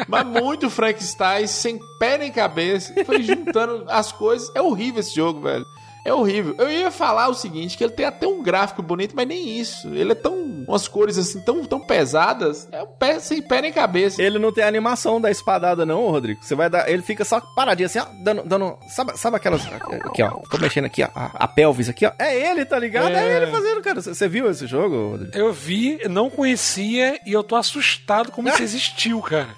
[0.08, 2.94] Mas muito Frankenstein, sem pé nem cabeça.
[3.06, 4.50] Foi juntando as coisas.
[4.56, 5.66] É horrível esse jogo, velho.
[6.06, 6.56] É horrível.
[6.60, 9.88] Eu ia falar o seguinte, que ele tem até um gráfico bonito, mas nem isso.
[9.94, 10.46] Ele é tão...
[10.68, 12.68] Umas cores assim, tão, tão pesadas.
[12.72, 14.22] É um pé sem pé nem cabeça.
[14.22, 16.44] Ele não tem a animação da espadada, não, Rodrigo.
[16.44, 16.90] Você vai dar.
[16.90, 18.44] Ele fica só paradinho assim, ó, dando.
[18.44, 19.62] dando sabe, sabe aquelas.
[19.68, 20.30] Aqui, ó.
[20.50, 21.10] Tô mexendo aqui, ó.
[21.14, 22.12] A, a pelvis aqui, ó.
[22.18, 23.10] É ele, tá ligado?
[23.12, 23.38] É, É.
[23.38, 24.02] ele fazendo, cara.
[24.02, 25.38] Você viu esse jogo, Rodrigo?
[25.38, 29.50] Eu vi, não conhecia e eu tô assustado como isso existiu, cara.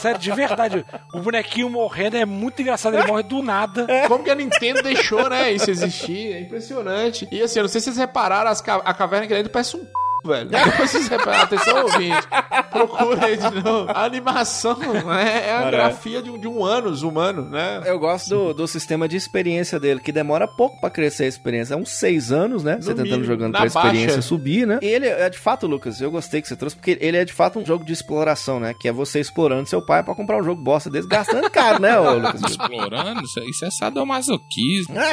[0.00, 0.84] Sério, de verdade.
[1.14, 3.86] O bonequinho morrendo é muito engraçado, ele morre do nada.
[4.08, 6.32] Como que a Nintendo deixou, né, isso existir?
[6.32, 7.28] É impressionante.
[7.30, 9.76] E assim, eu não sei se vocês repararam, as ca- a caverna que dentro parece
[9.76, 9.86] um c...
[10.24, 10.48] velho.
[10.48, 12.28] Depois vocês repararam, atenção ouvinte.
[12.88, 13.90] Procura aí de novo.
[13.90, 14.78] A animação
[15.12, 15.70] é, é a Cara.
[15.70, 17.82] grafia de um, de um ânus humano, né?
[17.84, 21.74] Eu gosto do, do sistema de experiência dele, que demora pouco pra crescer a experiência.
[21.74, 22.76] É uns seis anos, né?
[22.80, 24.22] Você tentando mínimo, jogando pra experiência baixa.
[24.22, 24.78] subir, né?
[24.82, 27.32] E ele é de fato, Lucas, eu gostei que você trouxe, porque ele é de
[27.32, 28.74] fato um jogo de exploração, né?
[28.80, 31.98] Que é você explorando seu pai pra comprar um jogo bosta desse, gastando caro, né,
[31.98, 32.40] ô, Lucas?
[32.50, 34.94] Explorando, isso, é- isso é sadomasoquismo.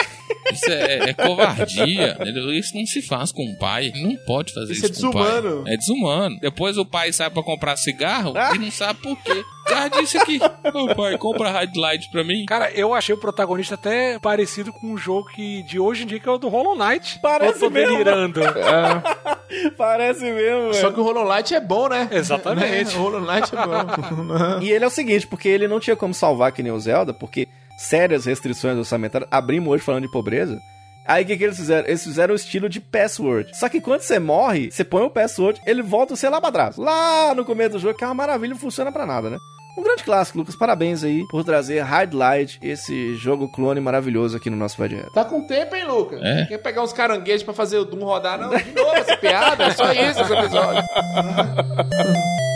[0.49, 2.17] Isso é, é covardia.
[2.21, 2.53] entendeu?
[2.53, 3.91] Isso não se faz com o pai.
[3.95, 5.41] Não pode fazer Isso é isso, com o pai.
[5.41, 5.63] desumano.
[5.67, 6.39] É desumano.
[6.39, 8.51] Depois o pai sai pra comprar cigarro Ah.
[8.53, 9.43] e não sabe por quê.
[9.69, 10.39] Já disse aqui.
[10.73, 12.45] Ô pai, compra Hard Light pra mim.
[12.45, 16.19] Cara, eu achei o protagonista até parecido com um jogo que de hoje em dia
[16.19, 17.19] que é o do Hollow Knight.
[17.21, 17.91] Parece eu tô mesmo.
[17.97, 18.39] delirando.
[19.77, 22.09] Parece mesmo, Só que o Hollow Knight é bom, né?
[22.11, 22.93] Exatamente.
[22.95, 22.97] Né?
[22.99, 24.59] O Hollow Knight é bom.
[24.61, 27.13] E ele é o seguinte, porque ele não tinha como salvar que nem o Zelda,
[27.13, 27.47] porque
[27.77, 29.29] sérias restrições orçamentárias.
[29.31, 30.59] Abrimos hoje falando de pobreza.
[31.07, 31.87] Aí o que, que eles fizeram?
[31.87, 33.57] Eles fizeram o estilo de password.
[33.57, 36.75] Só que quando você morre, você põe o password, ele volta você lá pra trás.
[36.75, 39.37] Lá no começo do jogo, que é uma maravilha, não funciona pra nada, né?
[39.77, 40.55] Um grande clássico, Lucas.
[40.55, 45.13] Parabéns aí por trazer Hard Light, esse jogo clone maravilhoso aqui no nosso podcast.
[45.13, 46.19] Tá com tempo, hein, Lucas?
[46.21, 46.45] É.
[46.45, 48.39] Quer pegar uns caranguejos pra fazer o Doom rodar?
[48.39, 49.65] Não, de novo essa piada.
[49.65, 50.83] É só isso esse episódio.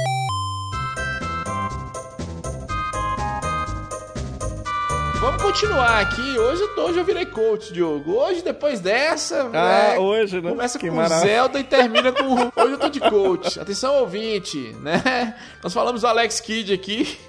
[5.21, 6.19] Vamos continuar aqui.
[6.39, 8.13] Hoje, hoje eu virei coach, Diogo.
[8.13, 10.49] Hoje, depois dessa, Ah, né, hoje, né?
[10.49, 11.31] começa Que com maravilha.
[11.35, 12.25] Zelda e termina com...
[12.59, 13.59] Hoje eu tô de coach.
[13.59, 15.35] Atenção, ouvinte, né?
[15.63, 17.19] Nós falamos do Alex Kidd aqui.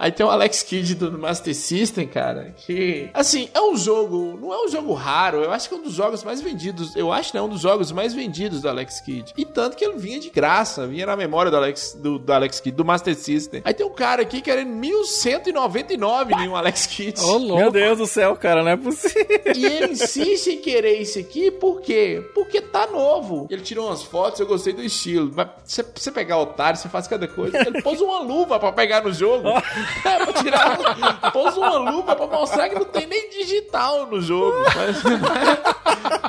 [0.00, 3.10] Aí tem o Alex Kidd do Master System, cara, que...
[3.12, 4.38] Assim, é um jogo...
[4.40, 5.42] Não é um jogo raro.
[5.42, 6.96] Eu acho que é um dos jogos mais vendidos.
[6.96, 9.34] Eu acho que é um dos jogos mais vendidos do Alex Kidd.
[9.36, 10.86] E tanto que ele vinha de graça.
[10.86, 13.60] Vinha na memória do Alex, do, do Alex Kidd, do Master System.
[13.62, 17.20] Aí tem um cara aqui querendo 1199 em um Alex Kidd.
[17.20, 17.56] Ô, louco.
[17.56, 19.26] Meu Deus do céu, cara, não é possível.
[19.54, 22.26] E ele insiste em querer isso aqui, por quê?
[22.34, 23.46] Porque tá novo.
[23.50, 25.30] Ele tirou umas fotos, eu gostei do estilo.
[25.34, 27.58] Mas você, você pegar o otário, você faz cada coisa.
[27.58, 29.48] Ele pôs uma luva pra pegar no jogo.
[30.04, 31.30] É, pra tirar.
[31.32, 34.56] Pôs uma luva pra mostrar que não tem nem digital no jogo.
[34.76, 35.02] Mas,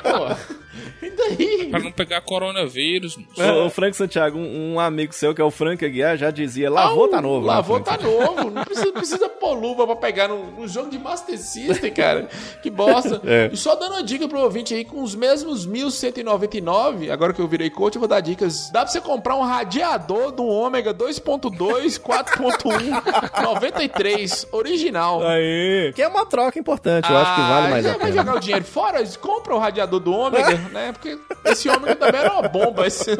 [0.02, 0.52] pô,
[1.02, 1.68] e daí?
[1.70, 3.16] Pra não pegar coronavírus.
[3.36, 6.70] Ô, ô, Frank Santiago, um, um amigo seu que é o Frank Aguiar já dizia:
[6.70, 7.46] lavou tá novo.
[7.46, 8.50] né, Lavou tá novo.
[8.50, 12.28] Não precisa, precisa pôr luva pra pegar no, no jogo de Master System, cara.
[12.62, 13.20] Que bosta.
[13.24, 13.50] É.
[13.52, 17.48] E só dando uma dica pro ouvinte aí, com os mesmos 1199, agora que eu
[17.48, 18.70] virei coach, eu vou dar dicas.
[18.70, 25.26] Dá pra você comprar um radiador do Ômega 2.2, 4.1, 93, original.
[25.26, 25.92] Aí.
[25.94, 28.22] Que é uma troca importante, eu acho que vale mais Ah, a já Vai pena.
[28.22, 29.02] jogar o dinheiro fora?
[29.20, 30.92] Compra o radiador do Ômega, né?
[30.92, 33.10] Porque esse Ômega também era uma bomba, esse,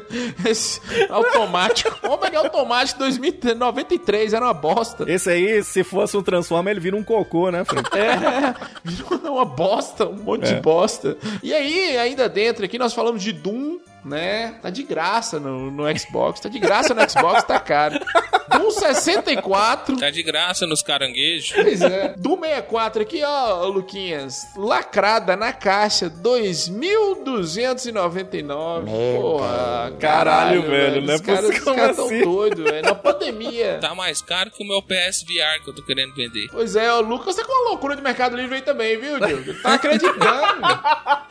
[0.46, 1.94] esse automático.
[2.08, 5.04] Ômega automático 2093 era uma bosta.
[5.10, 7.88] Esse aí, se fosse um Transformer, ele vira um cocô, né, Frank?
[7.96, 8.54] É,
[8.84, 10.54] virou uma bosta, um monte É.
[10.54, 11.16] de bosta.
[11.42, 14.54] E aí, ainda dentro aqui, nós falamos de Doom, né?
[14.60, 17.98] Tá de graça no, no Xbox, tá de graça no Xbox, tá caro.
[18.50, 19.96] Doom 64.
[19.98, 21.52] Tá de graça nos caranguejos.
[21.52, 22.14] Pois é.
[22.16, 24.46] Doom 64 aqui, ó, Luquinhas.
[24.56, 28.84] Lacrada na caixa, 2.299.
[29.20, 32.22] Porra, caralho, velho, não é Os caras, os como caras tão assim?
[32.22, 32.82] doidos, velho.
[32.82, 33.78] Na pandemia.
[33.80, 36.48] Tá mais caro que o meu PSVR que eu tô querendo vender.
[36.50, 39.54] Pois é, o Lucas tá com uma loucura de Mercado Livre aí também, viu, Diogo?
[39.62, 40.22] Tá acreditando.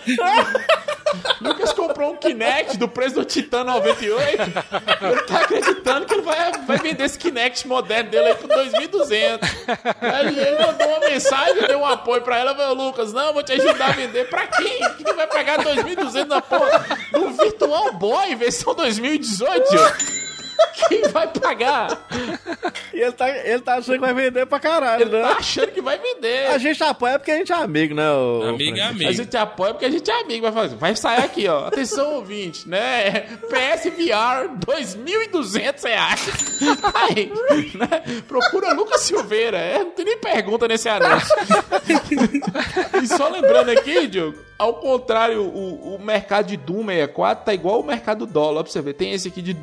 [1.41, 4.41] Lucas comprou um Kinect do preço do Titan 98.
[4.41, 9.39] Ele tá acreditando que ele vai, vai vender esse Kinect moderno dele aí por 2.200.
[10.01, 13.53] Aí ele mandou uma mensagem, deu um apoio pra ela, falou, Lucas, não, vou te
[13.53, 14.29] ajudar a vender.
[14.29, 14.79] Pra quem?
[14.97, 19.95] Que tu vai pagar 2.200 na porra do Virtual Boy, versão 2018, Diogo?
[20.87, 22.07] Quem vai pagar?
[22.93, 25.21] E ele tá, ele tá achando que vai vender pra caralho, Ele né?
[25.21, 26.47] tá achando que vai vender.
[26.47, 28.11] A gente apoia porque a gente é amigo, né?
[28.11, 29.09] ô Amigo é amigo.
[29.09, 30.41] A gente apoia porque a gente é amigo.
[30.43, 30.75] Vai, fazer.
[30.75, 31.67] vai sair aqui, ó.
[31.67, 33.21] Atenção, ouvinte, né?
[33.49, 36.29] PSVR, 2.200 reais.
[36.93, 37.31] Aí,
[37.75, 38.21] né?
[38.27, 39.57] Procura Lucas Silveira.
[39.57, 41.35] É, não tem nem pergunta nesse anúncio.
[43.01, 47.79] e só lembrando aqui, Diogo, ao contrário, o, o mercado de Doom 64 tá igual
[47.79, 48.63] o mercado do dólar.
[48.63, 48.93] Pra você ver.
[48.93, 49.53] Tem esse aqui de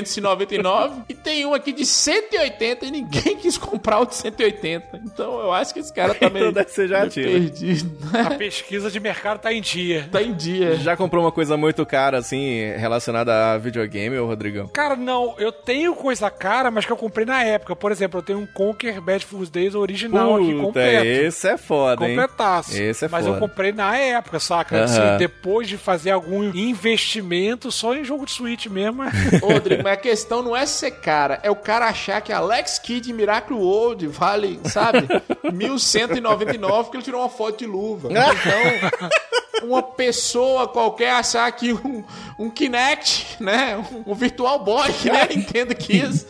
[0.00, 5.00] 2.299 e tem um aqui de 180 e ninguém quis comprar o de 180.
[5.04, 7.90] Então eu acho que esse cara tá meio, Então deve ser já perdido.
[8.26, 10.08] A pesquisa de mercado tá em dia.
[10.10, 10.76] Tá em dia.
[10.76, 14.68] Já comprou uma coisa muito cara, assim, relacionada a videogame, ô Rodrigão?
[14.68, 17.74] Cara, não, eu tenho coisa cara, mas que eu comprei na época.
[17.76, 21.06] Por exemplo, eu tenho um Conquer Bad Fools Days original aqui, Puta, completo.
[21.06, 22.10] esse é foda, hein?
[22.16, 22.76] Completaço.
[22.80, 23.36] Esse é Mas foda.
[23.36, 24.76] eu comprei na época, saca?
[24.76, 24.84] Aham.
[24.84, 29.02] Assim, depois de fazer algum investimento só em jogo de Switch mesmo.
[29.42, 32.78] Ô, Rodrigo, mas a questão não é ser cara, é o cara achar que Alex
[32.78, 35.06] Kidd Miracle World vale, sabe,
[35.52, 38.08] 1199 porque ele tirou uma foto de luva.
[38.12, 42.02] Então, uma pessoa qualquer achar que um,
[42.36, 46.26] um Kinect, né, um, um Virtual Boy, que nem a Nintendo quis,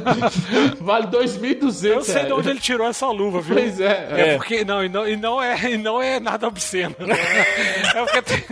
[0.80, 3.56] vale 2.200 Eu sei de onde ele tirou essa luva, viu?
[3.56, 4.08] Pois é.
[4.10, 4.36] É, É.
[4.36, 4.64] porque.
[4.64, 6.94] Não e, não, e não é, e não é nada obsceno.
[7.00, 7.14] né?
[7.94, 8.44] É porque, tem,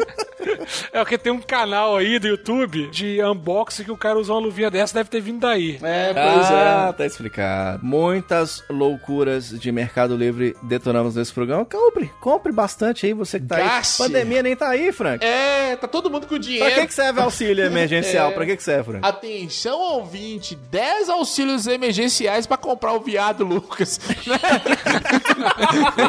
[0.92, 4.42] é porque tem um canal aí do YouTube de unboxing que o cara usou uma
[4.46, 5.78] luvinha dessa, deve ter vindo daí.
[5.82, 7.84] É, ah, tá explicado.
[7.84, 11.64] Muitas loucuras de Mercado Livre detonamos nesse programa.
[11.64, 14.02] Compre, compre bastante aí, você que tá Gaste.
[14.02, 14.08] aí.
[14.08, 15.24] Pandemia nem tá aí, Frank.
[15.24, 16.66] É, tá todo mundo com dinheiro.
[16.66, 18.12] Pra que, que serve auxílio emergencial?
[18.32, 18.34] É.
[18.34, 19.06] Pra que, que serve, Frank?
[19.06, 23.98] Atenção, ouvinte, 10 auxílios emergenciais pra comprar o viado, Lucas.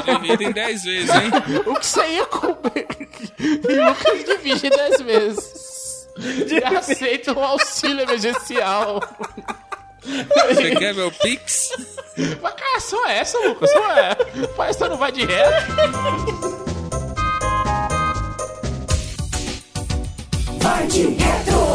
[0.05, 1.31] Divide em 10 vezes, hein?
[1.65, 2.87] o que você ia comer?
[3.39, 6.07] E Lucas divide em 10 vezes.
[6.17, 8.99] E aceita um auxílio emergencial.
[10.01, 11.69] Você quer meu Pix?
[12.41, 14.15] Mas cara, só essa, Lucas, só é.
[14.55, 16.73] Parece que você não vai de reto.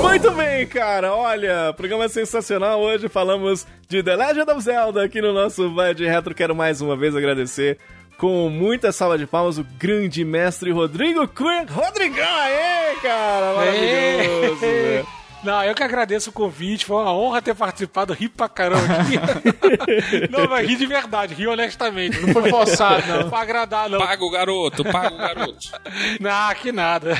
[0.02, 1.14] Muito bem, cara.
[1.14, 2.80] Olha, programa sensacional.
[2.80, 6.34] Hoje falamos de The Legend of Zelda aqui no nosso Vai de Retro.
[6.34, 7.78] Quero mais uma vez agradecer
[8.18, 11.64] com muita salva de palmas o grande mestre Rodrigo Cunha.
[11.70, 13.54] Rodrigão, aê, cara.
[13.54, 14.64] Maravilhoso.
[14.64, 14.92] Ei.
[14.92, 15.18] velho.
[15.44, 19.14] Não, eu que agradeço o convite, foi uma honra ter participado, ri pra caramba aqui.
[20.30, 22.20] não, mas ri de verdade, ri honestamente.
[22.20, 23.30] Não foi forçado, não.
[23.30, 24.00] pra agradar, não.
[24.00, 25.68] Paga o garoto, paga o garoto.
[26.20, 27.16] Não, que nada.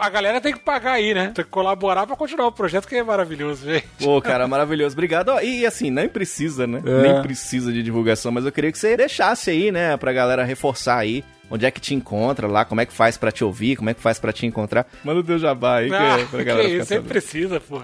[0.00, 1.32] A galera tem que pagar aí, né?
[1.34, 3.86] Tem que colaborar pra continuar o projeto, que é maravilhoso, gente.
[3.98, 4.94] Pô, cara, maravilhoso.
[4.94, 5.30] Obrigado.
[5.30, 6.80] Ó, E assim, nem precisa, né?
[6.84, 7.02] É.
[7.02, 10.98] Nem precisa de divulgação, mas eu queria que você deixasse aí, né, pra galera reforçar
[10.98, 11.24] aí.
[11.50, 12.64] Onde é que te encontra lá?
[12.64, 13.76] Como é que faz pra te ouvir?
[13.76, 14.86] Como é que faz pra te encontrar?
[15.04, 17.78] Manda o teu jabá aí, que Ah, é pra que galera isso, sempre precisa, pô.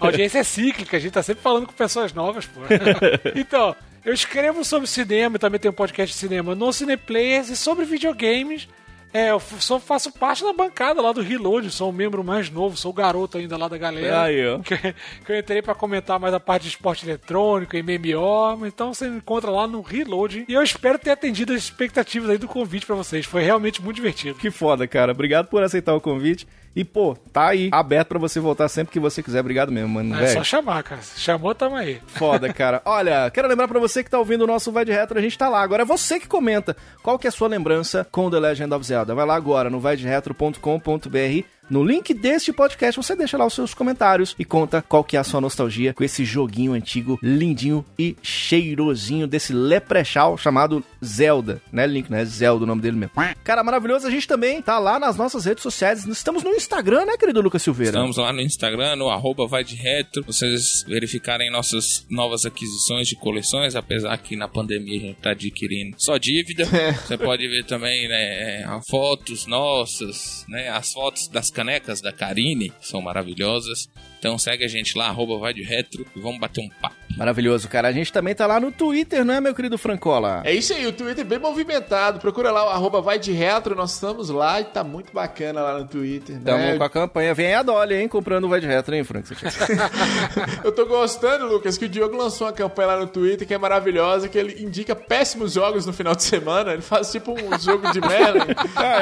[0.00, 2.60] A audiência é cíclica, a gente tá sempre falando com pessoas novas, pô.
[3.36, 7.84] Então, eu escrevo sobre cinema, também tenho um podcast de cinema no Cineplayers e sobre
[7.84, 8.68] videogames.
[9.14, 12.76] É, eu sou, faço parte da bancada lá do Reload, sou um membro mais novo,
[12.76, 14.22] sou o garoto ainda lá da galera.
[14.22, 14.58] Aí, ó.
[14.58, 19.08] Que, que eu entrei pra comentar mais a parte de esporte eletrônico, MMO, então você
[19.08, 20.46] me encontra lá no Reload.
[20.48, 23.94] E eu espero ter atendido as expectativas aí do convite pra vocês, foi realmente muito
[23.94, 24.36] divertido.
[24.36, 25.12] Que foda, cara.
[25.12, 26.44] Obrigado por aceitar o convite.
[26.76, 29.38] E, pô, tá aí, aberto pra você voltar sempre que você quiser.
[29.38, 30.14] Obrigado mesmo, mano.
[30.16, 30.32] É velho.
[30.32, 31.00] só chamar, cara.
[31.16, 32.00] Chamou, tamo aí.
[32.06, 32.82] Foda, cara.
[32.84, 35.38] Olha, quero lembrar pra você que tá ouvindo o nosso Vai de Retro, a gente
[35.38, 35.62] tá lá.
[35.62, 38.84] Agora é você que comenta qual que é a sua lembrança com The Legend of
[38.84, 39.03] Zelda.
[39.12, 41.53] Vai lá agora no vaideretro.com.br.
[41.70, 45.20] No link deste podcast, você deixa lá os seus comentários e conta qual que é
[45.20, 51.62] a sua nostalgia com esse joguinho antigo, lindinho e cheirosinho desse leprechal chamado Zelda.
[51.72, 52.24] Né, Link, né?
[52.24, 53.14] Zelda o nome dele mesmo.
[53.42, 54.06] Cara, maravilhoso.
[54.06, 56.04] A gente também tá lá nas nossas redes sociais.
[56.06, 57.92] Estamos no Instagram, né, querido Lucas Silveira?
[57.92, 60.22] Estamos lá no Instagram, no arroba vai de retro.
[60.24, 65.96] Vocês verificarem nossas novas aquisições de coleções, apesar que na pandemia a gente tá adquirindo
[65.98, 66.64] só dívida.
[67.06, 73.00] Você pode ver também, né, fotos nossas, né, as fotos das canecas da Karine, são
[73.00, 73.88] maravilhosas.
[74.24, 76.96] Então segue a gente lá, arroba vai de retro, e vamos bater um papo.
[77.16, 77.88] Maravilhoso, cara.
[77.88, 80.42] A gente também tá lá no Twitter, não é, meu querido Francola?
[80.44, 82.18] É isso aí, o Twitter bem movimentado.
[82.18, 85.78] Procura lá o arroba vai de retro, nós estamos lá e tá muito bacana lá
[85.78, 86.40] no Twitter.
[86.40, 86.76] Tamo né?
[86.76, 87.34] com a campanha.
[87.34, 88.08] Vem aí a Dolly, hein?
[88.08, 89.28] Comprando o Vai de Retro, hein, Frank?
[90.64, 93.58] Eu tô gostando, Lucas, que o Diogo lançou uma campanha lá no Twitter que é
[93.58, 96.72] maravilhosa, que ele indica péssimos jogos no final de semana.
[96.72, 98.46] Ele faz tipo um jogo de merda.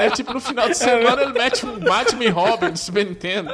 [0.01, 3.51] é tipo no final de semana ele mete um Batman e Robin do Super Nintendo.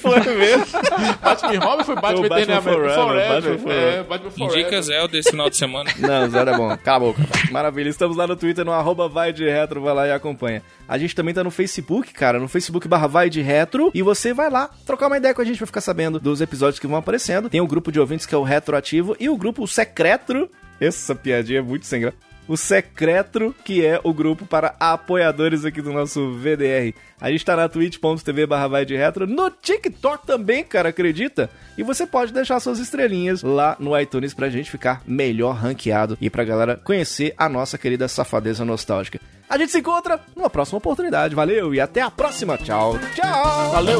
[0.00, 0.66] Foi mesmo?
[1.22, 4.58] Batman e Robin foi Batman Eternamente Forever, Batman É, É, Batman Forever.
[4.58, 5.90] Indica Zelda esse final de semana.
[5.98, 6.76] Não, Zelda é bom.
[6.78, 7.22] Cala a boca.
[7.50, 7.88] Maravilha.
[7.88, 10.62] Estamos lá no Twitter, no arroba vai de retro, vai lá e acompanha.
[10.88, 14.32] A gente também tá no Facebook, cara, no Facebook barra vai de retro, e você
[14.32, 16.96] vai lá trocar uma ideia com a gente pra ficar sabendo dos episódios que vão
[16.96, 17.50] aparecendo.
[17.50, 20.48] Tem o grupo de ouvintes que é o Retroativo e o grupo Secreto.
[20.80, 22.27] Essa piadinha é muito sem graça.
[22.48, 26.94] O Secreto, que é o grupo para apoiadores aqui do nosso VDR.
[27.20, 31.50] A gente tá na twitch.tv barra vai de retro, no TikTok também, cara, acredita?
[31.76, 36.30] E você pode deixar suas estrelinhas lá no iTunes pra gente ficar melhor ranqueado e
[36.30, 39.20] pra galera conhecer a nossa querida safadeza nostálgica.
[39.48, 41.34] A gente se encontra numa próxima oportunidade.
[41.34, 42.58] Valeu e até a próxima.
[42.58, 43.70] Tchau, tchau.
[43.72, 43.98] Valeu.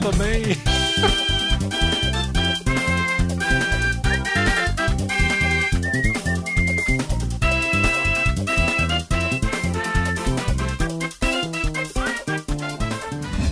[0.00, 0.89] também.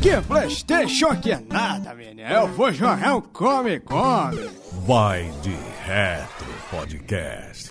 [0.08, 2.26] Que Playstation que é nada, menino.
[2.26, 4.48] Eu vou jogar um come-come.
[4.86, 5.54] Vai de
[5.84, 7.68] Retro Podcast.